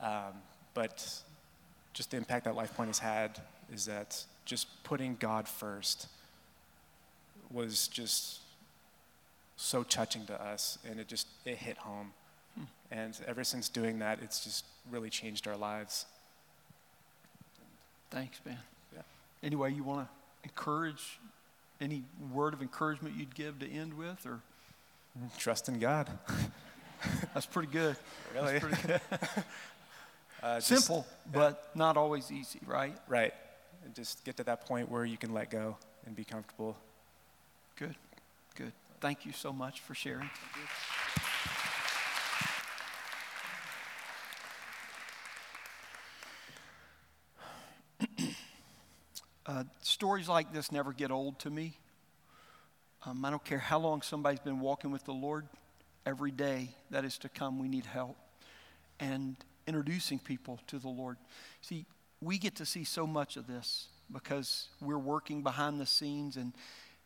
Um, 0.00 0.34
but 0.74 1.22
just 1.92 2.10
the 2.10 2.16
impact 2.16 2.44
that 2.44 2.54
Life 2.54 2.74
Point 2.74 2.88
has 2.88 2.98
had 2.98 3.40
is 3.72 3.86
that 3.86 4.24
just 4.44 4.66
putting 4.84 5.16
God 5.16 5.48
first 5.48 6.08
was 7.50 7.88
just 7.88 8.40
so 9.56 9.82
touching 9.82 10.26
to 10.26 10.42
us, 10.42 10.78
and 10.88 10.98
it 10.98 11.06
just 11.06 11.28
it 11.44 11.56
hit 11.58 11.76
home. 11.78 12.12
Hmm. 12.56 12.64
And 12.90 13.18
ever 13.26 13.44
since 13.44 13.68
doing 13.68 13.98
that, 14.00 14.18
it's 14.22 14.42
just 14.42 14.64
really 14.90 15.10
changed 15.10 15.46
our 15.46 15.56
lives. 15.56 16.06
Thanks, 18.10 18.40
man. 18.44 18.58
Yeah. 18.94 19.02
Anyway, 19.42 19.72
you 19.72 19.84
want 19.84 20.06
to 20.06 20.48
encourage 20.48 21.20
any 21.82 22.04
word 22.32 22.54
of 22.54 22.62
encouragement 22.62 23.16
you'd 23.18 23.34
give 23.34 23.58
to 23.58 23.68
end 23.68 23.94
with, 23.94 24.24
or 24.24 24.40
trust 25.38 25.68
in 25.68 25.78
God? 25.78 26.08
That's 27.34 27.46
pretty 27.46 27.70
good. 27.72 27.96
Really? 28.34 28.60
Pretty 28.60 28.82
good. 28.86 29.00
uh, 30.42 30.56
just, 30.56 30.68
Simple, 30.68 31.04
yeah. 31.08 31.30
but 31.32 31.70
not 31.74 31.96
always 31.96 32.30
easy, 32.30 32.60
right? 32.66 32.96
Right. 33.08 33.34
And 33.84 33.94
just 33.94 34.24
get 34.24 34.36
to 34.36 34.44
that 34.44 34.66
point 34.66 34.88
where 34.88 35.04
you 35.04 35.16
can 35.16 35.34
let 35.34 35.50
go 35.50 35.76
and 36.06 36.14
be 36.14 36.24
comfortable. 36.24 36.76
Good. 37.76 37.96
Good. 38.54 38.72
Thank 39.00 39.26
you 39.26 39.32
so 39.32 39.52
much 39.52 39.80
for 39.80 39.94
sharing. 39.94 40.30
Uh, 49.44 49.64
stories 49.80 50.28
like 50.28 50.52
this 50.52 50.70
never 50.70 50.92
get 50.92 51.10
old 51.10 51.38
to 51.40 51.50
me. 51.50 51.76
Um, 53.04 53.24
I 53.24 53.30
don't 53.30 53.44
care 53.44 53.58
how 53.58 53.80
long 53.80 54.02
somebody's 54.02 54.38
been 54.40 54.60
walking 54.60 54.92
with 54.92 55.04
the 55.04 55.12
Lord, 55.12 55.46
every 56.06 56.30
day 56.30 56.70
that 56.90 57.04
is 57.04 57.18
to 57.18 57.28
come, 57.28 57.58
we 57.58 57.68
need 57.68 57.86
help. 57.86 58.16
And 59.00 59.36
introducing 59.66 60.20
people 60.20 60.60
to 60.68 60.78
the 60.78 60.88
Lord. 60.88 61.16
See, 61.60 61.86
we 62.20 62.38
get 62.38 62.54
to 62.56 62.66
see 62.66 62.84
so 62.84 63.04
much 63.04 63.36
of 63.36 63.48
this 63.48 63.88
because 64.12 64.68
we're 64.80 64.98
working 64.98 65.42
behind 65.42 65.80
the 65.80 65.86
scenes 65.86 66.36
and 66.36 66.52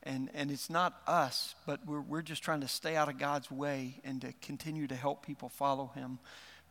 and, 0.03 0.31
and 0.35 0.53
it's 0.53 0.71
not 0.71 1.01
us, 1.09 1.57
but 1.67 1.85
we're, 1.85 2.01
we're 2.01 2.23
just 2.23 2.41
trying 2.41 2.61
to 2.61 2.69
stay 2.69 2.95
out 2.95 3.09
of 3.09 3.19
God's 3.19 3.51
way 3.51 4.01
and 4.05 4.21
to 4.21 4.33
continue 4.41 4.87
to 4.87 4.95
help 4.95 5.27
people 5.27 5.49
follow 5.49 5.91
Him. 5.97 6.21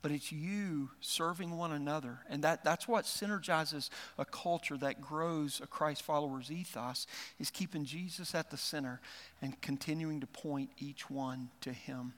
But 0.06 0.12
it's 0.12 0.32
you 0.32 0.92
serving 1.02 1.58
one 1.58 1.72
another. 1.72 2.20
And 2.30 2.44
that, 2.44 2.64
that's 2.64 2.88
what 2.88 3.06
synergizes 3.06 3.90
a 4.20 4.24
culture 4.24 4.78
that 4.78 5.02
grows 5.02 5.60
a 5.64 5.66
Christ 5.66 6.04
follower's 6.04 6.52
ethos, 6.52 7.08
is 7.40 7.50
keeping 7.50 7.86
Jesus 7.86 8.36
at 8.36 8.52
the 8.52 8.56
center 8.56 9.02
and 9.42 9.60
continuing 9.62 10.20
to 10.20 10.28
point 10.28 10.70
each 10.78 11.10
one 11.10 11.50
to 11.62 11.74
Him. 11.74 12.14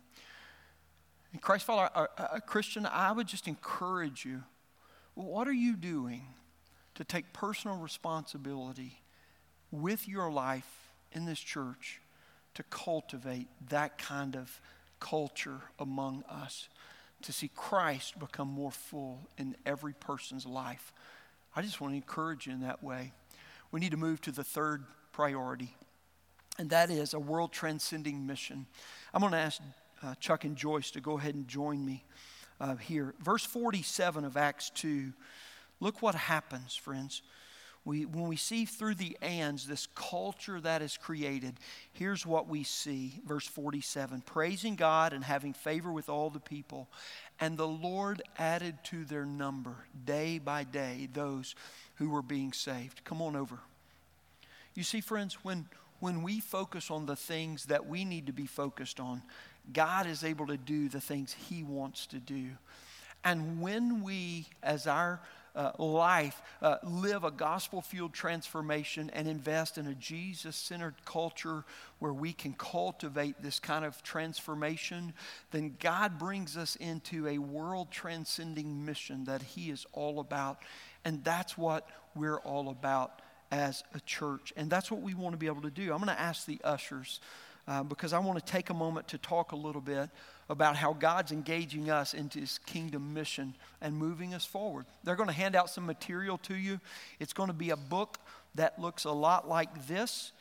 And 1.32 1.42
Christ 1.42 1.64
follower, 1.64 1.90
a, 1.96 2.08
a 2.34 2.42
Christian, 2.42 2.86
I 2.86 3.14
would 3.14 3.26
just 3.28 3.48
encourage 3.48 4.26
you 4.26 4.44
what 5.14 5.48
are 5.48 5.54
you 5.54 5.78
doing 5.78 6.26
to 6.96 7.06
take 7.06 7.32
personal 7.32 7.78
responsibility 7.78 9.00
with 9.72 10.10
your 10.10 10.30
life 10.30 10.92
in 11.14 11.24
this 11.24 11.40
church 11.40 12.02
to 12.56 12.64
cultivate 12.64 13.48
that 13.70 13.98
kind 13.98 14.36
of 14.36 14.60
culture 15.00 15.62
among 15.80 16.26
us, 16.30 16.68
to 17.24 17.34
see 17.34 17.50
Christ 17.56 18.20
become 18.20 18.48
more 18.48 18.72
full 18.72 19.28
in 19.38 19.56
every 19.66 19.94
person's 19.94 20.46
life. 20.46 20.94
I 21.56 21.62
just 21.62 21.82
want 21.82 21.94
to 21.94 21.96
encourage 21.96 22.48
you 22.48 22.54
in 22.54 22.62
that 22.62 22.84
way. 22.84 23.14
We 23.72 23.80
need 23.80 23.92
to 23.92 23.98
move 23.98 24.22
to 24.22 24.32
the 24.32 24.44
third 24.44 24.86
priority, 25.12 25.76
and 26.58 26.70
that 26.70 26.90
is 26.90 27.14
a 27.14 27.20
world 27.20 27.52
transcending 27.52 28.26
mission. 28.26 28.66
I'm 29.14 29.22
going 29.22 29.34
to 29.34 29.38
ask 29.38 29.62
uh, 30.04 30.16
Chuck 30.20 30.46
and 30.46 30.56
Joyce 30.56 30.92
to 30.92 31.02
go 31.02 31.18
ahead 31.18 31.36
and 31.36 31.48
join 31.48 31.84
me 31.84 32.04
uh, 32.62 32.76
here. 32.76 33.14
Verse 33.20 33.44
47 33.44 34.24
of 34.24 34.38
Acts 34.38 34.70
2. 34.76 35.12
Look 35.80 36.02
what 36.02 36.16
happens, 36.16 36.76
friends 36.76 37.22
we, 37.88 38.06
when 38.06 38.28
we 38.28 38.36
see 38.36 38.66
through 38.66 38.96
the 38.96 39.18
ands 39.22 39.66
this 39.66 39.88
culture 39.96 40.60
that 40.60 40.82
is 40.82 40.98
created, 40.98 41.54
here's 41.94 42.26
what 42.26 42.50
we 42.50 42.64
see. 42.64 43.22
Verse 43.26 43.48
47 43.48 44.24
praising 44.26 44.76
God 44.76 45.14
and 45.14 45.24
having 45.24 45.54
favor 45.54 45.94
with 45.94 46.10
all 46.10 46.30
the 46.30 46.42
people. 46.42 46.90
And 47.40 47.58
the 47.58 47.68
Lord 47.68 48.22
added 48.38 48.76
to 48.86 49.06
their 49.06 49.26
number 49.26 49.86
day 50.04 50.38
by 50.38 50.66
day 50.66 51.08
those 51.14 51.56
who 51.96 52.10
were 52.10 52.22
being 52.22 52.52
saved. 52.52 53.06
Come 53.06 53.22
on 53.22 53.38
over. 53.38 53.58
You 54.76 54.84
see, 54.84 55.00
friends, 55.00 55.38
when, 55.44 55.70
when 56.02 56.24
we 56.24 56.42
focus 56.42 56.92
on 56.92 57.06
the 57.06 57.16
things 57.16 57.68
that 57.68 57.88
we 57.88 58.04
need 58.04 58.26
to 58.26 58.34
be 58.34 58.48
focused 58.48 59.00
on, 59.00 59.22
God 59.72 60.08
is 60.08 60.26
able 60.26 60.48
to 60.48 60.58
do 60.58 60.90
the 60.90 61.00
things 61.00 61.34
He 61.48 61.64
wants 61.64 62.06
to 62.08 62.18
do. 62.18 62.50
And 63.24 63.62
when 63.62 64.04
we, 64.04 64.48
as 64.62 64.88
our 64.88 65.22
uh, 65.58 65.72
life, 65.80 66.42
uh, 66.62 66.78
live 66.84 67.24
a 67.24 67.32
gospel 67.32 67.82
fueled 67.82 68.14
transformation, 68.14 69.10
and 69.10 69.28
invest 69.28 69.78
in 69.78 69.88
a 69.88 69.96
Jesus 69.96 70.56
centered 70.56 70.94
culture 71.04 71.66
where 72.00 72.14
we 72.14 72.32
can 72.32 72.54
cultivate 72.54 73.42
this 73.42 73.60
kind 73.60 73.84
of 73.84 74.02
transformation, 74.04 75.14
then 75.52 75.76
God 75.80 76.20
brings 76.20 76.56
us 76.56 76.76
into 76.76 77.28
a 77.28 77.40
world 77.40 77.90
transcending 77.90 78.86
mission 78.86 79.26
that 79.26 79.42
He 79.42 79.72
is 79.72 79.86
all 79.94 80.20
about. 80.20 80.60
And 81.04 81.24
that's 81.24 81.58
what 81.58 81.90
we're 82.16 82.40
all 82.40 82.70
about 82.70 83.22
as 83.52 83.84
a 83.96 84.00
church. 84.02 84.54
And 84.56 84.70
that's 84.70 84.92
what 84.92 85.02
we 85.02 85.16
want 85.16 85.34
to 85.34 85.38
be 85.38 85.48
able 85.48 85.64
to 85.64 85.72
do. 85.72 85.92
I'm 85.92 85.98
going 85.98 86.16
to 86.16 86.20
ask 86.20 86.46
the 86.46 86.60
ushers 86.64 87.20
uh, 87.68 87.84
because 87.84 88.14
I 88.14 88.20
want 88.20 88.38
to 88.40 88.46
take 88.46 88.70
a 88.70 88.74
moment 88.74 89.08
to 89.10 89.18
talk 89.18 89.52
a 89.52 89.56
little 89.56 89.82
bit 89.82 90.10
about 90.50 90.76
how 90.76 90.94
God's 90.94 91.32
engaging 91.32 91.90
us 91.90 92.14
into 92.14 92.40
his 92.40 92.60
kingdom 92.66 93.14
mission 93.14 93.54
and 93.82 93.96
moving 93.96 94.34
us 94.34 94.46
forward. 94.46 94.86
They're 95.04 95.16
going 95.16 95.30
to 95.30 95.36
hand 95.36 95.56
out 95.56 95.70
some 95.70 95.86
material 95.86 96.38
to 96.40 96.56
you. 96.56 96.80
It's 97.20 97.34
going 97.34 97.48
to 97.48 97.54
be 97.54 97.72
a 97.72 97.78
book 97.78 98.18
that 98.56 98.80
looks 98.80 99.04
a 99.04 99.12
lot 99.12 99.48
like 99.48 99.88
this. 99.88 100.32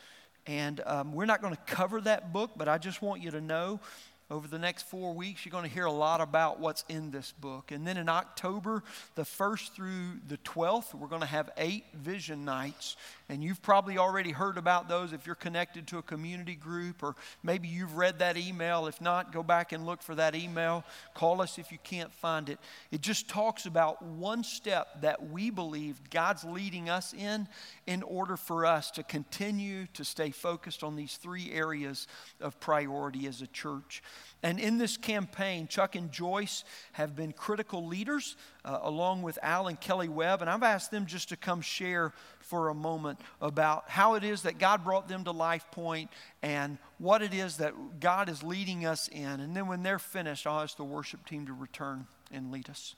And 0.47 0.81
um, 0.87 1.13
we're 1.13 1.27
not 1.27 1.43
going 1.43 1.55
to 1.55 1.75
cover 1.75 2.01
that 2.03 2.33
book, 2.33 2.53
but 2.57 2.69
I 2.69 2.79
just 2.79 3.03
want 3.03 3.21
you 3.21 3.33
to 3.33 3.41
know 3.41 3.81
over 4.29 4.49
the 4.49 4.59
next 4.59 4.89
four 4.89 5.15
weeks, 5.15 5.45
you're 5.45 5.53
going 5.53 5.69
to 5.69 5.71
hear 5.71 5.85
a 5.85 5.93
lot 5.93 6.21
about 6.21 6.59
what's 6.59 6.85
in 6.89 7.13
this 7.13 7.33
book. 7.41 7.71
And 7.71 7.87
then 7.87 7.97
in 7.97 8.09
October, 8.09 8.83
the 9.15 9.23
1st 9.23 9.71
through 9.71 10.21
the 10.27 10.37
12th, 10.39 10.95
we're 10.95 11.07
going 11.07 11.21
to 11.21 11.29
have 11.29 11.51
eight 11.57 11.85
vision 11.95 12.45
nights. 12.45 12.97
And 13.29 13.43
you've 13.43 13.61
probably 13.61 13.99
already 13.99 14.31
heard 14.31 14.57
about 14.57 14.89
those 14.89 15.13
if 15.13 15.27
you're 15.27 15.35
connected 15.35 15.89
to 15.89 15.99
a 15.99 16.03
community 16.03 16.55
group, 16.55 17.03
or 17.03 17.17
maybe 17.43 17.67
you've 17.67 17.97
read 17.97 18.21
that 18.21 18.37
email. 18.37 18.87
If 18.87 19.01
not, 19.01 19.33
go 19.33 19.43
back 19.43 19.73
and 19.73 19.85
look 19.85 20.01
for 20.01 20.15
that 20.15 20.37
email. 20.37 20.85
Call 21.15 21.43
us 21.43 21.59
if 21.59 21.73
you 21.73 21.79
can't 21.83 22.13
find 22.13 22.49
it. 22.49 22.61
It 22.93 23.01
just 23.01 23.29
talks 23.29 23.67
about 23.67 24.01
one 24.01 24.45
step 24.45 25.01
that 25.01 25.29
we 25.29 25.51
believe 25.51 25.99
God's 26.11 26.45
leading 26.45 26.89
us 26.89 27.13
in 27.13 27.49
in 27.87 28.05
order 28.05 28.37
for 28.37 28.65
us 28.65 28.93
to 28.93 29.03
continue 29.03 29.87
to 29.95 30.05
stay 30.05 30.31
focused 30.31 30.85
on 30.85 30.95
these 30.95 31.17
three 31.17 31.51
areas 31.53 32.07
of 32.41 32.61
priority 32.61 33.27
as 33.27 33.43
a 33.43 33.47
church. 33.49 34.03
And 34.43 34.61
in 34.61 34.79
this 34.79 34.97
campaign, 34.97 35.67
Chuck 35.67 35.97
and 35.97 36.13
Joyce 36.13 36.63
have 36.93 37.17
been 37.17 37.33
critical 37.33 37.87
leaders, 37.87 38.37
uh, 38.65 38.79
along 38.83 39.23
with 39.23 39.39
Al 39.43 39.67
and 39.67 39.81
Kelly 39.81 40.09
Webb. 40.09 40.41
And 40.41 40.51
I've 40.51 40.63
asked 40.63 40.91
them 40.91 41.07
just 41.07 41.31
to 41.31 41.37
come 41.37 41.61
share 41.63 42.13
for 42.41 42.69
a 42.69 42.75
moment 42.75 43.19
about 43.41 43.89
how 43.89 44.15
it 44.15 44.23
is 44.23 44.43
that 44.43 44.59
God 44.59 44.85
brought 44.85 45.09
them 45.09 45.25
to 45.25 45.33
Life 45.33 45.65
Point 45.73 46.11
and 46.43 46.79
what 46.99 47.23
it 47.23 47.35
is 47.35 47.57
that 47.57 47.75
God 47.99 48.29
is 48.29 48.43
leading 48.43 48.87
us 48.87 49.09
in. 49.09 49.41
And 49.41 49.57
then 49.57 49.67
when 49.67 49.83
they're 49.83 49.99
finished, 49.99 50.47
I'll 50.47 50.61
ask 50.61 50.77
the 50.77 50.85
worship 50.85 51.27
team 51.27 51.47
to 51.47 51.53
return 51.53 52.07
and 52.31 52.53
lead 52.53 52.71
us. 52.71 52.95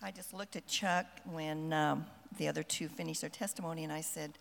I 0.00 0.12
just 0.12 0.32
looked 0.32 0.54
at 0.54 0.68
Chuck 0.68 1.06
when 1.24 1.72
um, 1.72 2.06
the 2.36 2.46
other 2.46 2.62
two 2.62 2.88
finished 2.88 3.22
their 3.22 3.30
testimony, 3.30 3.82
and 3.82 3.92
I 3.92 4.02
said, 4.02 4.38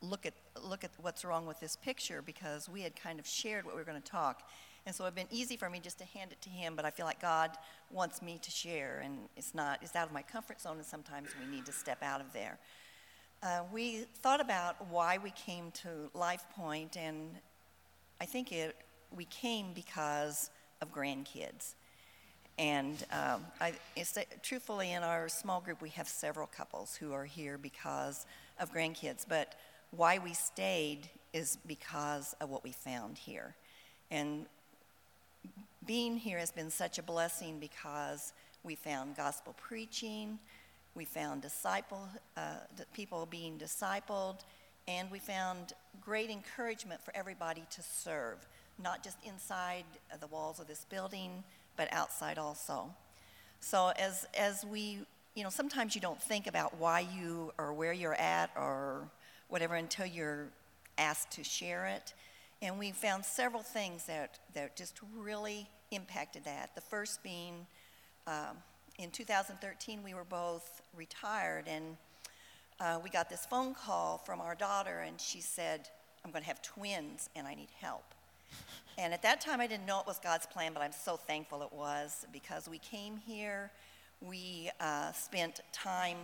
look 0.00 0.24
at, 0.26 0.34
look 0.62 0.84
at 0.84 0.90
what's 1.00 1.24
wrong 1.24 1.46
with 1.46 1.60
this 1.60 1.76
picture 1.76 2.22
because 2.22 2.68
we 2.68 2.82
had 2.82 2.94
kind 2.94 3.18
of 3.18 3.26
shared 3.26 3.64
what 3.64 3.74
we 3.74 3.80
were 3.80 3.84
going 3.84 4.00
to 4.00 4.10
talk. 4.10 4.42
And 4.86 4.94
so 4.94 5.04
it'd 5.04 5.14
been 5.14 5.26
easy 5.30 5.56
for 5.56 5.70
me 5.70 5.80
just 5.80 5.98
to 5.98 6.04
hand 6.04 6.32
it 6.32 6.42
to 6.42 6.50
him, 6.50 6.76
but 6.76 6.84
I 6.84 6.90
feel 6.90 7.06
like 7.06 7.20
God 7.20 7.52
wants 7.90 8.20
me 8.20 8.38
to 8.42 8.50
share, 8.50 9.00
and 9.02 9.16
it's 9.36 9.54
not, 9.54 9.78
it's 9.80 9.96
out 9.96 10.06
of 10.06 10.12
my 10.12 10.22
comfort 10.22 10.60
zone, 10.60 10.76
and 10.76 10.84
sometimes 10.84 11.30
we 11.40 11.54
need 11.54 11.64
to 11.66 11.72
step 11.72 12.02
out 12.02 12.20
of 12.20 12.32
there. 12.34 12.58
Uh, 13.42 13.62
we 13.72 14.06
thought 14.22 14.40
about 14.40 14.76
why 14.88 15.18
we 15.18 15.30
came 15.30 15.70
to 15.70 15.88
Life 16.12 16.44
Point, 16.54 16.96
and 16.96 17.30
I 18.20 18.26
think 18.26 18.52
it, 18.52 18.76
we 19.14 19.24
came 19.24 19.72
because 19.74 20.50
of 20.82 20.92
grandkids. 20.92 21.74
And 22.58 23.04
um, 23.10 23.44
I, 23.60 23.72
it's 23.96 24.16
truthfully, 24.42 24.92
in 24.92 25.02
our 25.02 25.28
small 25.28 25.60
group, 25.60 25.82
we 25.82 25.88
have 25.90 26.08
several 26.08 26.46
couples 26.46 26.94
who 26.94 27.12
are 27.12 27.24
here 27.24 27.58
because 27.58 28.26
of 28.60 28.72
grandkids. 28.72 29.26
But 29.28 29.54
why 29.96 30.18
we 30.18 30.34
stayed 30.34 31.08
is 31.32 31.58
because 31.66 32.34
of 32.40 32.50
what 32.50 32.64
we 32.64 32.72
found 32.72 33.18
here. 33.18 33.54
And 34.10 34.46
being 35.86 36.16
here 36.16 36.38
has 36.38 36.50
been 36.50 36.70
such 36.70 36.98
a 36.98 37.02
blessing 37.02 37.58
because 37.58 38.32
we 38.62 38.74
found 38.74 39.16
gospel 39.16 39.54
preaching, 39.58 40.38
we 40.94 41.04
found 41.04 41.42
disciple, 41.42 42.08
uh, 42.36 42.56
people 42.94 43.26
being 43.26 43.58
discipled, 43.58 44.36
and 44.86 45.10
we 45.10 45.18
found 45.18 45.72
great 46.00 46.30
encouragement 46.30 47.02
for 47.02 47.14
everybody 47.16 47.64
to 47.70 47.82
serve, 47.82 48.46
not 48.82 49.02
just 49.02 49.18
inside 49.24 49.84
the 50.20 50.26
walls 50.28 50.60
of 50.60 50.66
this 50.66 50.86
building, 50.88 51.42
but 51.76 51.88
outside 51.92 52.38
also. 52.38 52.88
So 53.60 53.92
as, 53.98 54.26
as 54.38 54.64
we, 54.64 55.00
you 55.34 55.42
know, 55.42 55.50
sometimes 55.50 55.94
you 55.94 56.00
don't 56.00 56.20
think 56.22 56.46
about 56.46 56.78
why 56.78 57.00
you 57.00 57.52
or 57.58 57.72
where 57.72 57.92
you're 57.92 58.14
at 58.14 58.50
or 58.56 59.08
whatever 59.48 59.74
until 59.74 60.06
you're 60.06 60.48
asked 60.98 61.30
to 61.32 61.44
share 61.44 61.86
it. 61.86 62.14
And 62.62 62.78
we 62.78 62.92
found 62.92 63.24
several 63.24 63.62
things 63.62 64.06
that, 64.06 64.38
that 64.54 64.76
just 64.76 65.00
really 65.16 65.68
impacted 65.90 66.44
that. 66.44 66.74
The 66.74 66.80
first 66.80 67.22
being 67.22 67.66
um, 68.26 68.56
in 68.98 69.10
2013, 69.10 70.02
we 70.02 70.14
were 70.14 70.24
both 70.24 70.80
retired, 70.96 71.64
and 71.66 71.96
uh, 72.80 72.98
we 73.02 73.10
got 73.10 73.28
this 73.28 73.44
phone 73.46 73.74
call 73.74 74.18
from 74.18 74.40
our 74.40 74.54
daughter, 74.54 75.00
and 75.00 75.20
she 75.20 75.40
said, 75.40 75.88
I'm 76.24 76.30
going 76.30 76.42
to 76.42 76.48
have 76.48 76.62
twins, 76.62 77.28
and 77.36 77.46
I 77.46 77.54
need 77.54 77.68
help. 77.80 78.14
And 78.96 79.12
at 79.12 79.22
that 79.22 79.40
time, 79.40 79.60
I 79.60 79.66
didn't 79.66 79.86
know 79.86 80.00
it 80.00 80.06
was 80.06 80.18
God's 80.18 80.46
plan, 80.46 80.72
but 80.72 80.82
I'm 80.82 80.92
so 80.92 81.16
thankful 81.16 81.62
it 81.62 81.72
was 81.72 82.26
because 82.32 82.68
we 82.68 82.78
came 82.78 83.16
here, 83.16 83.70
we 84.20 84.70
uh, 84.80 85.12
spent 85.12 85.60
time 85.72 86.16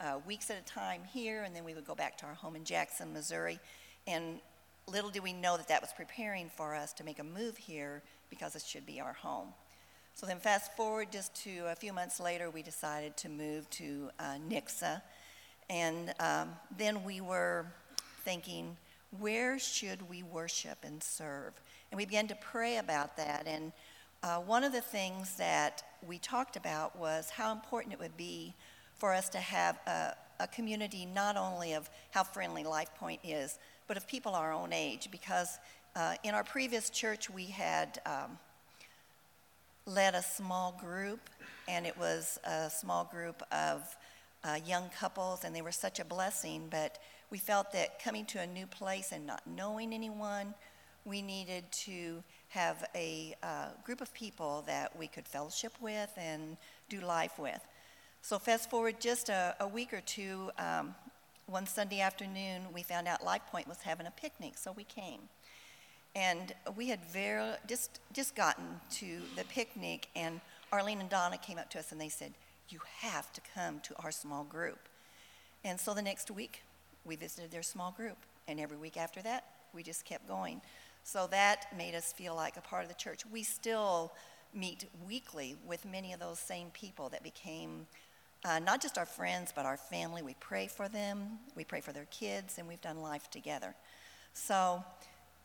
uh, 0.00 0.18
weeks 0.26 0.50
at 0.50 0.58
a 0.58 0.64
time 0.64 1.02
here, 1.12 1.42
and 1.42 1.54
then 1.54 1.64
we 1.64 1.74
would 1.74 1.86
go 1.86 1.94
back 1.94 2.16
to 2.18 2.26
our 2.26 2.34
home 2.34 2.56
in 2.56 2.64
Jackson, 2.64 3.12
Missouri. 3.12 3.58
And 4.06 4.40
little 4.86 5.10
did 5.10 5.22
we 5.22 5.32
know 5.32 5.56
that 5.56 5.68
that 5.68 5.80
was 5.80 5.90
preparing 5.96 6.48
for 6.48 6.74
us 6.74 6.92
to 6.94 7.04
make 7.04 7.18
a 7.18 7.24
move 7.24 7.56
here 7.56 8.02
because 8.30 8.56
it 8.56 8.62
should 8.62 8.86
be 8.86 9.00
our 9.00 9.12
home. 9.12 9.48
So 10.14 10.26
then, 10.26 10.38
fast 10.38 10.76
forward 10.76 11.12
just 11.12 11.34
to 11.44 11.66
a 11.66 11.76
few 11.76 11.92
months 11.92 12.18
later, 12.18 12.50
we 12.50 12.62
decided 12.62 13.16
to 13.18 13.28
move 13.28 13.70
to 13.70 14.10
uh, 14.18 14.34
Nixa. 14.48 15.00
And 15.70 16.12
um, 16.18 16.50
then 16.76 17.04
we 17.04 17.20
were 17.20 17.66
thinking, 18.24 18.76
where 19.18 19.58
should 19.58 20.08
we 20.08 20.22
worship 20.22 20.78
and 20.82 21.02
serve? 21.02 21.52
And 21.90 21.98
we 21.98 22.04
began 22.04 22.26
to 22.28 22.34
pray 22.36 22.78
about 22.78 23.16
that. 23.16 23.46
And 23.46 23.72
uh, 24.22 24.38
one 24.38 24.64
of 24.64 24.72
the 24.72 24.80
things 24.80 25.36
that 25.36 25.84
we 26.06 26.18
talked 26.18 26.56
about 26.56 26.98
was 26.98 27.30
how 27.30 27.52
important 27.52 27.94
it 27.94 28.00
would 28.00 28.16
be 28.16 28.54
for 28.98 29.14
us 29.14 29.28
to 29.30 29.38
have 29.38 29.78
a, 29.86 30.14
a 30.40 30.46
community 30.48 31.06
not 31.06 31.36
only 31.36 31.72
of 31.74 31.88
how 32.10 32.24
friendly 32.24 32.64
Life 32.64 32.90
Point 32.98 33.20
is, 33.24 33.58
but 33.86 33.96
of 33.96 34.06
people 34.06 34.34
our 34.34 34.52
own 34.52 34.72
age. 34.72 35.08
Because 35.10 35.58
uh, 35.96 36.14
in 36.24 36.34
our 36.34 36.44
previous 36.44 36.90
church, 36.90 37.30
we 37.30 37.46
had 37.46 38.00
um, 38.06 38.38
led 39.86 40.14
a 40.14 40.22
small 40.22 40.76
group, 40.80 41.20
and 41.66 41.86
it 41.86 41.96
was 41.98 42.38
a 42.44 42.70
small 42.70 43.04
group 43.04 43.42
of 43.50 43.96
uh, 44.44 44.58
young 44.66 44.88
couples, 44.98 45.44
and 45.44 45.54
they 45.54 45.62
were 45.62 45.72
such 45.72 46.00
a 46.00 46.04
blessing. 46.04 46.68
But 46.70 46.98
we 47.30 47.38
felt 47.38 47.72
that 47.72 48.02
coming 48.02 48.26
to 48.26 48.40
a 48.40 48.46
new 48.46 48.66
place 48.66 49.12
and 49.12 49.26
not 49.26 49.42
knowing 49.46 49.92
anyone, 49.92 50.54
we 51.04 51.22
needed 51.22 51.64
to 51.72 52.22
have 52.48 52.88
a 52.94 53.34
uh, 53.42 53.68
group 53.84 54.00
of 54.00 54.12
people 54.14 54.64
that 54.66 54.96
we 54.98 55.06
could 55.06 55.26
fellowship 55.26 55.72
with 55.80 56.10
and 56.16 56.56
do 56.88 57.00
life 57.00 57.38
with. 57.38 57.60
So, 58.22 58.38
fast 58.38 58.68
forward 58.68 59.00
just 59.00 59.28
a, 59.28 59.54
a 59.60 59.66
week 59.66 59.92
or 59.92 60.00
two, 60.02 60.50
um, 60.58 60.94
one 61.46 61.66
Sunday 61.66 62.00
afternoon, 62.00 62.64
we 62.74 62.82
found 62.82 63.08
out 63.08 63.24
Life 63.24 63.42
Point 63.50 63.66
was 63.66 63.78
having 63.80 64.06
a 64.06 64.10
picnic, 64.10 64.58
so 64.58 64.72
we 64.72 64.84
came. 64.84 65.20
And 66.14 66.52
we 66.76 66.88
had 66.88 67.02
very, 67.06 67.54
just, 67.66 68.00
just 68.12 68.34
gotten 68.34 68.80
to 68.92 69.20
the 69.36 69.44
picnic, 69.44 70.08
and 70.14 70.40
Arlene 70.72 71.00
and 71.00 71.08
Donna 71.08 71.38
came 71.38 71.58
up 71.58 71.70
to 71.70 71.78
us 71.78 71.92
and 71.92 72.00
they 72.00 72.10
said, 72.10 72.32
You 72.68 72.80
have 73.00 73.32
to 73.32 73.40
come 73.54 73.80
to 73.80 73.94
our 74.02 74.10
small 74.10 74.44
group. 74.44 74.78
And 75.64 75.80
so 75.80 75.94
the 75.94 76.02
next 76.02 76.30
week, 76.30 76.62
we 77.04 77.16
visited 77.16 77.50
their 77.50 77.62
small 77.62 77.92
group. 77.92 78.18
And 78.46 78.60
every 78.60 78.76
week 78.76 78.96
after 78.96 79.22
that, 79.22 79.44
we 79.72 79.82
just 79.82 80.04
kept 80.04 80.28
going. 80.28 80.60
So 81.04 81.26
that 81.30 81.66
made 81.76 81.94
us 81.94 82.12
feel 82.12 82.34
like 82.34 82.56
a 82.56 82.60
part 82.60 82.82
of 82.82 82.88
the 82.88 82.94
church. 82.94 83.22
We 83.30 83.42
still 83.42 84.12
meet 84.54 84.86
weekly 85.06 85.56
with 85.66 85.84
many 85.84 86.12
of 86.12 86.20
those 86.20 86.38
same 86.38 86.68
people 86.70 87.08
that 87.10 87.22
became 87.22 87.86
uh, 88.44 88.58
not 88.58 88.80
just 88.80 88.98
our 88.98 89.06
friends, 89.06 89.52
but 89.54 89.66
our 89.66 89.76
family. 89.76 90.22
We 90.22 90.36
pray 90.40 90.66
for 90.66 90.88
them, 90.88 91.38
we 91.54 91.64
pray 91.64 91.80
for 91.80 91.92
their 91.92 92.06
kids, 92.10 92.58
and 92.58 92.68
we've 92.68 92.80
done 92.80 93.02
life 93.02 93.30
together. 93.30 93.74
So 94.32 94.84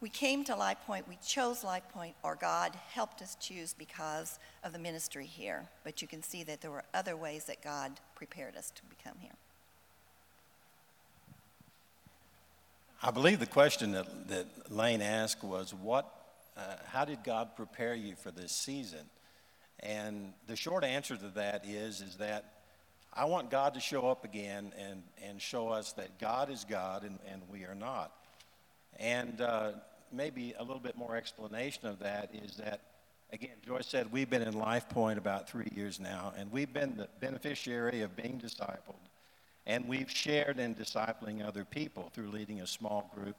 we 0.02 0.10
came 0.10 0.44
to 0.46 0.56
Life 0.56 0.80
Point, 0.86 1.08
we 1.08 1.18
chose 1.26 1.64
Life 1.64 1.88
Point, 1.94 2.16
or 2.24 2.36
God 2.36 2.76
helped 2.90 3.22
us 3.22 3.38
choose 3.40 3.74
because 3.74 4.38
of 4.64 4.74
the 4.74 4.80
ministry 4.80 5.26
here. 5.26 5.66
But 5.84 6.02
you 6.02 6.08
can 6.08 6.22
see 6.22 6.44
that 6.44 6.62
there 6.62 6.72
were 6.72 6.84
other 6.94 7.16
ways 7.16 7.46
that 7.46 7.64
God 7.64 7.94
prepared 8.16 8.58
us 8.58 8.72
to 8.72 8.82
become 8.84 9.18
here. 9.20 9.32
I 13.02 13.12
believe 13.12 13.40
the 13.40 13.46
question 13.46 13.94
that, 13.94 14.28
that 14.30 14.72
Lane 14.72 15.02
asked 15.02 15.44
was, 15.44 15.74
what, 15.74 16.10
uh, 16.56 16.62
how 16.88 17.06
did 17.06 17.24
God 17.24 17.56
prepare 17.56 17.96
you 17.96 18.16
for 18.16 18.32
this 18.32 18.52
season? 18.52 19.10
And 19.80 20.34
the 20.48 20.56
short 20.56 20.84
answer 20.84 21.18
to 21.18 21.28
that 21.36 21.66
is, 21.66 22.00
is 22.00 22.16
that 22.18 22.53
I 23.16 23.26
want 23.26 23.50
God 23.52 23.74
to 23.76 23.80
show 23.80 24.10
up 24.10 24.26
again 24.26 24.74
and, 24.78 25.04
and 25.24 25.42
show 25.42 25.70
us 25.70 25.94
that 25.94 26.20
God 26.20 26.50
is 26.50 26.64
God 26.64 27.04
and, 27.04 27.20
and 27.32 27.42
we 27.50 27.64
are 27.64 27.76
not. 27.76 28.12
And 29.00 29.40
uh, 29.42 29.72
maybe 30.12 30.54
a 30.58 30.64
little 30.64 30.80
bit 30.80 30.98
more 30.98 31.16
explanation 31.16 31.88
of 31.88 32.00
that 32.00 32.32
is 32.34 32.58
that, 32.58 32.82
again, 33.32 33.56
Joyce 33.66 33.88
said 33.88 34.12
we've 34.12 34.30
been 34.30 34.42
in 34.42 34.58
Life 34.58 34.90
Point 34.90 35.18
about 35.18 35.50
three 35.50 35.72
years 35.76 36.00
now, 36.00 36.34
and 36.38 36.52
we've 36.52 36.74
been 36.74 36.96
the 36.98 37.08
beneficiary 37.20 38.02
of 38.02 38.16
being 38.16 38.40
discipled 38.40 39.04
and 39.66 39.88
we've 39.88 40.12
shared 40.12 40.60
in 40.60 40.76
discipling 40.76 41.46
other 41.46 41.64
people 41.64 42.12
through 42.14 42.30
leading 42.30 42.62
a 42.62 42.68
small 42.68 43.10
group. 43.16 43.36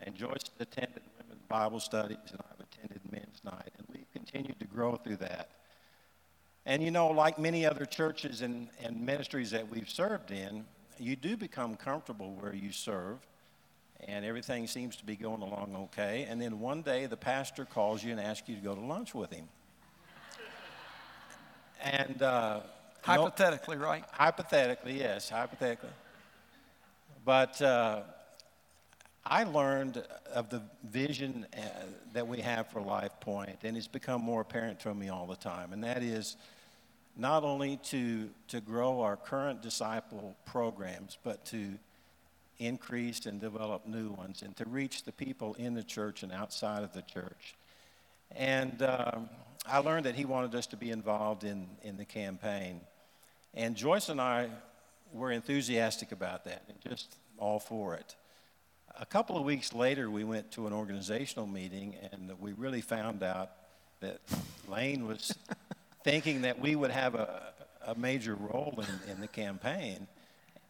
And 0.00 0.14
Joyce 0.14 0.50
attended 0.58 1.02
women's 1.20 1.42
Bible 1.48 1.80
studies, 1.80 2.18
and 2.30 2.40
I've 2.40 2.66
attended 2.66 3.00
men's 3.10 3.40
night. 3.44 3.70
And 3.78 3.86
we've 3.92 4.10
continued 4.12 4.58
to 4.58 4.66
grow 4.66 4.96
through 4.96 5.16
that. 5.16 5.48
And 6.68 6.82
you 6.82 6.90
know, 6.90 7.08
like 7.08 7.38
many 7.38 7.64
other 7.64 7.86
churches 7.86 8.42
and, 8.42 8.68
and 8.84 9.00
ministries 9.00 9.52
that 9.52 9.66
we've 9.70 9.88
served 9.88 10.30
in, 10.30 10.66
you 10.98 11.16
do 11.16 11.34
become 11.34 11.76
comfortable 11.76 12.34
where 12.38 12.54
you 12.54 12.72
serve, 12.72 13.16
and 14.06 14.22
everything 14.22 14.66
seems 14.66 14.94
to 14.96 15.06
be 15.06 15.16
going 15.16 15.40
along 15.40 15.74
okay. 15.84 16.26
And 16.28 16.38
then 16.38 16.60
one 16.60 16.82
day 16.82 17.06
the 17.06 17.16
pastor 17.16 17.64
calls 17.64 18.04
you 18.04 18.12
and 18.12 18.20
asks 18.20 18.50
you 18.50 18.54
to 18.54 18.60
go 18.60 18.74
to 18.74 18.82
lunch 18.82 19.14
with 19.14 19.32
him. 19.32 19.48
And 21.82 22.20
uh, 22.20 22.60
Hypothetically, 23.00 23.78
no, 23.78 23.84
right? 23.84 24.04
Hypothetically, 24.12 24.98
yes, 24.98 25.30
hypothetically. 25.30 25.88
But 27.24 27.62
uh, 27.62 28.02
I 29.24 29.44
learned 29.44 30.04
of 30.34 30.50
the 30.50 30.60
vision 30.84 31.46
uh, 31.56 31.60
that 32.12 32.28
we 32.28 32.40
have 32.40 32.68
for 32.68 32.82
Life 32.82 33.18
Point, 33.20 33.60
and 33.62 33.74
it's 33.74 33.86
become 33.86 34.20
more 34.20 34.42
apparent 34.42 34.80
to 34.80 34.92
me 34.92 35.08
all 35.08 35.26
the 35.26 35.36
time, 35.36 35.72
and 35.72 35.82
that 35.84 36.02
is 36.02 36.36
not 37.18 37.42
only 37.42 37.78
to, 37.78 38.30
to 38.46 38.60
grow 38.60 39.00
our 39.00 39.16
current 39.16 39.60
disciple 39.60 40.36
programs, 40.46 41.18
but 41.24 41.44
to 41.46 41.72
increase 42.58 43.26
and 43.26 43.40
develop 43.40 43.86
new 43.86 44.10
ones 44.10 44.42
and 44.42 44.56
to 44.56 44.64
reach 44.64 45.02
the 45.02 45.12
people 45.12 45.54
in 45.54 45.74
the 45.74 45.82
church 45.82 46.22
and 46.22 46.32
outside 46.32 46.84
of 46.84 46.92
the 46.92 47.02
church. 47.02 47.54
And 48.36 48.82
um, 48.82 49.28
I 49.66 49.78
learned 49.78 50.06
that 50.06 50.14
he 50.14 50.24
wanted 50.24 50.54
us 50.54 50.66
to 50.68 50.76
be 50.76 50.90
involved 50.90 51.42
in, 51.42 51.66
in 51.82 51.96
the 51.96 52.04
campaign. 52.04 52.80
And 53.52 53.74
Joyce 53.74 54.08
and 54.08 54.20
I 54.20 54.50
were 55.12 55.32
enthusiastic 55.32 56.12
about 56.12 56.44
that 56.44 56.62
and 56.68 56.78
just 56.80 57.16
all 57.36 57.58
for 57.58 57.94
it. 57.94 58.14
A 59.00 59.06
couple 59.06 59.36
of 59.36 59.44
weeks 59.44 59.72
later, 59.72 60.10
we 60.10 60.24
went 60.24 60.52
to 60.52 60.66
an 60.66 60.72
organizational 60.72 61.46
meeting 61.46 61.96
and 62.12 62.32
we 62.40 62.52
really 62.52 62.80
found 62.80 63.22
out 63.22 63.50
that 64.00 64.20
Lane 64.68 65.06
was 65.06 65.34
thinking 66.08 66.40
that 66.40 66.58
we 66.58 66.74
would 66.74 66.90
have 66.90 67.14
a, 67.14 67.52
a 67.86 67.94
major 67.94 68.34
role 68.34 68.78
in, 68.78 69.12
in 69.12 69.20
the 69.20 69.28
campaign. 69.28 70.06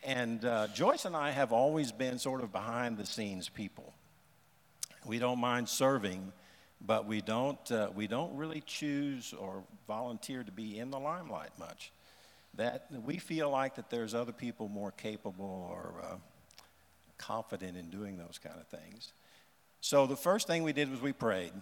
And 0.02 0.44
uh, 0.44 0.66
Joyce 0.74 1.04
and 1.04 1.14
I 1.14 1.30
have 1.30 1.52
always 1.52 1.92
been 1.92 2.18
sort 2.18 2.42
of 2.42 2.50
behind 2.50 2.98
the 2.98 3.06
scenes 3.06 3.48
people. 3.48 3.94
We 5.06 5.20
don't 5.20 5.38
mind 5.38 5.68
serving, 5.68 6.32
but 6.84 7.06
we 7.06 7.20
don't, 7.20 7.70
uh, 7.70 7.90
we 7.94 8.08
don't 8.08 8.36
really 8.36 8.64
choose 8.66 9.32
or 9.32 9.62
volunteer 9.86 10.42
to 10.42 10.50
be 10.50 10.76
in 10.76 10.90
the 10.90 10.98
limelight 10.98 11.56
much. 11.56 11.92
That 12.54 12.88
we 13.04 13.18
feel 13.18 13.48
like 13.48 13.76
that 13.76 13.90
there's 13.90 14.16
other 14.16 14.32
people 14.32 14.68
more 14.68 14.90
capable 14.90 15.68
or 15.70 16.02
uh, 16.02 16.16
confident 17.16 17.76
in 17.76 17.90
doing 17.90 18.18
those 18.18 18.40
kind 18.42 18.56
of 18.58 18.66
things. 18.66 19.12
So 19.82 20.08
the 20.08 20.16
first 20.16 20.48
thing 20.48 20.64
we 20.64 20.72
did 20.72 20.90
was 20.90 21.00
we 21.00 21.12
prayed. 21.12 21.52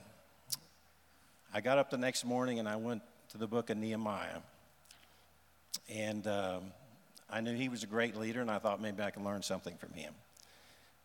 I 1.52 1.60
got 1.60 1.76
up 1.76 1.90
the 1.90 1.98
next 1.98 2.24
morning 2.24 2.58
and 2.58 2.66
I 2.66 2.76
went 2.76 3.02
to 3.36 3.40
the 3.40 3.46
book 3.46 3.68
of 3.68 3.76
Nehemiah. 3.76 4.38
And 5.90 6.26
um, 6.26 6.62
I 7.28 7.42
knew 7.42 7.54
he 7.54 7.68
was 7.68 7.82
a 7.82 7.86
great 7.86 8.16
leader, 8.16 8.40
and 8.40 8.50
I 8.50 8.58
thought 8.58 8.80
maybe 8.80 9.02
I 9.02 9.10
could 9.10 9.24
learn 9.24 9.42
something 9.42 9.76
from 9.76 9.92
him. 9.92 10.14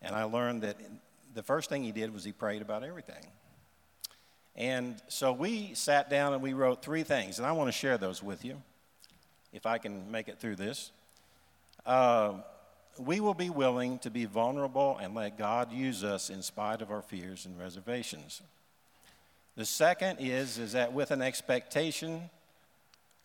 And 0.01 0.15
I 0.15 0.23
learned 0.23 0.61
that 0.61 0.77
the 1.33 1.43
first 1.43 1.69
thing 1.69 1.83
he 1.83 1.91
did 1.91 2.13
was 2.13 2.23
he 2.23 2.31
prayed 2.31 2.61
about 2.61 2.83
everything. 2.83 3.25
And 4.55 4.95
so 5.09 5.33
we 5.33 5.73
sat 5.73 6.09
down 6.09 6.33
and 6.33 6.41
we 6.41 6.53
wrote 6.53 6.81
three 6.81 7.03
things, 7.03 7.37
and 7.37 7.45
I 7.45 7.51
want 7.51 7.67
to 7.67 7.73
share 7.73 7.97
those 7.97 8.23
with 8.23 8.45
you, 8.45 8.61
if 9.51 9.65
I 9.65 9.77
can 9.77 10.09
make 10.09 10.29
it 10.29 10.39
through 10.39 10.55
this. 10.55 10.91
Uh, 11.85 12.35
we 12.97 13.19
will 13.19 13.33
be 13.33 13.49
willing 13.49 13.99
to 13.99 14.09
be 14.09 14.23
vulnerable 14.23 14.97
and 15.01 15.13
let 15.13 15.37
God 15.37 15.73
use 15.73 16.03
us 16.03 16.29
in 16.29 16.41
spite 16.41 16.81
of 16.81 16.91
our 16.91 17.01
fears 17.01 17.45
and 17.45 17.59
reservations. 17.59 18.41
The 19.61 19.65
second 19.65 20.17
is, 20.19 20.57
is 20.57 20.71
that 20.71 20.91
with 20.91 21.11
an 21.11 21.21
expectation 21.21 22.31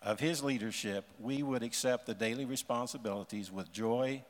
of 0.02 0.20
His 0.20 0.44
leadership, 0.44 1.06
we 1.18 1.42
would 1.42 1.62
accept 1.62 2.04
the 2.04 2.12
daily 2.12 2.44
responsibilities 2.44 3.50
with 3.50 3.72
joy 3.72 4.22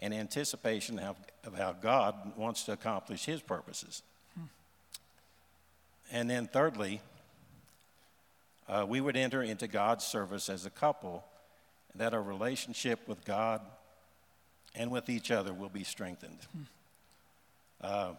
and 0.00 0.14
anticipation 0.14 0.98
of, 0.98 1.18
of 1.44 1.54
how 1.54 1.72
God 1.72 2.14
wants 2.38 2.62
to 2.64 2.72
accomplish 2.72 3.26
His 3.26 3.42
purposes. 3.42 4.00
And 6.10 6.30
then, 6.30 6.46
thirdly, 6.46 7.02
uh, 8.66 8.86
we 8.88 9.02
would 9.02 9.18
enter 9.18 9.42
into 9.42 9.68
God's 9.68 10.06
service 10.06 10.48
as 10.48 10.64
a 10.64 10.70
couple, 10.70 11.22
that 11.96 12.14
our 12.14 12.22
relationship 12.22 13.06
with 13.06 13.26
God 13.26 13.60
and 14.74 14.90
with 14.90 15.10
each 15.10 15.30
other 15.30 15.52
will 15.52 15.68
be 15.68 15.84
strengthened. 15.84 16.38
Uh, 17.82 18.12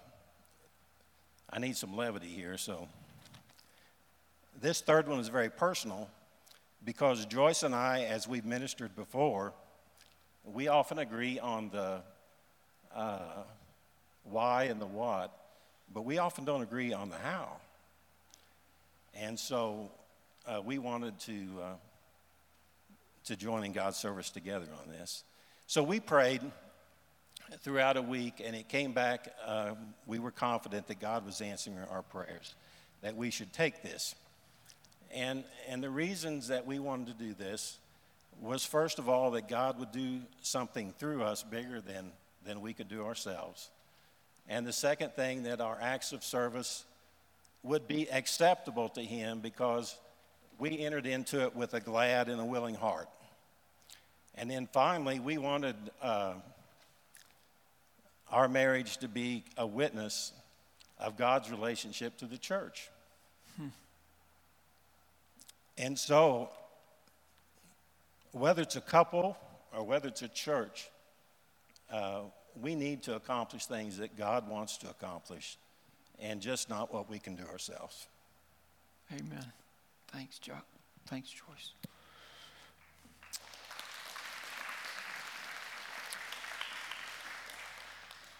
I 1.50 1.58
need 1.58 1.76
some 1.76 1.98
levity 1.98 2.28
here, 2.28 2.60
so. 2.60 2.88
This 4.60 4.82
third 4.82 5.08
one 5.08 5.20
is 5.20 5.28
very 5.28 5.52
personal 5.52 6.10
because 6.84 7.28
Joyce 7.28 7.62
and 7.62 7.76
I, 7.76 8.06
as 8.06 8.28
we've 8.28 8.46
ministered 8.46 8.96
before, 8.96 9.54
we 10.44 10.68
often 10.68 10.98
agree 10.98 11.38
on 11.38 11.70
the 11.70 12.02
uh, 12.96 13.44
why 14.24 14.64
and 14.64 14.82
the 14.82 14.88
what, 14.88 15.32
but 15.94 16.06
we 16.06 16.18
often 16.18 16.44
don't 16.44 16.64
agree 16.64 16.92
on 16.92 17.10
the 17.10 17.18
how. 17.18 17.58
And 19.14 19.40
so 19.40 19.92
uh, 20.48 20.60
we 20.66 20.80
wanted 20.80 21.20
to, 21.20 21.48
uh, 21.62 21.74
to 23.26 23.36
join 23.36 23.64
in 23.64 23.74
God's 23.74 23.98
service 23.98 24.32
together 24.32 24.68
on 24.82 24.90
this. 24.92 25.24
So 25.68 25.84
we 25.84 26.00
prayed 26.00 26.42
throughout 27.60 27.96
a 27.96 28.02
week, 28.02 28.42
and 28.44 28.56
it 28.56 28.70
came 28.70 28.92
back. 28.92 29.32
Uh, 29.46 29.76
we 30.08 30.18
were 30.18 30.32
confident 30.32 30.88
that 30.88 31.00
God 31.00 31.28
was 31.28 31.42
answering 31.42 31.78
our 31.92 32.02
prayers, 32.02 32.56
that 33.02 33.16
we 33.16 33.30
should 33.30 33.54
take 33.54 33.84
this. 33.84 34.16
And, 35.14 35.44
and 35.68 35.82
the 35.82 35.90
reasons 35.90 36.50
that 36.50 36.66
we 36.66 36.80
wanted 36.80 37.18
to 37.18 37.24
do 37.24 37.34
this 37.34 37.78
was, 38.42 38.66
first 38.66 39.00
of 39.00 39.10
all, 39.10 39.32
that 39.32 39.48
God 39.48 39.80
would 39.80 39.92
do 39.92 40.20
something 40.42 40.94
through 41.00 41.24
us 41.24 41.44
bigger 41.44 41.82
than, 41.82 42.12
than 42.46 42.62
we 42.62 42.74
could 42.74 42.90
do 42.90 43.04
ourselves. 43.06 43.70
And 44.48 44.66
the 44.66 44.74
second 44.74 45.14
thing, 45.14 45.44
that 45.44 45.60
our 45.62 45.78
acts 45.82 46.14
of 46.14 46.24
service 46.24 46.86
would 47.64 47.88
be 47.88 48.10
acceptable 48.12 48.90
to 48.90 49.02
Him 49.02 49.40
because 49.40 49.98
we 50.60 50.80
entered 50.80 51.06
into 51.06 51.44
it 51.44 51.56
with 51.56 51.74
a 51.74 51.80
glad 51.80 52.30
and 52.30 52.40
a 52.40 52.46
willing 52.46 52.76
heart. 52.76 53.10
And 54.36 54.50
then 54.50 54.68
finally, 54.72 55.20
we 55.20 55.38
wanted 55.38 55.76
uh, 56.02 56.34
our 58.32 58.48
marriage 58.48 58.98
to 58.98 59.08
be 59.08 59.44
a 59.58 59.66
witness 59.66 60.32
of 61.00 61.18
God's 61.18 61.50
relationship 61.50 62.18
to 62.18 62.26
the 62.26 62.38
church. 62.38 62.90
Hmm. 63.58 63.68
And 65.78 65.98
so, 65.98 66.50
whether 68.32 68.62
it's 68.62 68.76
a 68.76 68.82
couple 68.82 69.38
or 69.76 69.84
whether 69.84 70.08
it's 70.08 70.24
a 70.24 70.28
church, 70.28 70.90
uh, 71.92 72.22
we 72.60 72.76
need 72.76 73.04
to 73.04 73.16
accomplish 73.16 73.66
things 73.66 73.98
that 73.98 74.18
God 74.18 74.50
wants 74.50 74.78
to 74.80 74.90
accomplish 74.90 75.58
and 76.20 76.42
just 76.42 76.70
not 76.70 76.94
what 76.94 77.10
we 77.10 77.20
can 77.20 77.36
do 77.36 77.44
ourselves. 77.44 78.08
Amen. 79.12 79.52
Thanks, 80.08 80.40
Chuck. 80.40 80.66
Thanks, 81.06 81.30
Joyce. 81.30 81.74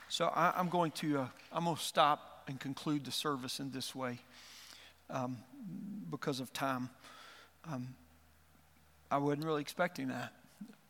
So 0.10 0.26
I, 0.26 0.60
am 0.60 0.70
going 0.70 0.92
to 0.94 1.20
uh, 1.20 1.28
I'm 1.52 1.66
going 1.66 1.76
to 1.76 1.82
stop 1.82 2.46
and 2.48 2.60
conclude 2.60 3.06
the 3.06 3.12
service 3.12 3.60
in 3.60 3.70
this 3.70 3.94
way 3.94 4.20
um, 5.10 5.38
because 6.10 6.40
of 6.40 6.52
time. 6.54 6.90
Um, 7.72 7.96
I 9.12 9.18
wasn't 9.18 9.46
really 9.46 9.62
expecting 9.62 10.08
that. 10.10 10.34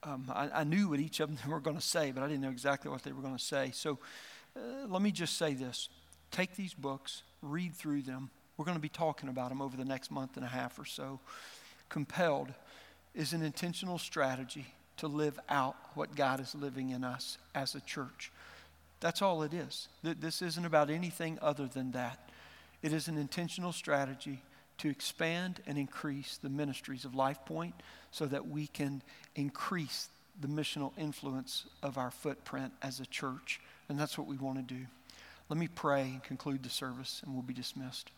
Um, 0.04 0.32
I, 0.34 0.50
I, 0.54 0.64
knew 0.64 0.90
what 0.90 1.00
each 1.00 1.20
of 1.20 1.30
them 1.30 1.52
were 1.52 1.60
going 1.60 1.76
to 1.76 1.82
say, 1.82 2.12
but 2.12 2.24
I 2.24 2.28
didn't 2.28 2.42
know 2.42 2.50
exactly 2.50 2.92
what 2.92 3.04
they 3.04 3.12
were 3.12 3.22
going 3.22 3.38
to 3.38 3.44
say. 3.44 3.72
So 3.74 3.98
uh, 4.56 4.88
let 4.88 5.02
me 5.02 5.12
just 5.12 5.38
say 5.38 5.54
this 5.54 5.90
take 6.32 6.56
these 6.56 6.74
books, 6.74 7.24
read 7.42 7.74
through 7.74 8.04
them. 8.04 8.30
We're 8.58 8.66
going 8.66 8.78
to 8.78 8.82
be 8.82 8.90
talking 8.90 9.30
about 9.30 9.50
them 9.50 9.62
over 9.62 9.78
the 9.78 9.86
next 9.86 10.12
month 10.12 10.36
and 10.36 10.46
a 10.46 10.50
half 10.50 10.80
or 10.80 10.86
so. 10.86 11.20
Compelled 11.90 12.54
is 13.14 13.34
an 13.34 13.42
intentional 13.42 13.98
strategy 13.98 14.66
to 14.98 15.08
live 15.08 15.40
out 15.48 15.76
what 15.94 16.16
God 16.16 16.40
is 16.40 16.56
living 16.56 16.90
in 16.90 17.04
us 17.04 17.38
as 17.54 17.76
a 17.76 17.80
church. 17.82 18.32
That's 19.00 19.22
all 19.22 19.44
it 19.44 19.54
is. 19.54 19.88
This 20.02 20.42
isn't 20.42 20.66
about 20.66 20.90
anything 20.90 21.38
other 21.42 21.68
than 21.68 21.92
that. 21.92 22.30
It 22.82 22.94
is 22.94 23.08
an 23.08 23.18
intentional 23.18 23.72
strategy 23.72 24.42
to 24.80 24.90
expand 24.90 25.62
and 25.66 25.78
increase 25.78 26.38
the 26.38 26.50
ministries 26.50 27.06
of 27.06 27.16
Life 27.16 27.40
Point 27.46 27.74
so 28.12 28.26
that 28.26 28.48
we 28.48 28.68
can 28.68 29.02
increase 29.36 30.10
the 30.40 30.48
missional 30.48 30.92
influence 30.98 31.66
of 31.82 31.98
our 31.98 32.12
footprint 32.12 32.72
as 32.82 33.00
a 33.00 33.06
church. 33.06 33.60
And 33.90 34.00
that's 34.00 34.18
what 34.18 34.28
we 34.28 34.38
want 34.38 34.58
to 34.58 34.74
do. 34.76 34.86
Let 35.50 35.58
me 35.58 35.68
pray 35.68 36.02
and 36.04 36.24
conclude 36.24 36.64
the 36.64 36.70
service, 36.70 37.22
and 37.24 37.34
we'll 37.34 37.42
be 37.42 37.54
dismissed. 37.54 38.12